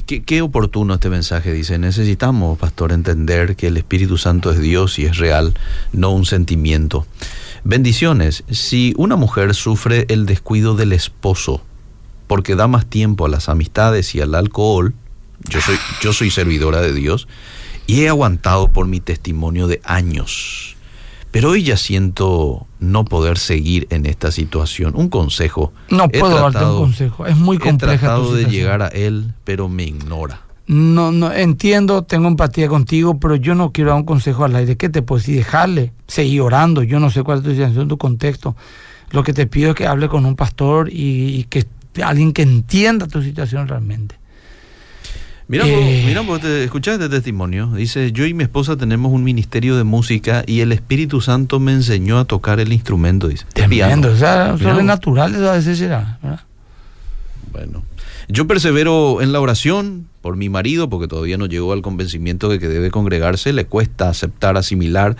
Qué, 0.04 0.22
qué, 0.22 0.42
oportuno 0.42 0.94
este 0.94 1.08
mensaje, 1.08 1.52
dice. 1.52 1.78
Necesitamos, 1.78 2.58
pastor, 2.58 2.92
entender 2.92 3.56
que 3.56 3.68
el 3.68 3.76
Espíritu 3.76 4.18
Santo 4.18 4.50
es 4.50 4.60
Dios 4.60 4.98
y 4.98 5.06
es 5.06 5.16
real, 5.16 5.54
no 5.92 6.10
un 6.10 6.26
sentimiento. 6.26 7.06
Bendiciones. 7.64 8.44
Si 8.50 8.92
una 8.96 9.16
mujer 9.16 9.54
sufre 9.54 10.06
el 10.08 10.26
descuido 10.26 10.74
del 10.74 10.92
esposo 10.92 11.62
porque 12.26 12.56
da 12.56 12.66
más 12.66 12.86
tiempo 12.86 13.24
a 13.24 13.28
las 13.28 13.48
amistades 13.48 14.14
y 14.14 14.20
al 14.20 14.34
alcohol, 14.34 14.94
yo 15.48 15.60
soy, 15.60 15.76
yo 16.02 16.12
soy 16.12 16.30
servidora 16.30 16.80
de 16.80 16.92
Dios 16.92 17.28
y 17.86 18.02
he 18.02 18.08
aguantado 18.08 18.72
por 18.72 18.86
mi 18.86 19.00
testimonio 19.00 19.68
de 19.68 19.80
años. 19.84 20.75
Pero 21.36 21.50
hoy 21.50 21.64
ya 21.64 21.76
siento 21.76 22.66
no 22.80 23.04
poder 23.04 23.36
seguir 23.36 23.86
en 23.90 24.06
esta 24.06 24.32
situación. 24.32 24.94
Un 24.96 25.10
consejo. 25.10 25.70
No 25.90 26.08
puedo 26.08 26.34
darte 26.34 26.64
un 26.64 26.78
consejo. 26.78 27.26
Es 27.26 27.36
muy 27.36 27.58
compleja. 27.58 27.94
He 27.94 27.98
tratado 27.98 28.34
de 28.34 28.46
llegar 28.46 28.80
a 28.80 28.88
él, 28.88 29.34
pero 29.44 29.68
me 29.68 29.82
ignora. 29.82 30.40
No, 30.66 31.12
no, 31.12 31.30
entiendo, 31.30 32.04
tengo 32.04 32.28
empatía 32.28 32.68
contigo, 32.68 33.20
pero 33.20 33.36
yo 33.36 33.54
no 33.54 33.70
quiero 33.70 33.90
dar 33.90 33.98
un 33.98 34.06
consejo 34.06 34.46
al 34.46 34.56
aire. 34.56 34.78
¿Qué 34.78 34.88
te 34.88 35.02
puedo 35.02 35.18
decir? 35.18 35.36
Dejarle, 35.36 35.92
seguir 36.06 36.40
orando. 36.40 36.82
Yo 36.82 37.00
no 37.00 37.10
sé 37.10 37.22
cuál 37.22 37.40
es 37.40 37.44
tu 37.44 37.50
situación, 37.50 37.86
tu 37.86 37.98
contexto. 37.98 38.56
Lo 39.10 39.22
que 39.22 39.34
te 39.34 39.46
pido 39.46 39.72
es 39.72 39.76
que 39.76 39.86
hable 39.86 40.08
con 40.08 40.24
un 40.24 40.36
pastor 40.36 40.88
y, 40.90 41.44
que 41.50 41.66
alguien 42.02 42.32
que 42.32 42.40
entienda 42.40 43.08
tu 43.08 43.20
situación 43.20 43.68
realmente. 43.68 44.18
Mira, 45.48 45.64
eh, 45.66 46.02
mira 46.04 46.22
escuchaste 46.64 47.04
este 47.04 47.16
testimonio. 47.16 47.68
Dice, 47.68 48.10
yo 48.10 48.26
y 48.26 48.34
mi 48.34 48.42
esposa 48.42 48.76
tenemos 48.76 49.12
un 49.12 49.22
ministerio 49.22 49.76
de 49.76 49.84
música 49.84 50.42
y 50.46 50.60
el 50.60 50.72
Espíritu 50.72 51.20
Santo 51.20 51.60
me 51.60 51.72
enseñó 51.72 52.18
a 52.18 52.24
tocar 52.24 52.58
el 52.58 52.72
instrumento, 52.72 53.28
dice. 53.28 53.44
Tremendo, 53.52 54.10
o 54.10 54.16
sea, 54.16 54.58
sobrenatural 54.58 55.46
a 55.46 55.52
veces 55.52 55.78
será. 55.78 56.18
Bueno. 57.52 57.84
Yo 58.28 58.48
persevero 58.48 59.22
en 59.22 59.32
la 59.32 59.40
oración 59.40 60.08
por 60.26 60.36
mi 60.36 60.48
marido, 60.48 60.90
porque 60.90 61.06
todavía 61.06 61.38
no 61.38 61.46
llegó 61.46 61.72
al 61.72 61.82
convencimiento 61.82 62.48
de 62.48 62.58
que 62.58 62.66
debe 62.66 62.90
congregarse, 62.90 63.52
le 63.52 63.64
cuesta 63.64 64.08
aceptar, 64.08 64.56
asimilar 64.56 65.14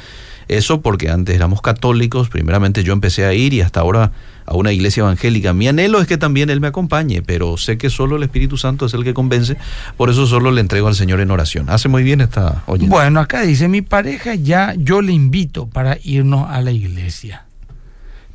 eso, 0.49 0.81
porque 0.81 1.11
antes 1.11 1.37
éramos 1.37 1.63
católicos, 1.63 2.29
primeramente 2.29 2.83
yo 2.83 2.93
empecé 2.93 3.25
a 3.25 3.33
ir 3.33 3.55
y 3.55 3.61
hasta 3.61 3.79
ahora 3.79 4.11
a 4.47 4.57
una 4.57 4.73
iglesia 4.73 5.03
evangélica. 5.03 5.53
Mi 5.53 5.69
anhelo 5.69 6.01
es 6.01 6.09
que 6.09 6.19
también 6.19 6.51
Él 6.51 6.61
me 6.61 6.67
acompañe, 6.67 7.23
pero 7.23 7.57
sé 7.57 7.79
que 7.79 7.89
solo 7.89 8.17
el 8.17 8.25
Espíritu 8.25 8.57
Santo 8.57 8.87
es 8.87 8.95
el 8.95 9.05
que 9.05 9.15
convence, 9.15 9.57
por 9.97 10.11
eso 10.11 10.27
solo 10.27 10.51
le 10.51 10.61
entrego 10.61 10.89
al 10.89 10.97
Señor 10.97 11.21
en 11.21 11.31
oración. 11.31 11.71
Hace 11.71 11.89
muy 11.89 12.03
bien 12.03 12.21
esta 12.21 12.65
oyente. 12.67 12.93
Bueno, 12.93 13.21
acá 13.21 13.43
dice, 13.43 13.69
mi 13.69 13.83
pareja 13.83 14.35
ya, 14.35 14.75
yo 14.77 15.03
le 15.03 15.13
invito 15.13 15.69
para 15.69 15.99
irnos 16.03 16.51
a 16.51 16.61
la 16.63 16.73
iglesia, 16.73 17.47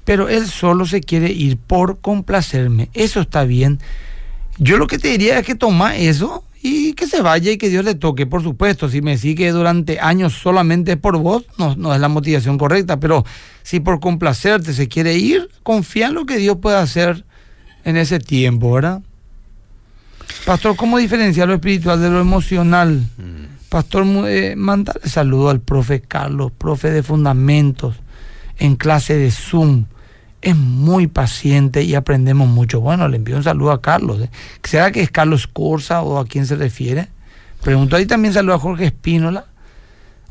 pero 0.06 0.30
Él 0.30 0.48
solo 0.48 0.86
se 0.86 1.02
quiere 1.02 1.34
ir 1.34 1.58
por 1.58 2.00
complacerme. 2.00 2.88
Eso 2.94 3.20
está 3.20 3.44
bien 3.44 3.80
yo 4.58 4.78
lo 4.78 4.88
que 4.88 5.00
te 5.00 5.08
diría 5.08 5.40
es 5.40 5.46
que 5.46 5.56
toma 5.56 5.96
eso 5.98 6.44
y 6.62 6.94
que 6.94 7.08
se 7.08 7.22
vaya 7.22 7.52
y 7.52 7.58
que 7.58 7.70
Dios 7.70 7.84
le 7.84 7.96
toque, 7.96 8.26
por 8.28 8.44
supuesto. 8.44 8.90
Si 8.90 9.02
me 9.02 9.18
sigue 9.18 9.52
durante 9.52 10.00
años 10.00 10.34
solamente 10.34 10.98
por 10.98 11.18
vos, 11.18 11.44
no, 11.58 11.76
no 11.76 11.94
es 11.94 12.00
la 12.00 12.08
motivación 12.08 12.58
correcta, 12.58 13.00
pero 13.00 13.26
si 13.64 13.80
por 13.80 14.00
complacerte 14.00 14.74
se 14.74 14.88
quiere 14.88 15.16
ir, 15.18 15.50
confía 15.64 16.08
en 16.08 16.14
lo 16.14 16.26
que 16.26 16.38
Dios 16.38 16.58
puede 16.62 16.78
hacer 16.78 17.26
en 17.84 17.98
ese 17.98 18.20
tiempo, 18.20 18.74
¿verdad? 18.74 19.02
Pastor, 20.46 20.76
¿cómo 20.76 20.98
diferenciar 20.98 21.48
lo 21.48 21.56
espiritual 21.56 22.02
de 22.02 22.10
lo 22.10 22.20
emocional? 22.20 23.08
Mm. 23.18 23.70
Pastor, 23.70 24.06
eh, 24.28 24.56
mandarle 24.56 25.08
saludo 25.08 25.50
al 25.50 25.62
profe 25.62 26.02
Carlos, 26.02 26.52
profe 26.52 26.92
de 26.92 27.04
fundamentos, 27.04 27.96
en 28.58 28.76
clase 28.76 29.18
de 29.18 29.32
Zoom. 29.32 29.86
Es 30.42 30.56
muy 30.56 31.08
paciente 31.08 31.84
y 31.84 31.94
aprendemos 31.96 32.48
mucho. 32.48 32.82
Bueno, 32.82 33.08
le 33.08 33.18
envío 33.18 33.38
un 33.38 33.44
saludo 33.44 33.72
a 33.72 33.82
Carlos. 33.82 34.20
¿eh? 34.22 34.30
¿Será 34.64 34.92
que 34.92 35.02
es 35.02 35.12
Carlos 35.12 35.48
Corsa 35.48 36.02
o 36.02 36.18
a 36.20 36.26
quién 36.26 36.46
se 36.48 36.56
refiere? 36.56 37.10
Pregunto 37.64 37.96
ahí 37.96 38.06
también 38.06 38.34
saludo 38.34 38.56
a 38.56 38.60
Jorge 38.60 38.86
Espínola. 38.86 39.46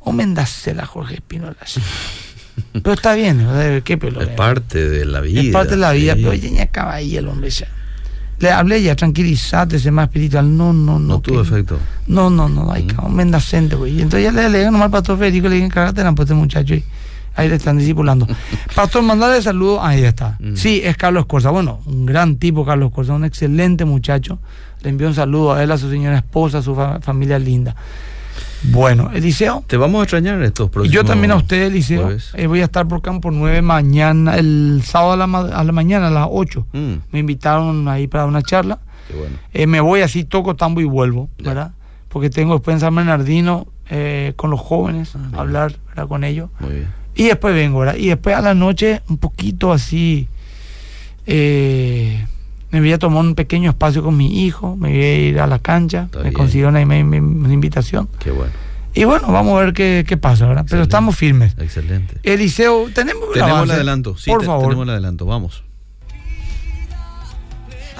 O 0.00 0.12
Mendacela 0.12 0.86
Jorge 0.86 1.14
Espínola. 1.16 1.56
sí. 1.64 1.80
Pero 2.72 2.92
está 2.92 3.14
bien, 3.14 3.42
¿no? 3.44 3.52
¿qué 3.84 3.96
pelo? 3.96 4.20
Es 4.20 4.28
parte 4.28 4.88
de 4.88 5.04
la 5.06 5.20
vida. 5.20 5.40
Es 5.40 5.48
parte 5.50 5.70
de 5.72 5.76
la 5.78 5.92
vida, 5.92 6.14
sí. 6.14 6.22
pero 6.22 6.34
ya 6.34 6.62
acaba 6.62 6.94
ahí 6.94 7.16
el 7.16 7.26
hombre 7.28 7.48
ya. 7.48 7.68
Le 8.38 8.50
hablé 8.50 8.82
ya, 8.82 8.94
tranquilízate, 8.96 9.78
sé 9.78 9.90
más 9.90 10.08
espiritual. 10.08 10.56
No, 10.56 10.72
no, 10.72 10.98
no. 10.98 11.14
No 11.14 11.20
tuvo 11.20 11.40
efecto. 11.42 11.78
No, 12.06 12.28
no, 12.28 12.48
no, 12.48 12.70
hay 12.70 12.84
Mm. 12.84 13.04
un 13.06 13.14
mendacente, 13.14 13.76
güey. 13.76 14.00
Entonces 14.02 14.24
ya 14.24 14.32
le, 14.32 14.48
le 14.50 14.58
digo 14.58 14.70
nomás 14.72 14.86
al 14.86 14.90
pastor 14.90 15.18
Federico, 15.18 15.48
le 15.48 15.56
dije, 15.56 15.68
cagate 15.68 16.02
la 16.02 16.11
este 16.11 16.34
muchacho 16.34 16.74
y 16.74 16.84
ahí 17.37 17.49
le 17.49 17.57
están 17.57 17.78
discipulando. 17.78 18.26
pastor, 18.74 19.03
mandarle 19.03 19.41
saludos, 19.43 19.81
ahí 19.83 20.03
está. 20.05 20.37
Mm. 20.41 20.55
Sí, 20.57 20.81
es 20.85 20.97
Carlos 20.97 21.26
Corsa. 21.26 21.51
Bueno, 21.51 21.81
un 21.87 22.07
gran 22.07 22.37
tipo, 22.37 22.64
Carlos 22.64 22.91
Corsa, 22.93 23.12
un 23.14 23.24
excelente 23.24 23.85
muchacho. 23.85 24.39
Le 24.83 24.91
envío 24.91 25.09
un 25.09 25.14
saludo 25.14 25.53
a 25.55 25.62
él, 25.62 25.70
a 25.72 25.78
su 25.78 25.91
señora 25.91 26.16
esposa, 26.16 26.59
a 26.59 26.62
su 26.62 26.74
fa- 26.74 27.01
familia 27.01 27.39
linda. 27.39 27.74
Bueno, 28.62 29.11
Eliseo. 29.14 29.64
Te 29.66 29.76
vamos 29.78 30.01
a 30.01 30.03
extrañar 30.05 30.43
estos 30.43 30.68
próximos. 30.70 30.95
yo 30.95 31.05
también 31.05 31.31
a 31.31 31.37
usted, 31.37 31.62
Eliseo. 31.66 32.11
Eh, 32.35 32.47
voy 32.47 32.61
a 32.61 32.64
estar 32.64 32.87
por 32.87 33.01
Campo 33.01 33.31
9 33.31 33.62
mañana, 33.62 34.37
el 34.37 34.83
sábado 34.85 35.12
a 35.12 35.16
la, 35.16 35.26
ma- 35.26 35.49
a 35.49 35.64
la 35.64 35.72
mañana, 35.72 36.09
a 36.09 36.11
las 36.11 36.26
8. 36.31 36.66
Mm, 36.72 36.93
Me 37.11 37.18
invitaron 37.20 37.89
ahí 37.89 38.07
para 38.07 38.26
una 38.26 38.43
charla. 38.43 38.78
qué 39.09 39.14
bueno. 39.16 39.37
Eh, 39.55 39.66
me 39.66 39.81
voy 39.81 40.03
así, 40.03 40.24
toco 40.24 40.57
tambo 40.57 40.81
y 40.81 40.85
vuelvo, 40.85 41.31
Ya. 41.39 41.49
¿verdad? 41.49 41.70
Porque 42.09 42.28
tengo 42.28 42.55
después 42.55 42.74
en 42.74 42.81
San 42.81 42.95
Bernardino 42.95 43.66
eh, 43.89 44.35
con 44.37 44.51
los 44.51 44.61
jóvenes, 44.61 45.12
Ah, 45.16 45.39
hablar 45.41 45.72
¿verdad? 45.89 46.09
con 46.09 46.22
ellos. 46.24 46.51
Muy 46.61 46.70
bien. 46.74 46.99
Y 47.20 47.24
después 47.26 47.54
vengo, 47.54 47.80
¿verdad? 47.80 47.96
Y 47.96 48.08
después 48.08 48.34
a 48.34 48.40
la 48.40 48.54
noche, 48.54 49.02
un 49.08 49.18
poquito 49.18 49.72
así, 49.72 50.26
eh, 51.26 52.24
me 52.70 52.80
voy 52.80 52.92
a 52.92 52.98
tomar 52.98 53.22
un 53.24 53.34
pequeño 53.34 53.70
espacio 53.70 54.02
con 54.02 54.16
mi 54.16 54.44
hijo, 54.44 54.76
me 54.76 54.90
voy 54.90 55.02
a 55.02 55.18
ir 55.28 55.40
a 55.40 55.46
la 55.46 55.58
cancha, 55.58 56.04
Está 56.04 56.18
me 56.18 56.24
bien. 56.24 56.34
consiguieron 56.34 56.76
ahí 56.76 56.84
mi- 56.86 57.04
mi- 57.04 57.18
una 57.18 57.52
invitación. 57.52 58.08
Qué 58.18 58.30
bueno. 58.30 58.52
Y 58.94 59.04
bueno, 59.04 59.30
vamos 59.30 59.56
a 59.60 59.64
ver 59.64 59.72
qué, 59.72 60.04
qué 60.06 60.16
pasa, 60.16 60.46
¿verdad? 60.46 60.62
Pero 60.68 60.82
Excelente. 60.82 60.88
estamos 60.88 61.16
firmes. 61.16 61.54
Excelente. 61.58 62.16
Eliseo, 62.22 62.88
tenemos 62.92 63.32
Tenemos 63.32 63.64
el 63.64 63.70
adelanto. 63.72 64.16
Sí, 64.16 64.30
por 64.30 64.40
te- 64.40 64.46
favor. 64.46 64.64
tenemos 64.64 64.84
el 64.84 64.90
adelanto. 64.90 65.26
Vamos. 65.26 65.62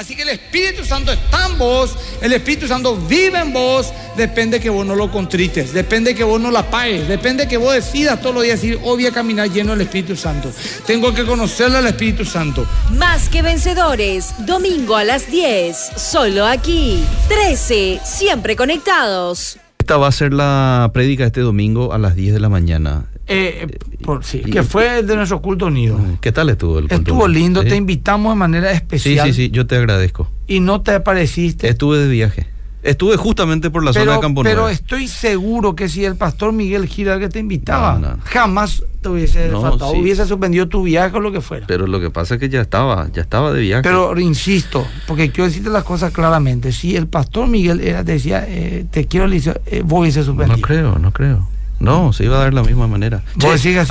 Así 0.01 0.17
que 0.17 0.23
el 0.23 0.31
Espíritu 0.31 0.83
Santo 0.83 1.13
está 1.13 1.45
en 1.45 1.59
vos, 1.59 1.95
el 2.23 2.33
Espíritu 2.33 2.67
Santo 2.67 2.97
vive 2.97 3.39
en 3.39 3.53
vos, 3.53 3.93
depende 4.17 4.59
que 4.59 4.71
vos 4.71 4.87
no 4.87 4.95
lo 4.95 5.11
contrites, 5.11 5.75
depende 5.75 6.15
que 6.15 6.25
vos 6.25 6.41
no 6.41 6.51
la 6.51 6.71
pagues, 6.71 7.07
depende 7.07 7.47
que 7.47 7.59
vos 7.59 7.75
decidas 7.75 8.19
todos 8.19 8.35
los 8.35 8.45
días 8.45 8.63
decir, 8.63 8.77
hoy 8.83 9.03
voy 9.03 9.07
a 9.09 9.13
caminar 9.13 9.51
lleno 9.51 9.73
del 9.73 9.83
Espíritu 9.83 10.17
Santo. 10.17 10.51
Tengo 10.87 11.13
que 11.13 11.27
conocerle 11.27 11.77
al 11.77 11.87
Espíritu 11.87 12.25
Santo. 12.25 12.67
Más 12.97 13.29
que 13.29 13.43
vencedores, 13.43 14.33
domingo 14.47 14.97
a 14.97 15.05
las 15.05 15.31
10, 15.31 15.77
solo 15.97 16.47
aquí. 16.47 17.05
13, 17.29 18.01
siempre 18.03 18.57
conectados. 18.57 19.59
Esta 19.81 19.99
va 19.99 20.09
a 20.09 20.13
ser 20.13 20.33
la 20.33 20.91
prédica 20.95 21.27
este 21.27 21.43
domingo 21.43 21.93
a 21.93 21.99
las 21.99 22.17
10 22.17 22.33
de 22.33 22.41
la 22.41 22.49
mañana. 22.49 23.10
Eh, 23.33 23.79
por, 24.03 24.25
sí, 24.25 24.41
que 24.41 24.65
fue 24.65 25.05
de 25.05 25.15
nuestro 25.15 25.41
culto 25.41 25.67
unido. 25.67 25.97
¿Qué 26.21 26.33
tal 26.33 26.49
estuvo 26.51 26.79
el 26.81 26.89
culto? 26.89 26.97
Estuvo 26.97 27.29
lindo, 27.29 27.63
¿Sí? 27.63 27.69
te 27.69 27.77
invitamos 27.77 28.33
de 28.33 28.37
manera 28.39 28.71
Sí, 28.71 28.77
especial 28.77 29.29
sí, 29.29 29.35
sí, 29.35 29.51
yo 29.51 29.67
te 29.69 29.77
agradezco. 29.77 30.29
y 30.49 30.59
no 30.59 30.81
te 30.81 30.91
apareciste. 30.93 31.69
Estuve 31.69 31.99
de 31.99 32.09
viaje. 32.09 32.47
Estuve 32.83 33.17
justamente 33.19 33.71
por 33.71 33.85
la 33.85 33.93
zona 33.93 34.15
de 34.15 34.21
Campo 34.21 34.43
pero 34.43 34.69
estoy 34.71 35.07
seguro 35.07 35.77
que 35.77 35.89
si 35.91 36.03
el 36.05 36.17
pastor 36.17 36.53
Miguel 36.55 36.87
Gira 36.89 37.19
que 37.19 37.29
te 37.29 37.39
invitaba, 37.39 37.99
No, 37.99 38.17
no. 38.17 38.19
jamás 38.25 38.83
te 39.03 39.11
hubiese 39.11 39.49
No, 39.49 39.61
faltado, 39.61 39.93
sí. 39.93 40.01
hubiese 40.01 40.25
suspendido 40.27 40.67
tu 40.67 40.83
viaje 40.83 41.15
o 41.17 41.21
lo 41.21 41.31
que 41.31 41.43
fuera. 41.43 41.67
Pero 41.69 41.87
lo 41.87 42.01
que 42.01 42.09
pasa 42.11 42.35
es 42.35 42.41
que 42.41 42.49
ya 42.49 42.63
estaba, 42.63 43.09
ya 43.13 43.21
estaba 43.21 43.53
de 43.53 43.61
viaje. 43.61 43.83
Pero 43.83 44.19
insisto, 44.19 44.85
porque 45.07 45.31
quiero 45.31 45.45
decirte 45.49 45.69
las 45.69 45.85
cosas 45.85 46.11
claramente. 46.13 46.73
Si 46.73 46.97
el 46.97 47.07
pastor 47.07 47.49
Miguel 47.49 47.81
era, 47.81 48.03
te 48.03 48.13
decía, 48.13 48.45
eh, 48.49 48.87
te 48.91 49.05
quiero, 49.07 49.31
eh, 49.31 49.83
vos 49.85 50.01
hubiese 50.01 50.25
suspendido. 50.25 50.57
no 50.57 50.63
creo, 50.67 50.99
no 50.99 51.13
creo. 51.13 51.47
No, 51.81 52.13
se 52.13 52.25
iba 52.25 52.37
a 52.37 52.41
dar 52.41 52.51
de 52.51 52.57
la 52.57 52.63
misma 52.63 52.87
manera. 52.87 53.23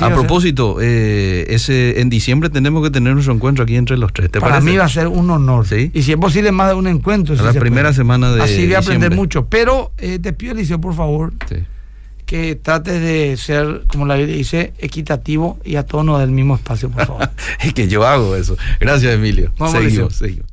A 0.00 0.08
propósito, 0.10 0.76
eh, 0.80 1.46
ese 1.50 2.00
en 2.00 2.08
diciembre 2.08 2.48
tenemos 2.48 2.82
que 2.84 2.90
tener 2.90 3.12
nuestro 3.14 3.34
encuentro 3.34 3.64
aquí 3.64 3.74
entre 3.76 3.96
los 3.98 4.12
tres. 4.12 4.30
¿Te 4.30 4.40
Para 4.40 4.54
parece? 4.54 4.70
mí 4.70 4.76
va 4.76 4.84
a 4.84 4.88
ser 4.88 5.08
un 5.08 5.28
honor. 5.30 5.66
Sí. 5.66 5.90
Y 5.92 6.02
si 6.02 6.12
es 6.12 6.16
posible, 6.16 6.52
más 6.52 6.68
de 6.68 6.74
un 6.74 6.86
encuentro. 6.86 7.34
A 7.34 7.38
si 7.38 7.42
la 7.44 7.52
se 7.52 7.58
primera 7.60 7.88
puede. 7.88 7.94
semana 7.96 8.32
de 8.32 8.42
Así 8.42 8.64
voy 8.64 8.74
a 8.74 8.78
aprender 8.78 9.14
mucho. 9.14 9.46
Pero 9.46 9.90
eh, 9.98 10.20
te 10.20 10.32
pido, 10.32 10.52
Eliseo, 10.52 10.80
por 10.80 10.94
favor, 10.94 11.32
Sí. 11.48 11.56
que 12.26 12.54
trates 12.54 13.00
de 13.02 13.36
ser, 13.36 13.82
como 13.88 14.06
la 14.06 14.14
Biblia 14.14 14.36
dice, 14.36 14.72
equitativo 14.78 15.58
y 15.64 15.74
a 15.74 15.84
tono 15.84 16.18
del 16.20 16.30
mismo 16.30 16.54
espacio, 16.54 16.90
por 16.90 17.06
favor. 17.06 17.28
es 17.60 17.74
que 17.74 17.88
yo 17.88 18.06
hago 18.06 18.36
eso. 18.36 18.56
Gracias, 18.78 19.12
Emilio. 19.12 19.52
Vamos, 19.58 19.76
seguimos, 19.82 20.14
seguimos. 20.14 20.46